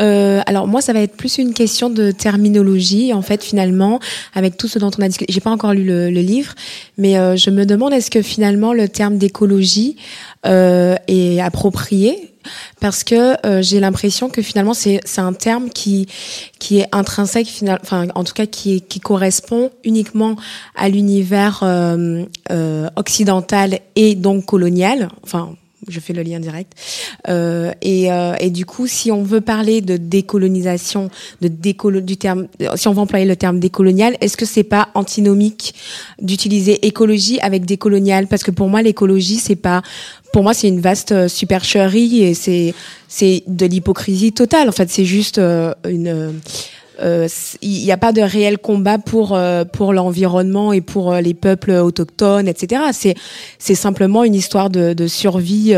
[0.00, 4.00] Euh, alors moi, ça va être plus une question de terminologie, en fait, finalement,
[4.34, 5.32] avec tout ce dont on a discuté.
[5.32, 6.54] J'ai pas encore lu le, le livre,
[6.96, 9.96] mais euh, je me demande est-ce que finalement le terme d'écologie
[10.46, 12.32] euh, est approprié?
[12.80, 16.06] Parce que euh, j'ai l'impression que finalement c'est c'est un terme qui
[16.58, 20.36] qui est intrinsèque final, enfin en tout cas qui qui correspond uniquement
[20.76, 25.56] à l'univers euh, euh, occidental et donc colonial enfin
[25.92, 26.72] je fais le lien direct.
[27.28, 31.10] Euh, et, euh, et, du coup, si on veut parler de décolonisation,
[31.40, 34.88] de décolo du terme, si on veut employer le terme décolonial, est-ce que c'est pas
[34.94, 35.74] antinomique
[36.20, 38.26] d'utiliser écologie avec décolonial?
[38.26, 39.82] Parce que pour moi, l'écologie, c'est pas,
[40.32, 42.74] pour moi, c'est une vaste supercherie et c'est
[43.08, 44.68] c'est de l'hypocrisie totale.
[44.68, 46.30] En fait, c'est juste euh, une euh,
[47.00, 51.34] il n'y a pas de réel combat pour euh, pour l'environnement et pour euh, les
[51.34, 52.82] peuples autochtones, etc.
[53.58, 55.74] C'est simplement une histoire de, survie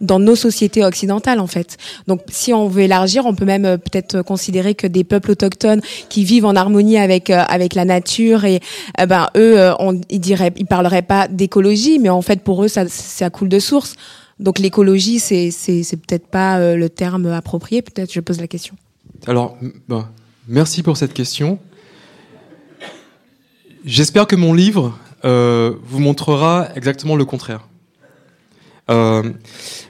[0.00, 1.76] dans nos sociétés occidentales en fait.
[2.08, 6.24] Donc si on veut élargir, on peut même peut-être considérer que des peuples autochtones qui
[6.24, 8.60] vivent en harmonie avec avec la nature et
[8.98, 12.68] eh ben eux, on, ils diraient, ils parleraient pas d'écologie, mais en fait pour eux
[12.68, 13.94] ça coule de source.
[14.40, 17.82] Donc l'écologie, c'est c'est c'est peut-être pas le terme approprié.
[17.82, 18.74] Peut-être je pose la question.
[19.26, 19.56] Alors,
[19.88, 20.10] bah,
[20.48, 21.60] Merci pour cette question.
[23.84, 27.68] J'espère que mon livre euh, vous montrera exactement le contraire.
[28.90, 29.22] Euh,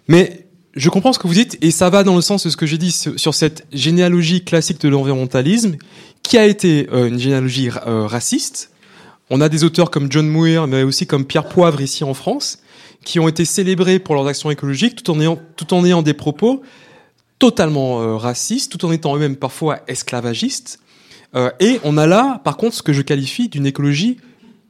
[0.09, 2.59] mais je comprends ce que vous dites et ça va dans le sens de ce
[2.59, 5.77] que j'ai dit sur, cette généalogie classique de l'environnementalisme
[6.23, 8.73] qui a été euh, une généalogie raciste.
[9.31, 12.59] On a des auteurs comme John Muir, mais aussi comme Pierre Poivre ici en France,
[13.07, 16.13] qui ont été célébrés pour leurs actions écologiques tout en ayant, tout en ayant des
[16.13, 16.63] propos
[17.43, 20.79] totalement euh, racistes, tout en étant eux-mêmes parfois esclavagistes.
[21.35, 24.19] Euh, et on a là, par contre, ce que je qualifie d'une écologie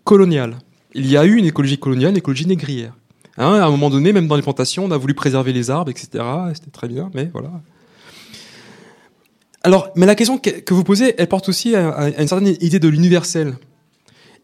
[0.05, 0.57] coloniale.
[0.94, 2.94] Il y a eu une écologie coloniale, une écologie négrière.
[3.36, 5.90] Hein, à un moment donné, même dans les plantations, on a voulu préserver les arbres,
[5.90, 6.24] etc.
[6.55, 7.51] C'était très bien, mais voilà.
[9.62, 12.89] Alors, mais la question que vous posez, elle porte aussi à, une certaine idée de
[12.89, 13.59] l'universel.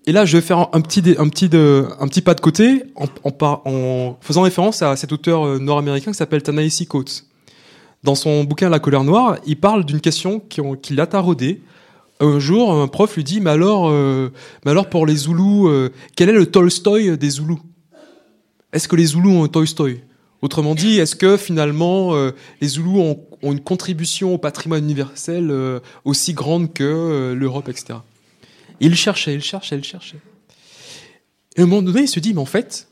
[0.04, 4.18] Et là, je vais faire un petit, un petit, un petit pas de côté en,
[4.20, 7.27] faisant référence à cet auteur euh, nord-américain qui s'appelle Tanahisi Coates.
[8.04, 11.62] Dans son bouquin La colère noire, il parle d'une question qui, l'a taraudé.
[12.20, 14.30] Un jour, un prof lui dit, mais alors, euh,
[14.64, 17.60] mais alors pour les Zoulous, euh, quel est le Tolstoy des Zoulous?
[18.72, 20.02] Est-ce que les Zoulous ont un Tolstoy
[20.42, 25.54] Autrement dit, est-ce que finalement euh, les Zoulous ont, une contribution au patrimoine universel
[26.04, 28.00] aussi grande que l'Europe, etc.
[28.80, 30.18] il cherchait, il cherchait, il cherchait.
[31.56, 32.88] Et à un moment donné, il se dit, mais en fait,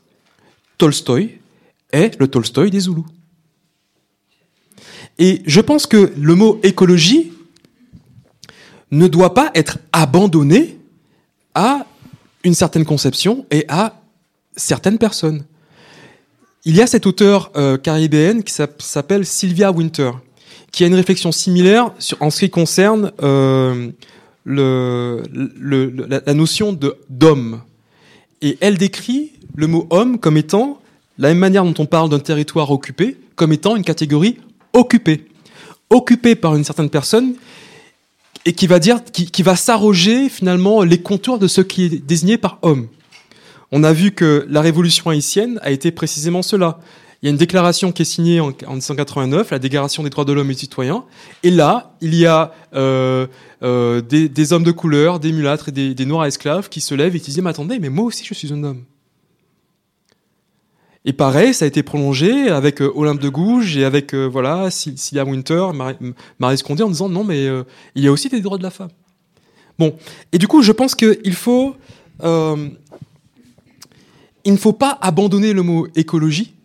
[0.77, 1.39] Tolstoy
[1.91, 3.05] est le Tolstoy des Zoulous.
[5.19, 7.31] Et je pense que le mot écologie
[8.91, 10.77] ne doit pas être abandonné
[11.55, 11.85] à
[12.43, 13.99] une certaine conception et à
[14.55, 15.43] certaines personnes.
[16.65, 20.11] Il y a cette auteure euh, caribéenne qui s'appelle Sylvia Winter,
[20.71, 23.91] qui a une réflexion similaire en ce qui concerne euh,
[24.45, 26.77] la, notion
[27.09, 27.61] d'homme.
[28.41, 30.79] Et elle décrit le mot homme comme étant
[31.17, 34.37] la même manière dont on parle d'un territoire occupé, comme étant une catégorie
[34.77, 35.25] occupé.
[35.89, 37.35] Occupé par une certaine personne
[38.45, 42.37] et qui va dire, qui, va s'arroger finalement les contours de ce qui est désigné
[42.37, 42.87] par homme.
[43.71, 46.79] On a vu que la révolution haïtienne a été précisément cela.
[47.21, 50.23] Il y a une déclaration qui est signée en, en 1989, la Déclaration des droits
[50.23, 51.03] de l'homme et du citoyen.
[51.43, 53.27] Et là, il y a euh,
[53.63, 57.15] euh, des, hommes de couleur, des mulâtres et des, des noirs esclaves qui se lèvent
[57.15, 58.83] et qui disent, mais attendez, mais moi aussi je suis un homme.
[61.07, 64.69] Et pareil, ça a été prolongé avec euh, Olympe de Gouges et avec euh, voilà
[64.69, 65.67] Cilia Winter,
[66.37, 67.63] Marie, Scondé en disant non mais euh,
[67.95, 68.89] il y a aussi des droits de la femme.
[69.79, 69.95] Bon,
[70.33, 71.77] et du coup je pense qu'il faut
[72.23, 72.67] euh,
[74.43, 76.55] il ne faut pas abandonner le mot écologie,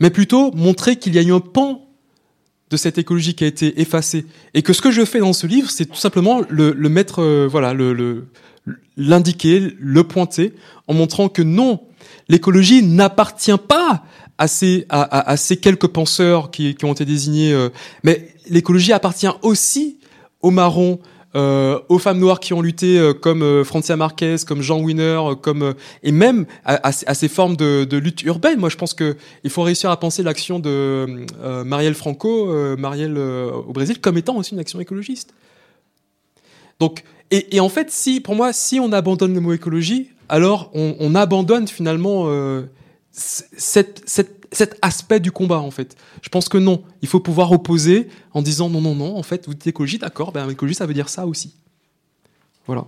[0.00, 1.86] mais plutôt montrer qu'il y a eu un pan
[2.70, 4.24] de cette écologie qui a été effacée
[4.54, 7.74] et que ce que je fais dans ce livre, c'est tout simplement le, mettre voilà
[7.74, 8.28] le
[8.96, 10.54] l'indiquer, le pointer
[10.86, 11.80] en montrant que non,
[12.30, 14.04] l'écologie n'appartient pas
[14.38, 14.86] à ces,
[15.60, 17.68] quelques penseurs qui, ont été désignés, euh,
[18.04, 19.98] mais l'écologie appartient aussi
[20.40, 20.98] aux marrons
[21.34, 26.44] aux femmes noires qui ont lutté comme Francia Marquez, comme Jean Winner, comme et même
[26.64, 28.58] à, ces formes de, de, lutte urbaine.
[28.58, 31.24] Moi, je pense que il faut réussir à penser l'action de
[31.64, 35.32] Marielle Franco, Marielle au Brésil, comme étant aussi une action écologiste.
[36.80, 40.70] Donc, et, et, en fait, si pour moi, si on abandonne le mot écologie, alors
[40.74, 42.26] on, on abandonne finalement
[43.12, 44.02] cette
[44.52, 45.96] cet aspect du combat en fait.
[46.22, 49.46] Je pense que non, il faut pouvoir opposer en disant non non non, en fait
[49.46, 51.54] vous dites écologie, d'accord, ben écologie ça veut dire ça aussi.
[52.66, 52.86] Voilà.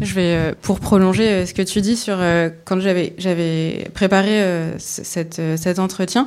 [0.00, 4.42] Je vais euh, pour prolonger euh, ce que tu dis sur euh, quand j'avais préparé
[4.78, 6.26] cet entretien.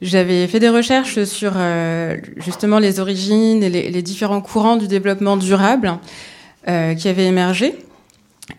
[0.00, 1.54] J'avais fait des recherches sur
[2.36, 5.98] justement les origines et les, différents courants du développement durable
[6.64, 7.74] qui avaient émergé.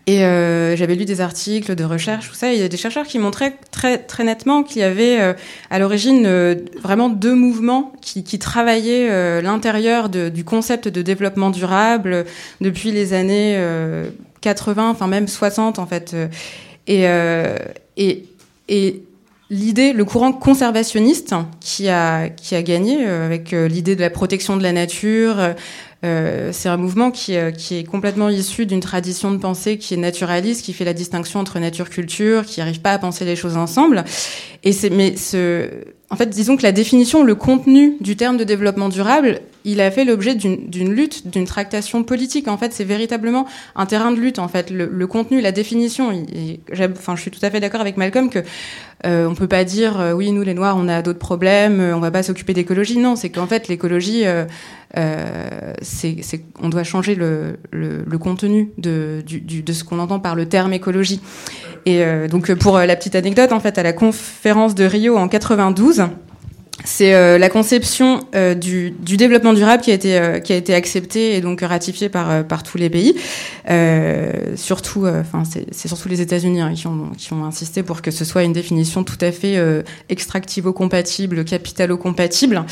[0.06, 2.52] Et euh, j'avais lu des articles de recherche, tout ça.
[2.52, 5.32] il y a des chercheurs qui montraient très très nettement qu'il y avait euh,
[5.68, 12.24] à l'origine euh, vraiment deux mouvements qui, qui travaillaient l'intérieur du concept de développement durable
[12.60, 13.60] depuis les années
[14.40, 16.16] 80, enfin même 60 en fait.
[16.86, 17.04] Et,
[17.96, 18.24] et,
[18.68, 19.02] et
[19.50, 24.62] l'idée, le courant conservationniste qui a qui a gagné avec l'idée de la protection de
[24.62, 25.54] la nature
[26.02, 29.94] euh, c'est un mouvement qui, euh, qui, est complètement issu d'une tradition de pensée qui
[29.94, 33.56] est naturaliste, qui fait la distinction entre nature-culture, qui n'arrive pas à penser les choses
[33.56, 34.04] ensemble.
[34.64, 35.68] Et c'est, mais ce,
[36.08, 39.90] en fait, disons que la définition, le contenu du terme de développement durable, il a
[39.90, 42.48] fait l'objet d'une lutte, d'une tractation politique.
[42.48, 43.46] En fait, c'est véritablement
[43.76, 44.38] un terrain de lutte.
[44.38, 46.10] En fait, le, le contenu, la définition.
[46.96, 48.40] enfin, je suis tout à fait d'accord avec Malcolm que
[49.06, 52.00] euh, on peut pas dire euh, oui, nous les Noirs, on a d'autres problèmes, on
[52.00, 52.98] va pas s'occuper d'écologie.
[52.98, 54.44] Non, c'est qu'en fait, l'écologie, euh,
[54.96, 56.16] euh, c'est,
[56.60, 60.72] on doit changer le, le, contenu de, du, de ce qu'on entend par le terme
[60.72, 61.20] écologie.
[61.86, 65.28] Et euh, donc pour la petite anecdote, en fait, à la conférence de Rio en
[65.28, 66.04] 92,
[66.84, 68.20] c'est euh, la conception
[68.56, 72.44] du, du, développement durable qui a été qui a été acceptée et donc ratifiée par
[72.46, 73.14] par tous les pays.
[74.56, 78.24] surtout, enfin c'est surtout les États-Unis hein, qui ont qui ont insisté pour que ce
[78.24, 79.58] soit une définition tout à fait
[80.08, 82.64] extractivo-compatible, capitalo-compatible.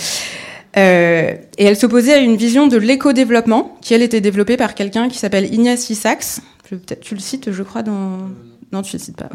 [0.77, 5.09] Euh, et elle s'opposait à une vision de l'éco-développement qui, elle, était développée par quelqu'un
[5.09, 6.41] qui s'appelle Ignacy Sachs.
[6.69, 8.29] Peut-être tu le cites, je crois, dans...
[8.73, 9.29] Non, tu le pas.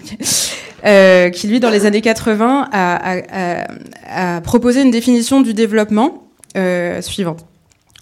[0.85, 3.63] Euh, qui, lui, dans les années 80, a, a,
[4.11, 6.27] a, a proposé une définition du développement
[6.57, 7.45] euh, suivante.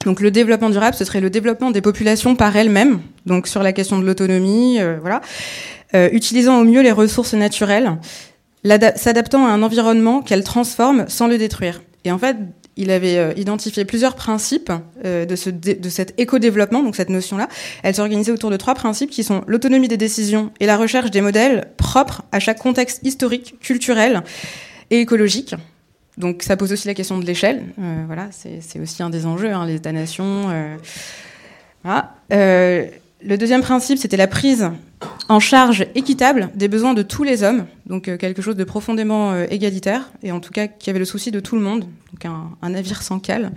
[0.06, 3.72] Donc le développement durable, ce serait le développement des populations par elles-mêmes, donc sur la
[3.72, 5.22] question de l'autonomie, euh, voilà,
[5.94, 7.98] euh, utilisant au mieux les ressources naturelles,
[8.96, 11.82] s'adaptant à un environnement qu'elles transforment sans le détruire.
[12.04, 12.36] Et en fait,
[12.82, 14.72] il avait euh, identifié plusieurs principes
[15.06, 17.48] euh, de, ce de cet éco-développement, donc cette notion-là.
[17.84, 21.22] Elle s'organisait autour de trois principes qui sont l'autonomie des décisions et la recherche des
[21.22, 24.24] modèles propres à chaque contexte historique, culturel
[24.90, 25.56] et écologique.
[26.18, 27.64] Donc ça pose aussi la question de l'échelle.
[27.80, 30.48] Euh, voilà, c'est aussi un des enjeux, hein, les États-nations.
[31.84, 32.16] Voilà.
[33.24, 34.72] Le deuxième principe, c'était la prise
[35.30, 39.32] en charge équitable des besoins de tous les hommes, donc euh, quelque chose de profondément
[39.32, 41.82] euh, égalitaire, et en tout cas qui avait le souci de tout le monde,
[42.12, 43.52] donc un, navire sans cale.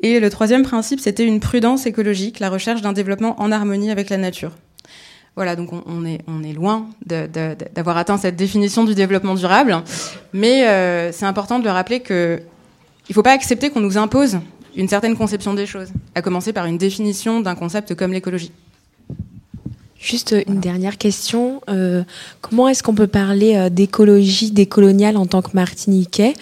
[0.00, 4.10] Et le troisième principe, c'était une prudence écologique, la recherche d'un développement en harmonie avec
[4.10, 4.52] la nature.
[5.36, 9.82] Voilà, donc on, est, loin d'avoir atteint cette définition du développement durable,
[10.34, 12.42] mais euh, c'est important de le rappeler que
[13.08, 14.38] il ne faut pas accepter qu'on nous impose
[14.76, 18.52] une certaine conception des choses, à commencer par une définition d'un concept comme l'écologie.
[20.02, 21.60] Juste une dernière question.
[21.68, 22.02] Euh,
[22.40, 26.34] comment est-ce qu'on peut parler euh, d'écologie décoloniale en tant que Martiniquais,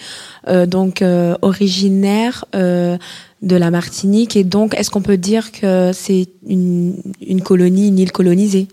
[0.47, 2.97] euh, donc euh, originaire euh,
[3.43, 7.99] de la Martinique, et donc est-ce qu'on peut dire que c'est une, une, colonie, une
[7.99, 8.67] île colonisée?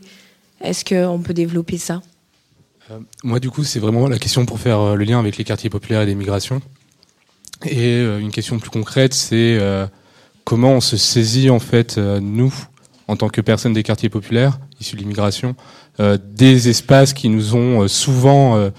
[0.63, 2.01] Est-ce qu'on peut développer ça?
[3.23, 6.01] Moi, du coup, c'est vraiment la question pour faire le lien avec les quartiers populaires
[6.01, 6.63] et les migrations.
[7.67, 9.59] Et une question plus concrète, c'est
[10.45, 12.55] comment on se saisit en fait nous
[13.09, 15.57] en tant que personnes des quartiers populaires issus de l'immigration,
[15.99, 18.71] euh, des espaces qui nous ont euh, souvent euh,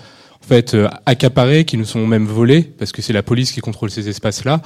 [0.41, 0.75] en fait
[1.05, 4.61] accaparés, qui nous sont même volés, parce que c'est la police qui contrôle ces espaces-là.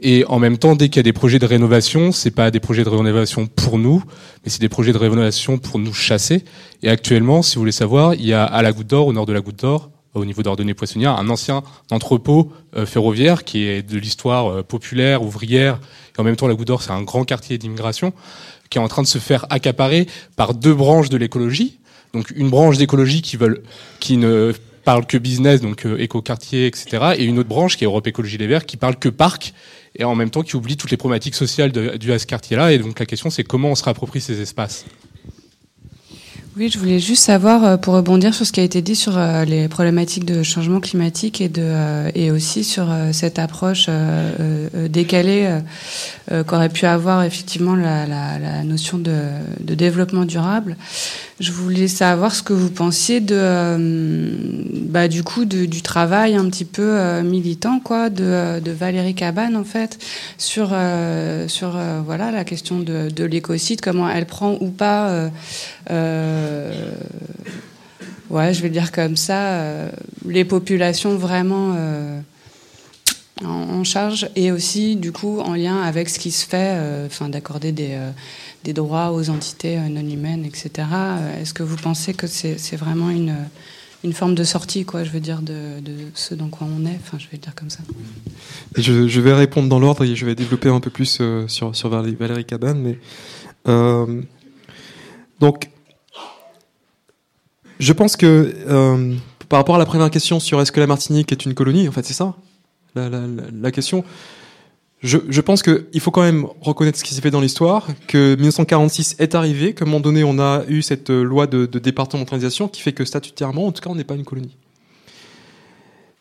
[0.00, 2.60] Et en même temps, dès qu'il y a des projets de rénovation, c'est pas des
[2.60, 4.02] projets de rénovation pour nous,
[4.44, 6.44] mais c'est des projets de rénovation pour nous chasser.
[6.82, 9.26] Et actuellement, si vous voulez savoir, il y a à la Goutte d'Or, au nord
[9.26, 12.50] de la Goutte d'Or, au niveau d'Ordonnée Poissonnière, un ancien entrepôt
[12.86, 15.78] ferroviaire qui est de l'histoire populaire, ouvrière,
[16.16, 18.14] et en même temps la Goutte d'Or, c'est un grand quartier d'immigration
[18.70, 20.06] qui est en train de se faire accaparer
[20.36, 21.78] par deux branches de l'écologie.
[22.14, 23.38] Donc une branche d'écologie qui
[24.00, 24.52] qui ne
[24.86, 27.14] parle que business, donc euh, éco-quartier, etc.
[27.18, 29.52] Et une autre branche qui est Europe Écologie Les Verts, qui parle que parc,
[29.96, 32.72] et en même temps qui oublie toutes les problématiques sociales de, du à ce quartier-là.
[32.72, 34.86] Et donc la question, c'est comment on se réapproprie ces espaces?
[36.58, 39.18] Oui, je voulais juste savoir, euh, pour rebondir sur ce qui a été dit sur
[39.18, 43.90] euh, les problématiques de changement climatique et, de, euh, et aussi sur cette approche
[44.88, 45.60] décalée
[46.46, 49.12] qu'aurait pu avoir effectivement la, notion de,
[49.60, 50.76] développement durable.
[51.38, 54.30] Je voulais savoir ce que vous pensiez de,
[54.88, 59.64] bah, du coup, de, du travail un petit peu militant, quoi, de, Valérie Cabane en
[59.64, 59.98] fait,
[60.38, 60.74] sur
[61.48, 65.30] sur voilà la question de, de l'écocide, comment elle prend ou pas.
[68.30, 69.90] Ouais, je vais le dire comme ça, euh,
[70.26, 72.20] les populations vraiment euh,
[73.44, 78.72] en, charge et aussi du coup en lien avec ce qui se fait, d'accorder des,
[78.72, 80.88] droits aux entités non humaines, etc.
[81.40, 83.36] Est-ce que vous pensez que c'est vraiment une,
[84.12, 85.80] forme de sortie, quoi, je veux dire, de,
[86.14, 87.80] ce dans quoi on est, enfin je vais le dire comme ça.
[88.76, 92.44] Je, vais répondre dans l'ordre et je vais développer un peu plus sur, sur Valérie
[92.44, 92.98] Cabane, mais
[95.38, 95.68] donc
[97.78, 99.14] je pense que euh,
[99.48, 101.92] par rapport à la première question sur est-ce que la Martinique est une colonie, en
[101.92, 102.34] fait, c'est ça
[102.94, 104.04] la, la, la, question.
[105.02, 108.34] Je, je pense qu'il faut quand même reconnaître ce qui s'est fait dans l'histoire, que
[108.36, 112.68] 1946 est arrivé, qu'à un moment donné, on a eu cette loi de, de départementalisation
[112.68, 114.56] qui fait que statutairement, en tout cas, on n'est pas une colonie.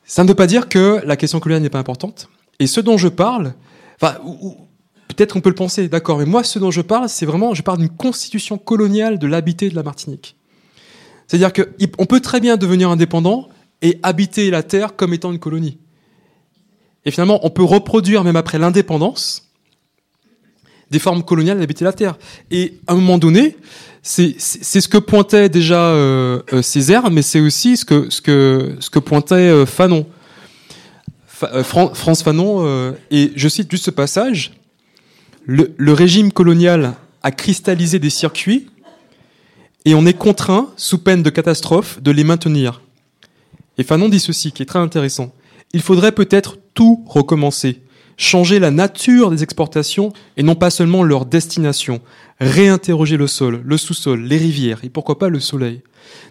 [0.04, 2.30] Ça ne veut pas dire que la question coloniale n'est pas importante.
[2.60, 3.54] Et ce dont je parle,
[4.02, 4.18] enfin,
[5.08, 7.64] peut-être qu'on peut le penser, d'accord, mais moi, ce dont je parle, c'est vraiment, je
[7.64, 10.36] parle d'une constitution coloniale de l'habité de la Martinique.
[11.28, 13.50] C'est-à-dire qu'on peut très bien devenir indépendant
[13.82, 15.78] et habiter la terre comme étant une colonie.
[17.06, 19.52] Et finalement, on peut reproduire, même après l'indépendance,
[20.92, 22.18] des formes coloniales d'habiter la terre.
[22.52, 23.58] Et à un moment donné,
[24.02, 28.76] c'est ce que pointait déjà euh, euh, Césaire, mais c'est aussi ce que, ce que,
[28.80, 30.06] ce que pointait euh, Fanon.
[31.64, 34.54] France Fanon, et je cite juste ce passage,
[35.46, 36.94] le régime colonial
[37.24, 38.68] a cristallisé des circuits
[39.86, 42.82] et on est contraint, sous peine de catastrophe, de les maintenir.
[43.78, 45.32] Et Fanon dit ceci, qui est très intéressant.
[45.74, 47.82] Il faudrait peut-être tout recommencer,
[48.18, 52.02] changer la nature des exportations et non pas seulement leur destination,
[52.40, 55.82] réinterroger le sol, le sous-sol, les rivières et pourquoi pas le soleil.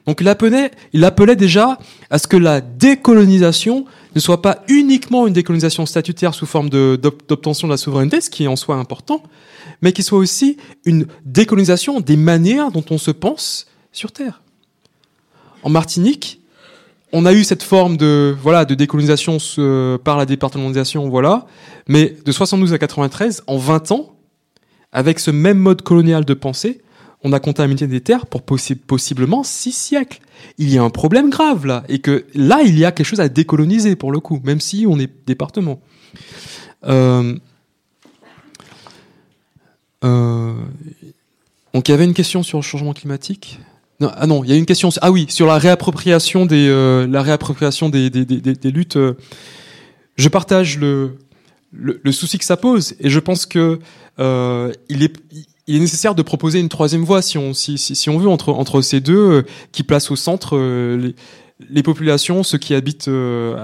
[0.06, 1.78] Donc il appelait, il appelait déjà
[2.10, 7.68] à ce que la décolonisation ne soit pas uniquement une décolonisation statutaire sous forme d'obtention
[7.68, 9.22] de, la souveraineté, ce qui est en soi important,
[9.82, 14.42] mais qui soit aussi une décolonisation des manières dont on se pense sur Terre.
[15.62, 16.40] En Martinique,
[17.12, 19.38] on a eu cette forme de voilà de décolonisation
[20.02, 21.46] par la départementalisation, voilà,
[21.88, 24.16] mais de 72 à 93, en 20 ans,
[24.92, 26.80] avec ce même mode colonial de pensée,
[27.22, 30.20] on a contaminé des terres pour possiblement six siècles.
[30.58, 33.20] Il y a un problème grave là, et que là, il y a quelque chose
[33.20, 35.80] à décoloniser pour le coup, même si on est département.
[36.86, 37.34] Euh,
[40.04, 43.58] donc il y avait une question sur le changement climatique?
[44.00, 44.90] Non, ah non, il y a une question.
[45.00, 48.98] Ah oui, sur la réappropriation des, euh, la réappropriation des, des, luttes.
[50.16, 51.18] je partage le,
[51.72, 53.78] le, souci que ça pose, et je pense que
[55.66, 58.28] il est nécessaire de proposer une troisième voie si on, si, si, si on veut
[58.28, 61.12] entre, entre ces deux euh, qui placent au centre euh,
[61.70, 63.56] les, populations, ceux qui habitent, euh,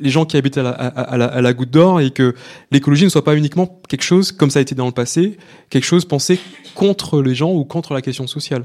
[0.00, 2.34] les gens qui habitent à la, goutte d'or et que
[2.70, 5.36] l'écologie ne soit pas uniquement quelque chose, comme ça a été dans le passé,
[5.68, 6.38] quelque chose pensé
[6.74, 8.64] contre les gens ou contre la question sociale.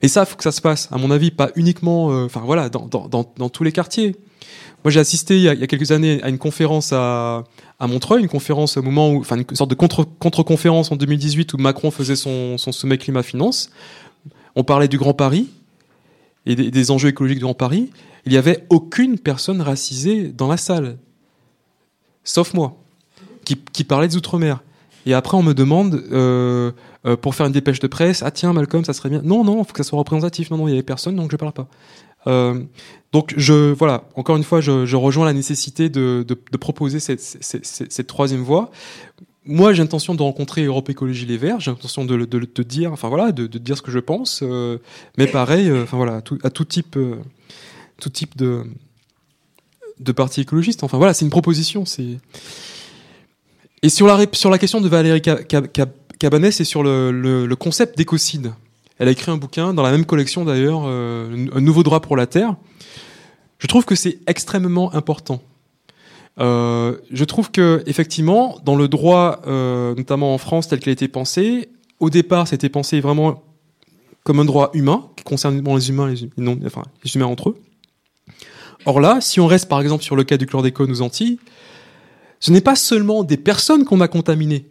[0.00, 3.48] Et ça, faut que ça se passe, à mon avis, pas uniquement, enfin voilà, dans,
[3.48, 4.14] tous les quartiers.
[4.84, 7.44] Moi, j'ai assisté il y, a, quelques années à une conférence à,
[7.80, 11.90] Montreuil, une conférence au moment où, enfin, une sorte de contre-conférence en 2018 où Macron
[11.90, 13.70] faisait son, sommet climat-finance.
[14.54, 15.48] On parlait du Grand Paris
[16.46, 17.90] et des, enjeux écologiques du Grand Paris.
[18.28, 20.98] Il n'y avait aucune personne racisée dans la salle,
[22.24, 22.76] sauf moi,
[23.72, 24.62] qui, parlait des Outre-mer.
[25.06, 26.72] Et après, on me demande, euh,
[27.06, 29.22] euh, pour faire une dépêche de presse, ah tiens, Malcolm, ça serait bien.
[29.24, 30.50] Non, non, il faut que ça soit représentatif.
[30.50, 31.68] Non, non, il n'y avait personne, donc je ne parle pas.
[32.26, 32.62] Euh,
[33.12, 36.26] donc je voilà, encore une fois, je, rejoins la nécessité de,
[36.60, 38.70] proposer cette, troisième voie.
[39.46, 41.60] Moi, j'ai l'intention de rencontrer Europe Écologie Les Verts.
[41.60, 44.44] J'ai l'intention de, de, dire, enfin voilà, de, dire ce que je pense.
[45.16, 46.98] Mais pareil, enfin voilà, à tout, type,
[48.00, 48.64] tout type de
[50.00, 50.84] de parti écologiste.
[50.84, 51.84] Enfin voilà, c'est une proposition.
[51.84, 52.18] C'est
[53.82, 55.22] et sur la sur la question de Valérie
[56.18, 58.52] Cabanès et sur le, le, concept d'écocide.
[58.98, 62.16] Elle a écrit un bouquin dans la même collection d'ailleurs, euh, Un nouveau droit pour
[62.16, 62.56] la terre.
[63.58, 65.40] Je trouve que c'est extrêmement important.
[66.40, 70.92] Euh, je trouve que effectivement, dans le droit, euh, notamment en France, tel qu'il a
[70.92, 71.68] été pensé,
[72.00, 73.42] au départ, c'était pensé vraiment
[74.24, 77.56] comme un droit humain qui concerne les humains, les, les humains entre eux.
[78.86, 81.38] Or là, si on reste par exemple sur le cas du chlordécone aux Antilles,
[82.40, 84.66] ce n'est pas seulement des personnes qu'on a contaminées.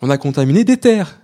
[0.00, 1.20] On a contaminé des terres,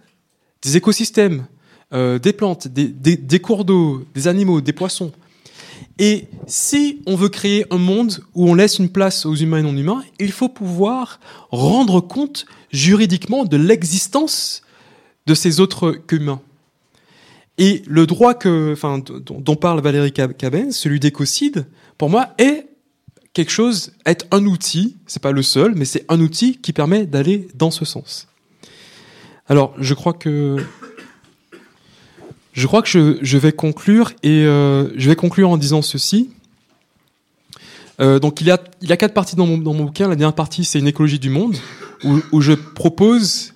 [0.63, 1.47] des écosystèmes,
[1.93, 5.13] euh, des plantes, des, cours d'eau, des animaux, des poissons.
[5.99, 9.63] Et si on veut créer un monde où on laisse une place aux humains et
[9.63, 11.21] non humains, il faut pouvoir
[11.51, 14.63] rendre compte juridiquement de l'existence
[15.27, 16.41] de ces autres qu'humains.
[17.59, 21.67] Et le droit que, enfin, dont, parle Valérie Caben, celui d'écocide,
[21.99, 22.67] pour moi, est
[23.33, 27.07] quelque chose, est un outil, c'est pas le seul, mais c'est un outil qui permet
[27.07, 28.29] d'aller dans ce sens.
[29.49, 30.57] Alors, je crois que
[32.53, 36.31] je crois que je, je vais conclure et euh, je vais conclure en disant ceci.
[38.01, 40.09] Euh, donc il y, a, il y a quatre parties dans mon, dans mon bouquin.
[40.09, 41.57] La dernière partie, c'est une écologie du monde,
[42.33, 43.55] où je propose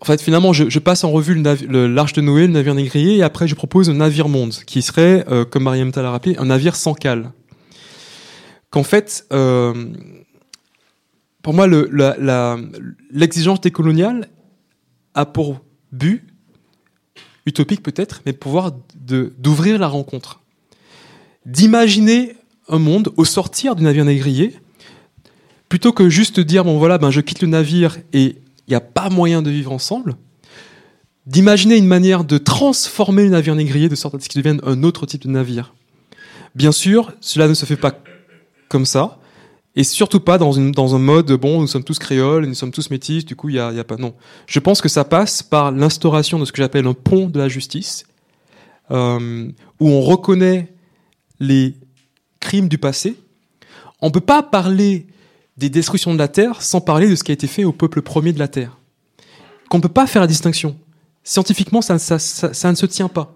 [0.00, 3.48] en fait, finalement, je, passe en revue l'arche de Noé, le navire négrier, et après,
[3.48, 6.94] je propose un navire-monde, qui serait, euh, comme Mariam Tal a rappelé, un navire sans
[6.94, 7.32] cale.
[8.70, 9.86] Qu'en fait, euh,
[11.42, 11.66] pour moi,
[13.10, 14.28] l'exigence décoloniale
[15.14, 15.60] a pour
[15.92, 16.26] but,
[17.46, 20.40] utopique peut-être, mais pouvoir d'ouvrir la rencontre.
[21.46, 22.36] D'imaginer
[22.68, 24.56] un monde au sortir du navire négrier,
[25.68, 28.80] plutôt que juste dire, bon voilà, ben, je quitte le navire et il n'y a
[28.80, 30.16] pas moyen de vivre ensemble,
[31.26, 34.82] d'imaginer une manière de transformer le navire négrier de sorte à ce qu'il devienne un
[34.82, 35.74] autre type de navire.
[36.54, 37.92] Bien sûr, cela ne se fait pas
[38.68, 39.18] comme ça,
[39.76, 43.24] et surtout pas dans, un mode bon, nous sommes tous créoles, nous sommes tous métis,
[43.24, 44.14] du coup il y a, pas non.
[44.46, 47.48] Je pense que ça passe par l'instauration de ce que j'appelle un pont de la
[47.48, 48.06] justice,
[48.90, 49.48] euh,
[49.80, 50.72] où on reconnaît
[51.40, 51.74] les
[52.38, 53.16] crimes du passé.
[54.00, 55.06] On peut pas parler
[55.56, 58.02] des destructions de la terre sans parler de ce qui a été fait au peuple
[58.02, 58.78] premier de la terre.
[59.68, 60.76] Qu'on ne peut pas faire la distinction.
[61.22, 63.34] Scientifiquement, ça, ne se tient pas.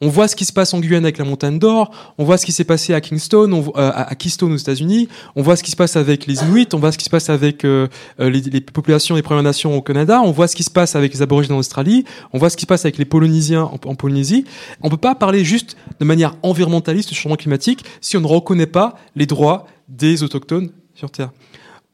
[0.00, 2.46] On voit ce qui se passe en Guyane avec la montagne d'or, on voit ce
[2.46, 5.72] qui s'est passé à Kingston, on, euh, à Keystone aux États-Unis, on voit ce qui
[5.72, 7.88] se passe avec les Inuits, on voit ce qui se passe avec euh,
[8.20, 11.12] euh, les, populations des Premières Nations au Canada, on voit ce qui se passe avec
[11.14, 13.94] les Aborigènes en Australie, on voit ce qui se passe avec les Polynésiens en, en
[13.96, 14.44] Polynésie.
[14.82, 18.66] On peut pas parler juste de manière environnementaliste du changement climatique si on ne reconnaît
[18.66, 21.30] pas les droits des autochtones sur Terre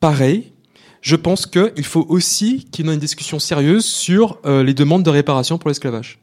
[0.05, 0.52] pareil,
[1.01, 5.02] je pense qu'il faut aussi qu'il y ait une discussion sérieuse sur euh, les demandes
[5.02, 6.18] de réparation pour l'esclavage.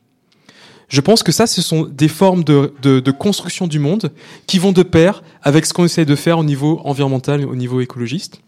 [0.87, 4.11] Je pense que ça, ce sont des formes de, construction du monde
[4.45, 7.81] qui vont de pair avec ce qu'on essaie de faire au niveau environnemental, au niveau
[7.81, 8.41] écologiste.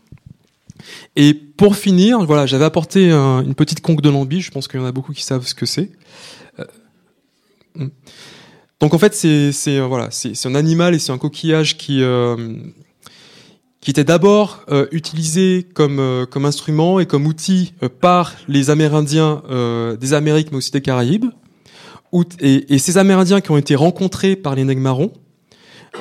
[1.15, 4.39] Et pour finir, voilà, j'avais apporté un, une petite conque de lambi.
[4.39, 5.89] Je pense qu'il y en a beaucoup qui savent ce que c'est.
[6.59, 6.65] Euh,
[7.73, 7.87] hmm.
[8.79, 12.37] donc en fait, c'est voilà, c'est un animal et c'est un coquillage qui euh,
[13.83, 18.69] qui était d'abord euh, utilisé comme, euh, comme instrument et comme outil euh, par les
[18.69, 21.25] Amérindiens euh, des Amériques, mais aussi des Caraïbes.
[22.39, 25.09] Et, ces Amérindiens qui ont été rencontrés par les Nègres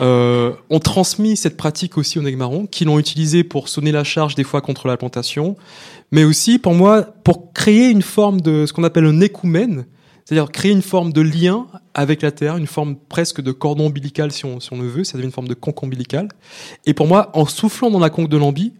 [0.00, 4.34] euh, ont transmis cette pratique aussi aux Nègres qui l'ont utilisé pour sonner la charge
[4.34, 5.56] des fois contre la plantation,
[6.12, 9.86] mais aussi pour moi pour créer une forme de ce qu'on appelle un écoumène,
[10.24, 14.32] c'est-à-dire créer une forme de lien avec la Terre, une forme presque de cordon ombilical
[14.32, 16.28] si on, le veut, ça devient une forme de conque ombilical.
[16.86, 18.72] Et pour moi, en soufflant dans la conque de l'ambi,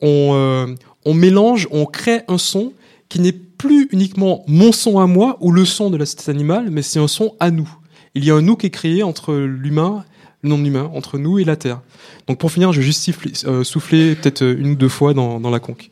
[0.00, 2.72] on, euh, on mélange, on crée un son
[3.08, 6.82] qui n'est plus uniquement mon son à moi ou le son de cet animal, mais
[6.82, 7.68] c'est un son à nous.
[8.14, 10.04] Il y a un nous qui est créé entre l'humain,
[10.42, 11.80] le non-humain, entre nous et la Terre.
[12.26, 13.10] Donc pour finir, je vais juste
[13.44, 15.90] euh, souffler peut-être une ou deux fois dans, dans la conque.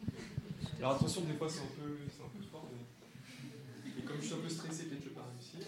[0.80, 4.00] Alors attention, des fois c'est un peu, un peu fort, mais...
[4.00, 5.66] et comme je suis un peu stressé, peut-être je vais pas réussir.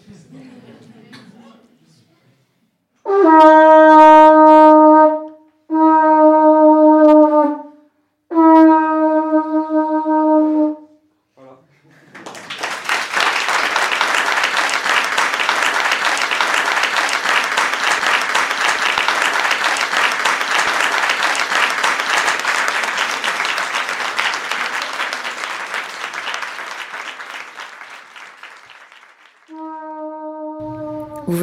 [3.09, 4.18] Vous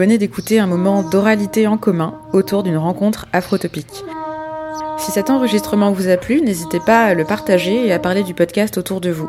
[0.07, 4.05] d'écouter un moment d'oralité en commun autour d'une rencontre afrotopique.
[4.99, 8.33] Si cet enregistrement vous a plu, n'hésitez pas à le partager et à parler du
[8.33, 9.29] podcast autour de vous.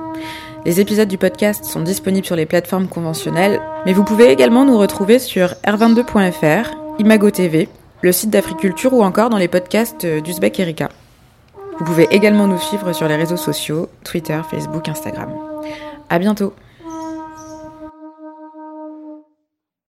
[0.66, 4.78] Les épisodes du podcast sont disponibles sur les plateformes conventionnelles, mais vous pouvez également nous
[4.78, 7.68] retrouver sur r22.fr, Imago TV,
[8.02, 10.90] le site d'Africulture ou encore dans les podcasts d'Uzbek Erika.
[11.80, 15.30] Vous pouvez également nous suivre sur les réseaux sociaux, Twitter, Facebook, Instagram.
[16.10, 16.54] À bientôt!